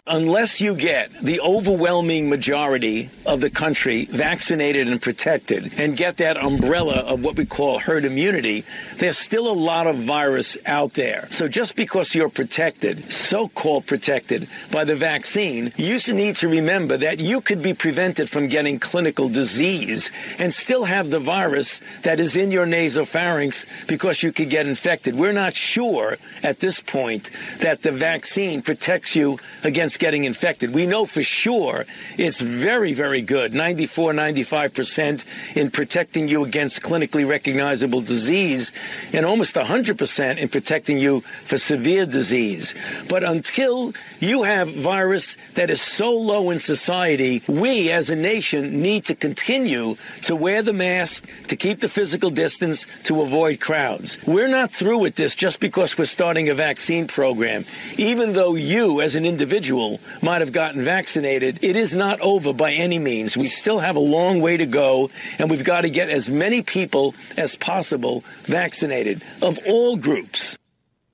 [0.10, 6.38] Unless you get the overwhelming majority of the country vaccinated and protected and get that
[6.38, 8.64] umbrella of what we call herd immunity,
[9.00, 11.28] there's still a lot of virus out there.
[11.30, 17.20] So just because you're protected, so-called protected by the vaccine, you need to remember that
[17.20, 20.10] you could be prevented from getting clinical disease
[20.40, 25.16] and still have the virus that is in your nasopharynx because you could get infected.
[25.16, 27.30] We're not sure at this point
[27.60, 30.74] that the vaccine protects you against getting infected.
[30.74, 31.86] We know for sure
[32.18, 38.72] it's very, very good, 94, 95% in protecting you against clinically recognizable disease
[39.14, 42.76] and almost 100% in protecting you for severe disease.
[43.10, 48.82] But until you have virus that is so low in society, we as a nation
[48.82, 54.20] need to continue to wear the mask, to keep the physical distance, to avoid crowds.
[54.26, 57.66] We're not through with this just because we're starting a vaccine program.
[57.98, 59.87] Even though you as an individual
[60.22, 63.38] might have gotten vaccinated, it is not over by any means.
[63.38, 65.10] We still have a long way to go,
[65.40, 70.58] and we've got to get as many people as possible vaccinated of all groups.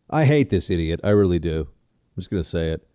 [0.09, 0.99] I hate this idiot.
[1.03, 1.61] I really do.
[1.61, 2.87] I'm just going to say it.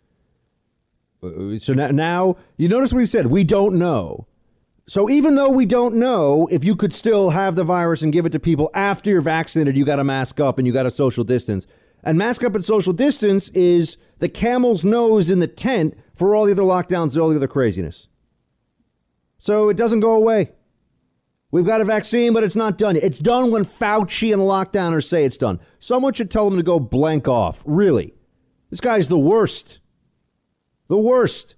[1.63, 3.27] So now, now, you notice what he said.
[3.27, 4.29] We don't know.
[4.87, 8.25] So even though we don't know if you could still have the virus and give
[8.25, 10.91] it to people after you're vaccinated, you got to mask up and you got to
[10.91, 11.67] social distance.
[12.03, 16.45] And mask up and social distance is the camel's nose in the tent for all
[16.45, 18.09] the other lockdowns, all the other craziness.
[19.39, 20.53] So it doesn't go away.
[21.51, 23.05] We've got a vaccine, but it's not done yet.
[23.05, 25.61] It's done when Fauci and lockdowners say it's done.
[25.79, 27.62] Someone should tell them to go blank off.
[27.65, 28.15] Really.
[28.70, 29.81] This guy's the worst.
[30.89, 31.55] The worst.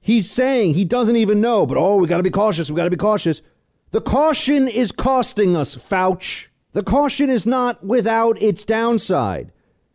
[0.00, 2.70] He's saying he doesn't even know, but oh, we got to be cautious.
[2.70, 3.42] We got to be cautious.
[3.90, 6.46] The caution is costing us, Fauci.
[6.72, 9.52] The caution is not without its downside.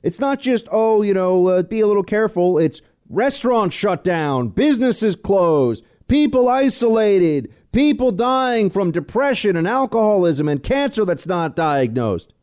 [0.08, 2.58] It's not just, oh, you know, uh, be a little careful.
[2.58, 10.64] It's restaurants shut down, businesses closed, people isolated, people dying from depression and alcoholism and
[10.64, 12.34] cancer that's not diagnosed.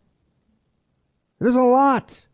[1.41, 2.29] There's a lot.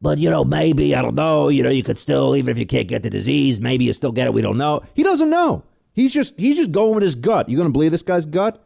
[0.00, 2.64] But, you know, maybe, I don't know, you know, you could still, even if you
[2.64, 4.32] can't get the disease, maybe you still get it.
[4.32, 4.80] We don't know.
[4.94, 5.64] He doesn't know.
[5.92, 7.50] He's just he's just going with his gut.
[7.50, 8.64] You gonna believe this guy's gut?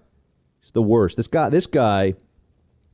[0.63, 1.17] It's the worst.
[1.17, 2.15] This guy this guy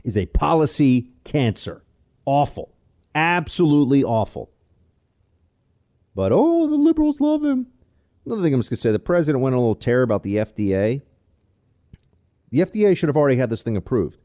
[0.05, 1.83] is a policy cancer.
[2.25, 2.75] Awful.
[3.15, 4.51] Absolutely awful.
[6.15, 7.67] But oh, the liberals love him.
[8.27, 11.03] Another thing I'm just gonna say, the president went a little tear about the FDA.
[12.51, 14.21] The FDA should have already had this thing approved.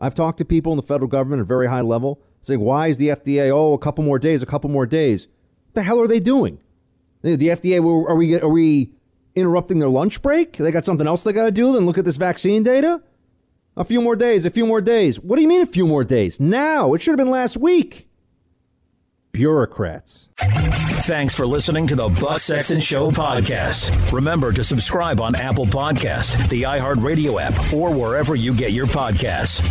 [0.00, 2.88] I've talked to people in the federal government at a very high level saying, why
[2.88, 5.26] is the FDA, oh, a couple more days, a couple more days?
[5.66, 6.58] What the hell are they doing?
[7.22, 8.94] The FDA, are we, are we
[9.34, 10.56] interrupting their lunch break?
[10.56, 13.02] They got something else they got to do than look at this vaccine data?
[13.76, 15.20] A few more days, a few more days.
[15.20, 16.40] What do you mean a few more days?
[16.40, 16.92] Now.
[16.94, 18.08] It should have been last week.
[19.32, 20.28] Bureaucrats.
[21.06, 24.10] Thanks for listening to the Buck Sexton Show podcast.
[24.10, 29.64] Remember to subscribe on Apple Podcast, the iHeartRadio app, or wherever you get your podcasts.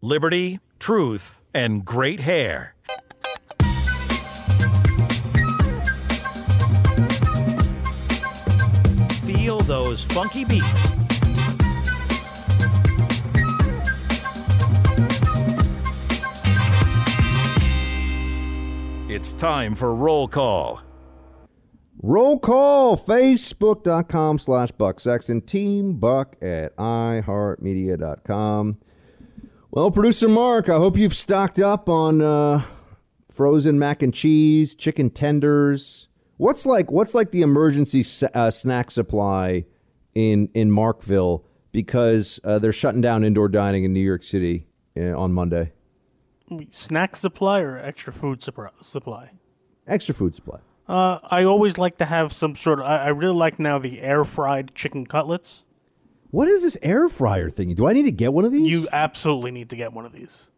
[0.00, 2.76] Liberty, truth, and great hair.
[9.24, 10.93] Feel those funky beats.
[19.14, 20.82] It's time for roll call.
[22.02, 28.78] Roll call, facebook.com slash Buck Sexton, Team Buck at iHeartMedia.com.
[29.70, 32.64] Well, producer Mark, I hope you've stocked up on uh,
[33.30, 36.08] frozen mac and cheese, chicken tenders.
[36.36, 38.04] What's like what's like the emergency
[38.34, 39.66] uh, snack supply
[40.16, 44.66] in in Markville because uh, they're shutting down indoor dining in New York City
[44.96, 45.70] uh, on Monday.
[46.70, 49.30] Snack supply or extra food supply?
[49.86, 50.58] Extra food supply.
[50.86, 52.86] Uh, I always like to have some sort of.
[52.86, 55.64] I, I really like now the air fried chicken cutlets.
[56.30, 57.74] What is this air fryer thing?
[57.74, 58.66] Do I need to get one of these?
[58.66, 60.50] You absolutely need to get one of these.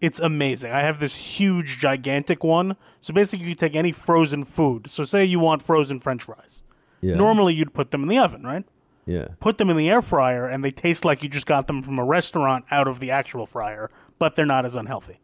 [0.00, 0.70] It's amazing.
[0.70, 2.76] I have this huge, gigantic one.
[3.00, 4.88] So basically, you take any frozen food.
[4.88, 6.62] So say you want frozen French fries.
[7.00, 7.16] Yeah.
[7.16, 8.64] Normally, you'd put them in the oven, right?
[9.06, 9.28] Yeah.
[9.40, 11.98] Put them in the air fryer, and they taste like you just got them from
[11.98, 15.20] a restaurant out of the actual fryer, but they're not as unhealthy.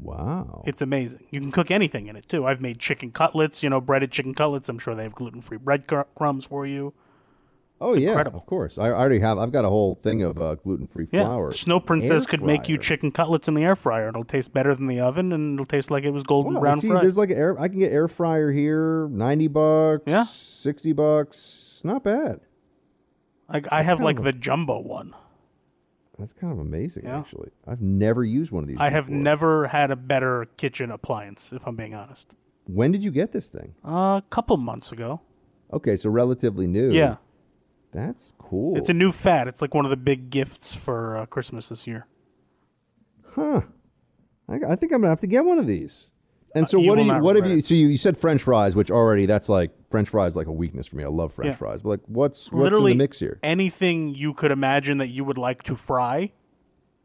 [0.00, 0.64] Wow.
[0.66, 1.26] It's amazing.
[1.30, 2.46] You can cook anything in it too.
[2.46, 4.68] I've made chicken cutlets, you know, breaded chicken cutlets.
[4.68, 6.92] I'm sure they have gluten free breadcrumbs for you.
[7.80, 8.78] Oh yeah, of course.
[8.78, 9.38] I already have.
[9.38, 11.24] I've got a whole thing of uh, gluten free Yeah.
[11.24, 11.50] flour.
[11.52, 14.08] Snow Princess Air could make you chicken cutlets in the air fryer.
[14.08, 16.80] It'll taste better than the oven and it'll taste like it was golden Well, brown
[16.80, 17.02] see, fried.
[17.02, 17.60] there's like an air.
[17.60, 20.04] I can get air fryer here, ninety bucks.
[20.06, 21.72] Yeah, sixty bucks.
[21.74, 22.40] It's not bad.
[23.52, 25.14] Like I have like a- the jumbo one.
[26.18, 27.18] That's kind of amazing, Yeah.
[27.18, 27.50] actually.
[27.66, 28.76] I've never used one of these.
[28.78, 32.26] I have never had a better kitchen appliance, if I'm being honest.
[32.66, 33.74] When did you get this thing?
[33.84, 35.20] Uh, a couple months ago.
[35.72, 36.90] Okay, so relatively new.
[36.92, 37.16] Yeah.
[37.92, 38.76] That's cool.
[38.76, 39.48] It's a new fad.
[39.48, 42.06] It's like one of the big gifts for uh, Christmas this year.
[43.34, 43.62] Huh.
[44.48, 46.10] I, I think I'm gonna have to get one of these.
[46.54, 48.42] And Uh, so you what do you what have you so you, you said French
[48.42, 51.04] fries, which already that's like French fries like a weakness for me.
[51.04, 51.56] I love French Yeah.
[51.56, 51.82] fries.
[51.82, 53.38] But like what's what's Literally in the mix here?
[53.44, 56.18] anything you could imagine that you would like to fry,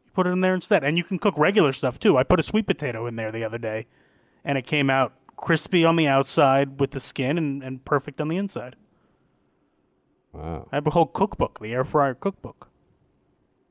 [0.04, 0.82] you put it in there instead.
[0.82, 2.16] And you can cook regular stuff too.
[2.18, 3.86] I put a sweet potato in there the other day,
[4.44, 8.26] and it came out crispy on the outside with the skin and, and perfect on
[8.26, 8.74] the inside.
[10.32, 10.68] Wow.
[10.72, 12.68] I have a whole cookbook, the air fryer cookbook.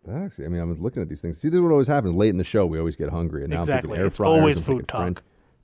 [0.10, 1.38] Actually, I mean, I'm looking at these things.
[1.38, 2.15] See, this is what always happens.
[2.15, 3.73] Late in the show, we always get hungry, and now Exactly.
[3.76, 4.30] I'm thinking air It's fryers.
[4.38, 5.02] always I'm food thinking talk.
[5.02, 5.18] French,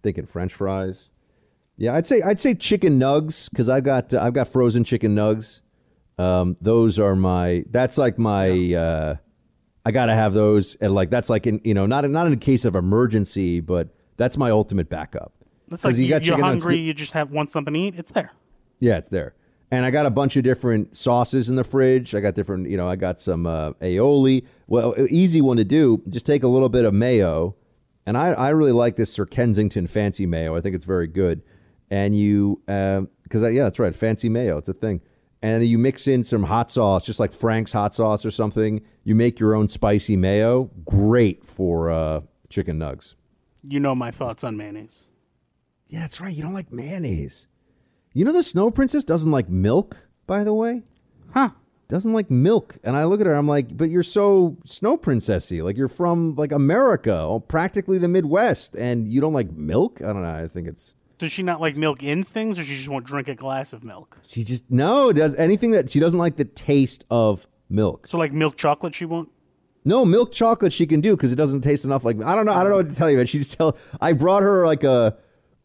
[0.03, 1.11] thinking French fries.
[1.77, 5.15] Yeah, I'd say I'd say chicken nugs because I got uh, I've got frozen chicken
[5.15, 5.61] nugs.
[6.17, 7.63] Um, those are my.
[7.71, 8.73] That's like my.
[8.73, 9.15] Uh,
[9.85, 12.37] I gotta have those, and like that's like in you know not not in a
[12.37, 15.33] case of emergency, but that's my ultimate backup.
[15.69, 17.95] 'Cause like you, got you're hungry, you just have want something to eat.
[17.97, 18.31] It's there.
[18.79, 19.33] Yeah, it's there.
[19.71, 22.13] And I got a bunch of different sauces in the fridge.
[22.13, 24.45] I got different, you know, I got some uh, aioli.
[24.67, 26.03] Well, easy one to do.
[26.07, 27.55] Just take a little bit of mayo,
[28.05, 30.55] and I, I really like this Sir Kensington fancy mayo.
[30.55, 31.41] I think it's very good.
[31.93, 34.57] And you, because yeah, that's right, fancy mayo.
[34.57, 34.99] It's a thing.
[35.43, 38.81] And you mix in some hot sauce, just like Frank's hot sauce or something.
[39.03, 40.71] You make your own spicy mayo.
[40.85, 43.13] Great for uh, chicken nugs.
[43.61, 45.09] You know my thoughts on mayonnaise.
[45.85, 46.33] Yeah, that's right.
[46.35, 47.47] You don't like mayonnaise.
[48.11, 49.95] You know the Snow Princess doesn't like milk,
[50.25, 50.81] by the way?
[51.31, 51.51] Huh.
[51.89, 52.77] Doesn't like milk.
[52.83, 55.63] And I look at her, I'm like, but you're so Snow Princessy.
[55.63, 60.01] Like you're from like America, practically the Midwest, and you don't like milk?
[60.01, 60.33] I don't know.
[60.33, 63.29] I think it's Does she not like milk in things, or she just won't drink
[63.29, 64.19] a glass of milk?
[64.27, 68.09] she just no, does anything that she doesn't like the taste of milk.
[68.09, 69.29] So like milk chocolate, she won't.
[69.85, 72.51] No milk chocolate she can do because it doesn't taste enough like I don't know
[72.51, 73.15] I don't know what to tell you.
[73.15, 75.15] But she just tell I brought her like a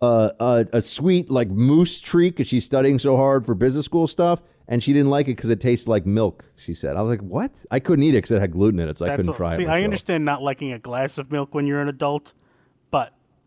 [0.00, 4.06] a a, a sweet like mousse treat because she's studying so hard for business school
[4.06, 6.44] stuff, and she didn't like it because it tastes like milk.
[6.54, 7.50] She said I was like what?
[7.72, 9.56] I couldn't eat it because it had gluten in it, so I couldn't a- try
[9.56, 9.66] See, it.
[9.66, 9.82] Myself.
[9.82, 12.32] I understand not liking a glass of milk when you're an adult,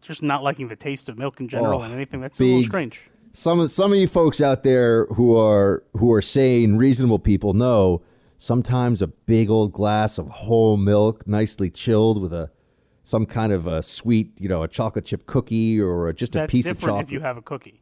[0.02, 2.64] just not liking the taste of milk in general Oh, and anything that's a little
[2.64, 3.02] strange.
[3.34, 7.54] Some of some of you folks out there who are who are sane, reasonable people
[7.54, 8.02] know
[8.38, 12.50] sometimes a big old glass of whole milk, nicely chilled with a
[13.04, 16.40] some kind of a sweet, you know, a chocolate chip cookie or a, just a
[16.40, 17.06] That's piece of different chocolate.
[17.08, 17.82] if you have a cookie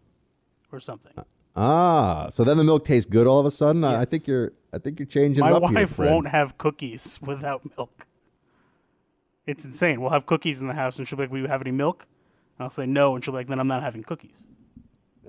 [0.71, 1.13] or something.
[1.55, 3.83] Ah, so then the milk tastes good all of a sudden.
[3.83, 6.11] I I think you're, I think you're changing My here, wife friend.
[6.13, 8.05] won't have cookies without milk.
[9.49, 9.99] It's insane.
[9.99, 12.05] We'll have cookies in the house, and she'll be like, "Will you have any milk?"
[12.57, 14.43] And I'll say no, and she'll be like, "Then I'm not having cookies."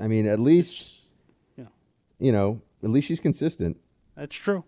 [0.01, 1.05] I mean, at least,
[1.57, 1.71] you know.
[2.19, 3.79] you know, at least she's consistent.
[4.17, 4.65] That's true.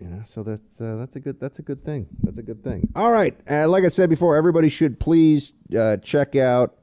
[0.00, 2.06] You know, so that's uh, that's a good that's a good thing.
[2.22, 2.88] That's a good thing.
[2.94, 6.78] All right, uh, like I said before, everybody should please uh, check out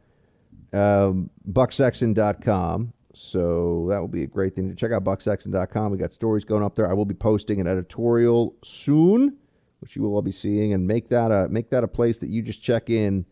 [0.73, 2.93] um, bucksexton.com.
[3.14, 5.91] So that will be a great thing to check out bucksexton.com.
[5.91, 6.88] We got stories going up there.
[6.88, 9.38] I will be posting an editorial soon,
[9.79, 12.29] which you will all be seeing, and make that a make that a place that
[12.29, 13.25] you just check in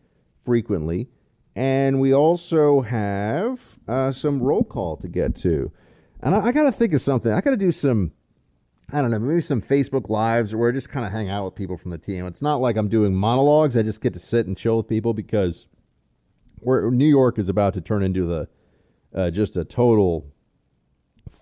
[0.44, 1.08] frequently.
[1.54, 5.72] And we also have uh, some roll call to get to,
[6.20, 7.32] and I, I got to think of something.
[7.32, 8.12] I got to do some.
[8.92, 11.56] I don't know, maybe some Facebook lives where I just kind of hang out with
[11.56, 12.24] people from the team.
[12.26, 13.76] It's not like I'm doing monologues.
[13.76, 15.66] I just get to sit and chill with people because
[16.60, 18.48] we're, New York is about to turn into the
[19.12, 20.32] uh, just a total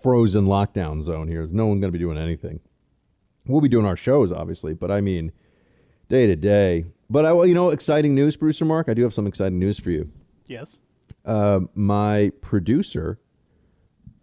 [0.01, 1.41] frozen lockdown zone here.
[1.41, 2.61] There's no one going to be doing anything.
[3.47, 5.31] We'll be doing our shows, obviously, but I mean,
[6.09, 6.85] day to day.
[7.09, 8.89] But I, well, you know, exciting news, Brewster Mark.
[8.89, 10.09] I do have some exciting news for you.
[10.47, 10.79] Yes.
[11.23, 13.19] Uh, my producer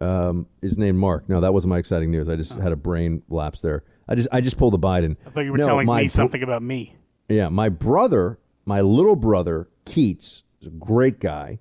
[0.01, 1.29] um, is named Mark.
[1.29, 2.27] No, that wasn't my exciting news.
[2.27, 3.83] I just had a brain lapse there.
[4.07, 5.15] I just I just pulled a Biden.
[5.25, 6.95] I thought you were No, telling me bro- something about me.
[7.29, 11.59] Yeah, my brother, my little brother Keats, is a great guy,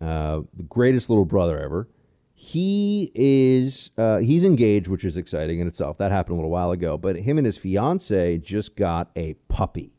[0.00, 1.88] uh, the greatest little brother ever.
[2.40, 5.98] He is uh, he's engaged, which is exciting in itself.
[5.98, 6.96] That happened a little while ago.
[6.96, 9.92] But him and his fiance just got a puppy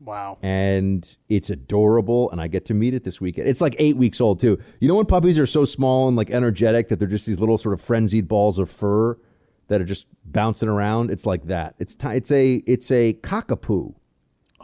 [0.00, 0.38] Wow.
[0.42, 4.20] and it's adorable and i get to meet it this weekend it's like eight weeks
[4.20, 7.26] old too you know when puppies are so small and like energetic that they're just
[7.26, 9.18] these little sort of frenzied balls of fur
[9.66, 13.94] that are just bouncing around it's like that it's ti it's a it's a cockapoo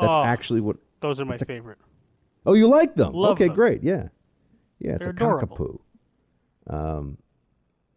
[0.00, 1.78] that's Oh, actually what Those are my a- favorite.
[2.46, 3.12] Oh, you like them?
[3.14, 3.54] Love okay, them.
[3.56, 3.82] great.
[3.82, 4.08] Yeah,
[4.80, 4.92] yeah.
[4.96, 5.56] It's They're a adorable.
[5.56, 5.80] cockapoo.
[6.68, 7.18] Um,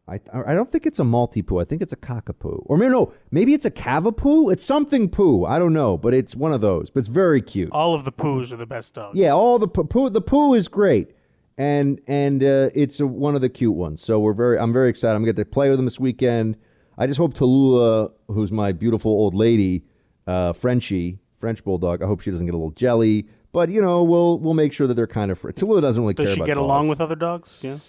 [0.08, 1.60] I I don't think it's a maltipoo.
[1.60, 2.62] I think it's a cockapoo.
[2.66, 4.52] Or maybe no, maybe it's a cavapoo.
[4.52, 5.46] It's something poo.
[5.46, 6.90] I don't know, but it's one of those.
[6.92, 7.72] But it's very cute.
[7.72, 9.18] All of the poos are the best dogs.
[9.18, 9.86] Yeah, all the poo.
[9.86, 11.16] poo the poo is great,
[11.58, 14.02] and and uh, it's a, one of the cute ones.
[14.02, 14.60] So we're very.
[14.60, 15.16] I'm very excited.
[15.16, 16.58] I'm going to get to play with them this weekend.
[16.98, 19.86] I just hope Tallulah, who's my beautiful old lady,
[20.28, 22.04] uh, Frenchie, French bulldog.
[22.04, 23.28] I hope she doesn't get a little jelly.
[23.52, 25.40] But you know, we'll we'll make sure that they're kind of.
[25.40, 27.58] Fr- Tallulah doesn't really Does care she about get along with other dogs?
[27.64, 27.80] Yeah.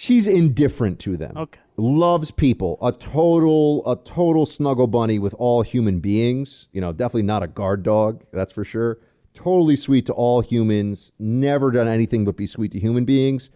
[0.00, 1.36] She's indifferent to them.
[1.36, 1.58] Okay.
[1.76, 2.78] Loves people.
[2.80, 6.68] A total a total snuggle bunny with all human beings.
[6.70, 8.98] You know, definitely not a guard dog, that's for sure.
[9.34, 11.10] Totally sweet to all humans.
[11.18, 13.50] Never done anything but be sweet to human beings.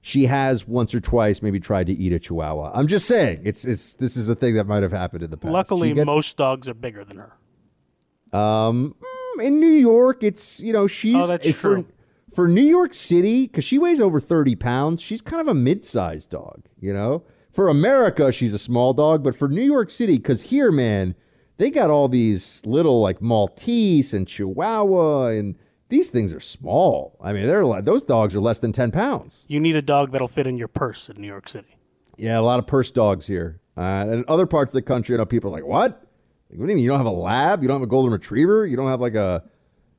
[0.00, 2.72] She has once or twice maybe tried to eat a chihuahua.
[2.74, 5.36] I'm just saying, it's it's this is a thing that might have happened in the
[5.36, 5.52] past.
[5.52, 8.36] Luckily, gets- most dogs are bigger than her.
[8.36, 11.86] um, mm, in New York, it's you know she's Oh, that's true.
[12.34, 15.00] For New York City because she weighs over thirty pounds.
[15.00, 16.64] She's kind of a mid-sized dog.
[16.80, 20.72] You know, for America, she's a small dog, but for New York City, because here,
[20.72, 21.14] man,
[21.56, 25.54] they got all these little like Maltese and Chihuahua, and
[25.88, 27.16] these things are small.
[27.22, 29.44] I mean, they're like those dogs are less than ten pounds.
[29.48, 31.76] You need a dog that'll fit in your purse in New York City.
[32.16, 33.60] Yeah, a lot of purse dogs here.
[33.76, 36.06] Uh, and in other parts of the country, you know people are like, "What?
[36.50, 36.84] Like, what do you mean?
[36.84, 37.62] You don't have a lab?
[37.62, 38.66] You don't have a golden retriever?
[38.66, 39.42] You don't have like a,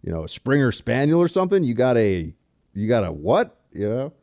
[0.06, 1.64] you know, a Springer Spaniel or something?
[1.64, 2.34] You got a,
[2.74, 3.58] you got a what?
[3.74, 4.14] You know?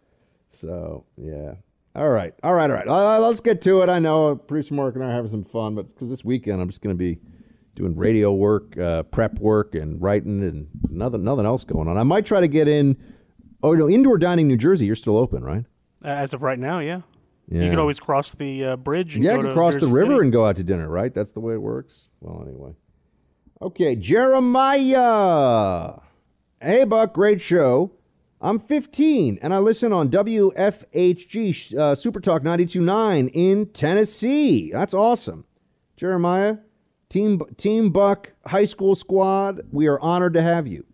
[0.48, 1.54] So yeah.
[1.94, 2.88] All right, all right, all right.
[2.88, 3.90] Uh, let's get to it.
[3.90, 6.68] I know producer Mark and I are having some fun, but because this weekend I'm
[6.68, 7.18] just going to be
[7.74, 11.98] doing radio work, uh, prep work, and writing, and nothing, nothing else going on.
[11.98, 12.96] I might try to get in.
[13.62, 14.86] Oh no, indoor dining New Jersey.
[14.86, 15.64] You're still open, right?
[16.02, 17.02] Uh, As of right now, yeah.
[17.48, 17.64] Yeah.
[17.64, 20.22] You could always cross the uh, bridge and Yeah, to can cross the river City.
[20.22, 21.12] and go out to dinner, right?
[21.12, 22.08] That's the way it works.
[22.20, 22.72] Well, anyway.
[23.62, 25.92] Okay, Jeremiah.
[26.60, 27.92] Hey, Buck, great show.
[28.40, 34.72] I'm 15 and I listen on WFHG uh, Super Talk 92.9 in Tennessee.
[34.72, 35.44] That's awesome.
[35.96, 36.56] Jeremiah,
[37.08, 40.84] Team Team Buck High School Squad, we are honored to have you.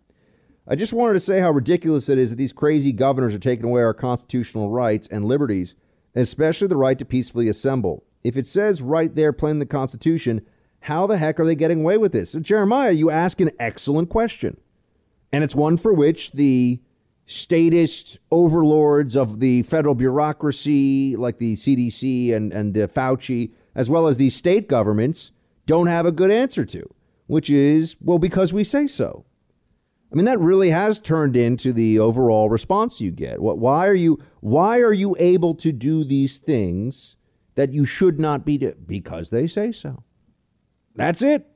[0.67, 3.65] I just wanted to say how ridiculous it is that these crazy governors are taking
[3.65, 5.73] away our constitutional rights and liberties,
[6.13, 8.03] especially the right to peacefully assemble.
[8.23, 10.45] If it says right there, plain in the Constitution,
[10.81, 12.31] how the heck are they getting away with this?
[12.31, 14.57] So, Jeremiah, you ask an excellent question.
[15.31, 16.79] And it's one for which the
[17.25, 24.07] statist overlords of the federal bureaucracy, like the CDC and, and uh, Fauci, as well
[24.07, 25.31] as the state governments,
[25.67, 26.89] don't have a good answer to,
[27.27, 29.25] which is, well, because we say so.
[30.11, 33.39] I mean, that really has turned into the overall response you get.
[33.39, 37.15] What, why are you why are you able to do these things
[37.53, 38.57] that you should not be?
[38.57, 40.03] Because they say so.
[40.99, 41.47] That's it.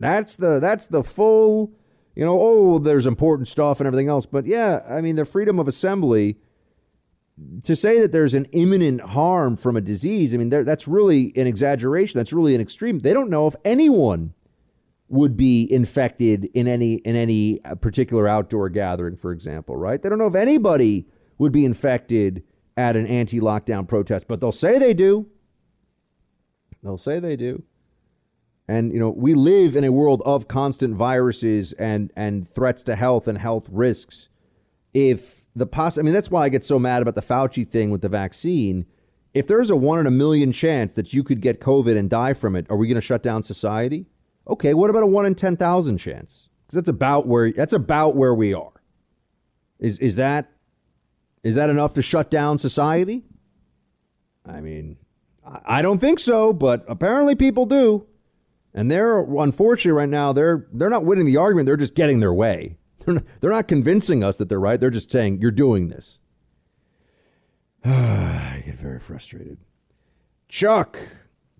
[0.00, 1.74] That's the that's the full,
[2.16, 4.24] you know, oh, there's important stuff and everything else.
[4.24, 6.38] But yeah, I mean, the freedom of assembly
[7.64, 11.46] to say that there's an imminent harm from a disease, I mean, that's really an
[11.46, 12.18] exaggeration.
[12.18, 13.00] That's really an extreme.
[13.00, 14.32] They don't know if anyone
[15.08, 20.00] would be infected in any in any uh, particular outdoor gathering, for example, right?
[20.00, 22.42] They don't know if anybody would be infected
[22.74, 25.26] at an anti-lockdown protest, but they'll say they do.
[26.82, 27.64] They'll say they do.
[28.68, 32.96] And you know, we live in a world of constant viruses and and threats to
[32.96, 34.28] health and health risks.
[34.94, 37.90] If the poss I mean that's why I get so mad about the Fauci thing
[37.90, 38.86] with the vaccine.
[39.34, 42.34] If there's a 1 in a million chance that you could get COVID and die
[42.34, 44.04] from it, are we going to shut down society?
[44.46, 46.50] Okay, what about a 1 in 10,000 chance?
[46.68, 48.82] Cuz that's about where that's about where we are.
[49.78, 50.50] Is is that
[51.42, 53.24] is that enough to shut down society?
[54.46, 54.96] I mean,
[55.44, 58.06] I don't think so, but apparently people do.
[58.74, 62.32] And they're unfortunately right now they're they're not winning the argument, they're just getting their
[62.32, 62.78] way.
[63.04, 64.78] They're not, they're not convincing us that they're right.
[64.78, 66.20] They're just saying you're doing this.
[67.84, 69.58] I get very frustrated.
[70.48, 70.96] Chuck,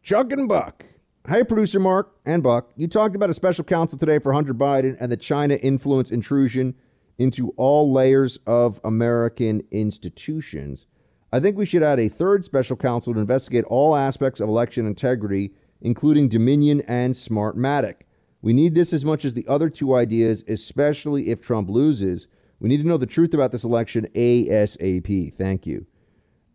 [0.05, 0.85] Chuck and Buck.
[1.29, 2.71] Hey, producer Mark and Buck.
[2.77, 6.77] You talked about a special counsel today for Hunter Biden and the China influence intrusion
[7.19, 10.87] into all layers of American institutions.
[11.33, 14.87] I think we should add a third special counsel to investigate all aspects of election
[14.87, 15.53] integrity,
[15.83, 17.97] including Dominion and Smartmatic.
[18.41, 22.27] We need this as much as the other two ideas, especially if Trump loses.
[22.59, 25.35] We need to know the truth about this election ASAP.
[25.35, 25.87] Thank you.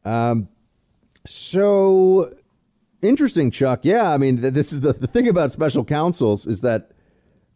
[0.03, 0.49] Um,
[1.25, 2.33] so
[3.01, 3.81] interesting, Chuck.
[3.83, 6.91] Yeah, I mean, this is the, the thing about special counsels is that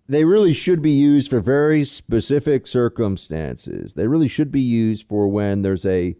[0.07, 3.93] they really should be used for very specific circumstances.
[3.93, 6.15] They really should be used for when there's a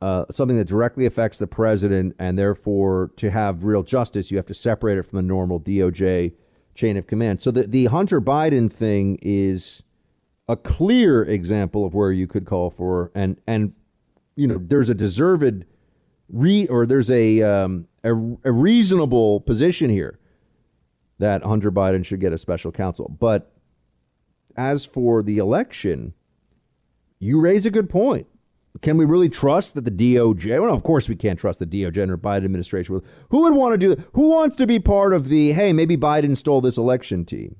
[0.00, 4.46] uh, something that directly affects the president, and therefore, to have real justice, you have
[4.46, 6.32] to separate it from the normal DOJ
[6.74, 7.42] chain of command.
[7.42, 9.82] So the the Hunter Biden thing is
[10.48, 13.72] a clear example of where you could call for and and
[14.34, 15.64] you know there's a deserved
[16.28, 20.18] re or there's a um, a, a reasonable position here
[21.18, 23.14] that Hunter Biden should get a special counsel.
[23.20, 23.52] But
[24.56, 26.14] as for the election,
[27.18, 28.26] you raise a good point.
[28.82, 30.60] Can we really trust that the DOJ?
[30.60, 33.02] Well, of course we can't trust the DOJ the Biden administration.
[33.30, 34.06] Who would want to do that?
[34.12, 37.56] Who wants to be part of the, hey, maybe Biden stole this election team?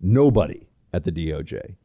[0.00, 1.76] Nobody at the DOJ.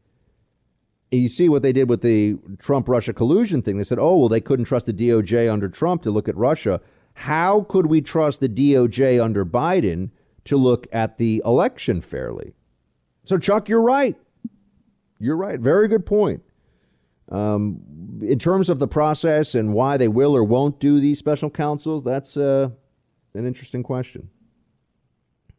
[1.12, 3.78] You see what they did with the Trump Russia collusion thing.
[3.78, 6.82] They said, oh, well, they couldn't trust the DOJ under Trump to look at Russia.
[7.16, 10.10] How could we trust the DOJ under Biden
[10.46, 12.56] to look at the election fairly?
[13.26, 14.16] So, Chuck, you're right.
[15.20, 15.60] You're right.
[15.60, 16.42] Very good point.
[17.34, 17.82] Um,
[18.22, 22.04] in terms of the process and why they will or won't do these special counsels,
[22.04, 22.70] that's uh,
[23.34, 24.30] an interesting question.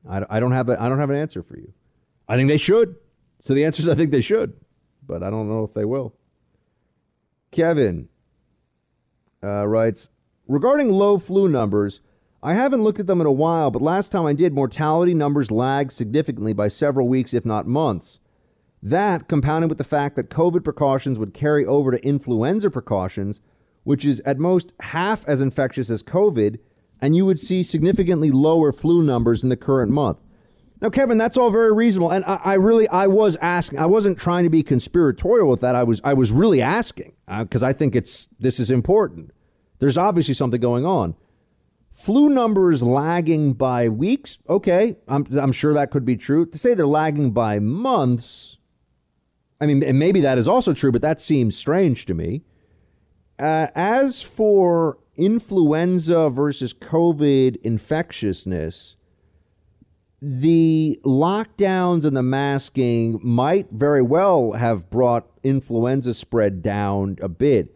[0.09, 1.72] I, I don't have a, I don't have an answer for you.
[2.28, 2.94] I think they should.
[3.40, 4.55] So the answer is I think they should,
[5.05, 6.14] but I don't know if they will.
[7.51, 8.09] Kevin
[9.42, 10.10] uh, writes
[10.46, 12.01] regarding low flu numbers.
[12.40, 15.51] I haven't looked at them in a while, but last time I did, mortality numbers
[15.51, 18.20] lagged significantly by several weeks, if not months.
[18.85, 23.40] That, compounded with the fact that COVID precautions would carry over to influenza precautions,
[23.82, 26.59] which is at most half as infectious as COVID,
[27.01, 30.20] and you would see significantly lower flu numbers in the current month.
[30.82, 33.78] Now, Kevin, that's all very reasonable, and I, I really, I was asking.
[33.78, 35.74] I wasn't trying to be conspiratorial with that.
[35.74, 39.31] I was, I was really asking because uh, I think it's this is important.
[39.78, 41.15] There's obviously something going on.
[41.90, 44.40] Flu numbers lagging by weeks.
[44.47, 46.44] Okay, I'm, I'm sure that could be true.
[46.44, 48.59] To say they're lagging by months
[49.64, 52.42] I mean, and maybe that is also true, but that seems strange to me.
[53.38, 58.96] Uh, as for influenza versus COVID infectiousness,
[60.20, 67.74] the lockdowns and the masking might very well have brought influenza spread down a bit.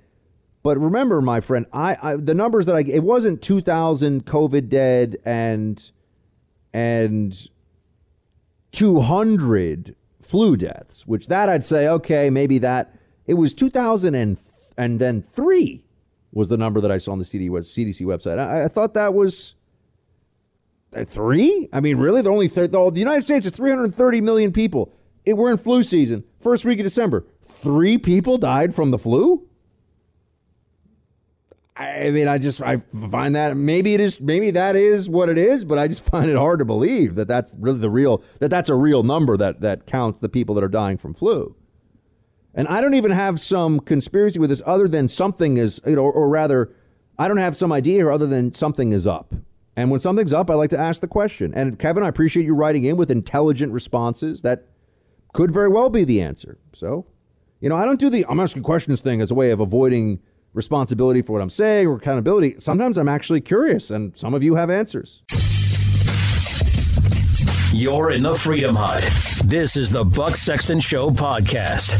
[0.63, 5.17] But remember, my friend, I, I the numbers that I it wasn't 2,000 COVID dead
[5.25, 5.91] and
[6.75, 7.49] and
[8.73, 9.97] 200
[10.29, 12.95] flu deaths, which that I'd say, okay, maybe that
[13.27, 14.39] it was 2000 and,
[14.77, 15.85] and then three
[16.33, 18.39] was the number that I saw on the CDC website.
[18.39, 19.55] I, I thought that was
[20.95, 21.69] uh, three.
[21.73, 24.93] I mean, really, the only th- the United States is 330 million people.
[25.25, 27.25] It, we're in flu season, first week of December.
[27.43, 29.48] Three people died from the flu.
[31.79, 32.79] I mean, I just I
[33.11, 36.29] find that maybe it is maybe that is what it is, but I just find
[36.29, 39.61] it hard to believe that that's really the real that that's a real number that
[39.61, 41.55] that counts the people that are dying from flu.
[42.55, 46.03] And I don't even have some conspiracy with this other than something is you know,
[46.03, 46.75] or, or rather,
[47.19, 49.33] I don't have some idea other than something is up.
[49.77, 51.55] And when something's up, I like to ask the question.
[51.55, 54.43] And Kevin, I appreciate you writing in with intelligent responses.
[54.43, 54.67] That
[55.33, 56.59] could very well be the answer.
[56.73, 57.07] So,
[57.61, 60.19] you know, I don't do the I'm asking questions thing as a way of avoiding
[60.55, 62.57] responsibility for what I'm saying or accountability.
[62.59, 65.23] Sometimes I'm actually curious, and some of you have answers.
[67.73, 69.03] You're in the Freedom Hut.
[69.45, 71.95] This is the Buck Sexton Show podcast.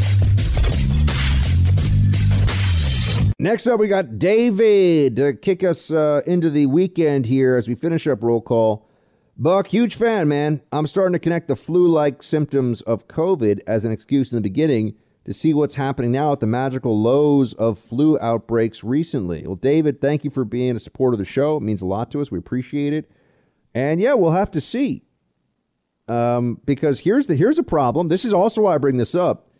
[3.41, 7.75] Next up, we got David to kick us uh, into the weekend here as we
[7.75, 8.89] finish up roll call.
[9.37, 10.59] Buck, huge fan, man.
[10.73, 14.41] I'm starting to connect the flu like symptoms of COVID as an excuse in the
[14.41, 14.95] beginning
[15.29, 19.45] to see what's happening now at the magical lows of flu outbreaks recently.
[19.45, 21.57] Well, David, thank you for being a supporter of the show.
[21.57, 22.31] It means a lot to us.
[22.31, 23.11] We appreciate it.
[23.75, 25.03] And yeah, we'll have to see.
[26.07, 28.07] Um, because here's the here's a problem.
[28.07, 29.51] This is also why I bring this up.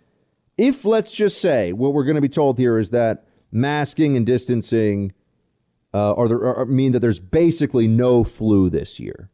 [0.57, 4.25] If let's just say what we're going to be told here is that masking and
[4.25, 5.13] distancing
[5.93, 9.29] uh, are there are, mean that there's basically no flu this year.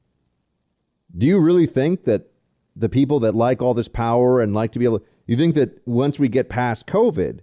[1.18, 2.28] Do you really think that
[2.76, 5.56] the people that like all this power and like to be able to you think
[5.56, 7.40] that once we get past COVID,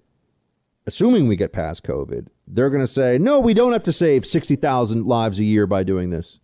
[0.86, 4.26] assuming we get past COVID, they're going to say, no, we don't have to save
[4.26, 6.38] 60,000 lives a year by doing this.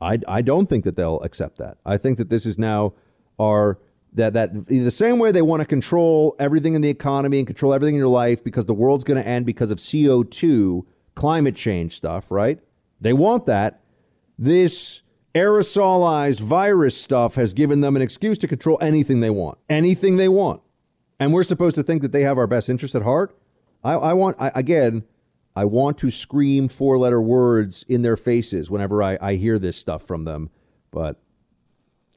[0.00, 1.78] I, I don't think that they'll accept that.
[1.86, 2.94] I think that this is now
[3.40, 3.78] our
[4.12, 7.74] that that the same way they want to control everything in the economy and control
[7.74, 10.84] everything in your life because the world's going to end because of CO2
[11.16, 12.60] climate change stuff, right?
[13.00, 13.80] They want that.
[14.38, 15.02] This
[15.34, 20.28] aerosolized virus stuff has given them an excuse to control anything they want, anything they
[20.28, 20.62] want.
[21.18, 23.36] And we're supposed to think that they have our best interest at heart.
[23.82, 25.04] I, I want, I, again,
[25.56, 29.76] I want to scream four letter words in their faces whenever I, I hear this
[29.76, 30.50] stuff from them,
[30.90, 31.20] but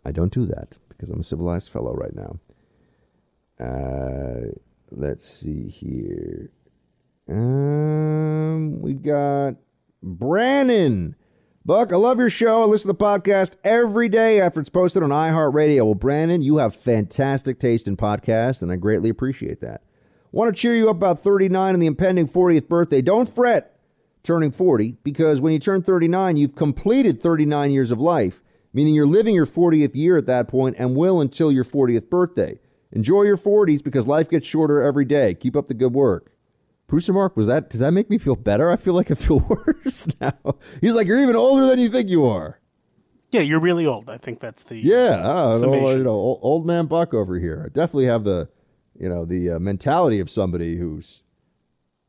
[0.03, 2.39] I don't do that because I'm a civilized fellow right now.
[3.59, 4.53] Uh,
[4.91, 6.51] let's see here.
[7.29, 9.55] Um, we got
[10.01, 11.15] Brandon
[11.67, 12.63] Buck, I love your show.
[12.63, 15.83] I listen to the podcast every day after it's posted on iHeartRadio.
[15.83, 19.81] Well, Brandon, you have fantastic taste in podcasts, and I greatly appreciate that.
[20.31, 23.01] Want to cheer you up about 39 and the impending 40th birthday.
[23.01, 23.77] Don't fret
[24.23, 28.41] turning 40 because when you turn 39, you've completed 39 years of life,
[28.71, 32.57] meaning you're living your 40th year at that point and will until your 40th birthday.
[32.93, 35.33] Enjoy your 40s because life gets shorter every day.
[35.33, 36.31] Keep up the good work.
[36.87, 38.71] Producer Mark, was that does that make me feel better?
[38.71, 40.33] I feel like I feel worse now.
[40.81, 42.59] He's like, you're even older than you think you are.
[43.31, 44.09] Yeah, you're really old.
[44.09, 45.83] I think that's the Yeah, oh, summation.
[45.85, 47.61] old, you know, old, old man Buck over here.
[47.65, 48.47] I definitely have the,
[48.97, 51.23] you know, the uh, mentality of somebody who's,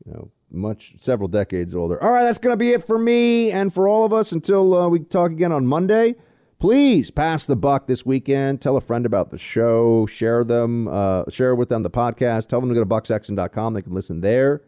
[0.05, 2.01] you know, much several decades older.
[2.01, 4.87] All right, that's gonna be it for me and for all of us until uh,
[4.87, 6.15] we talk again on Monday.
[6.57, 8.61] Please pass the buck this weekend.
[8.61, 10.05] Tell a friend about the show.
[10.05, 10.87] Share them.
[10.87, 12.47] Uh, share with them the podcast.
[12.47, 13.73] Tell them to go to bucksexton.com.
[13.73, 14.61] They can listen there.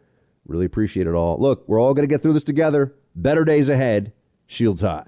[0.45, 1.37] Really appreciate it all.
[1.39, 2.95] Look, we're all going to get through this together.
[3.15, 4.13] Better days ahead.
[4.47, 5.05] Shields high.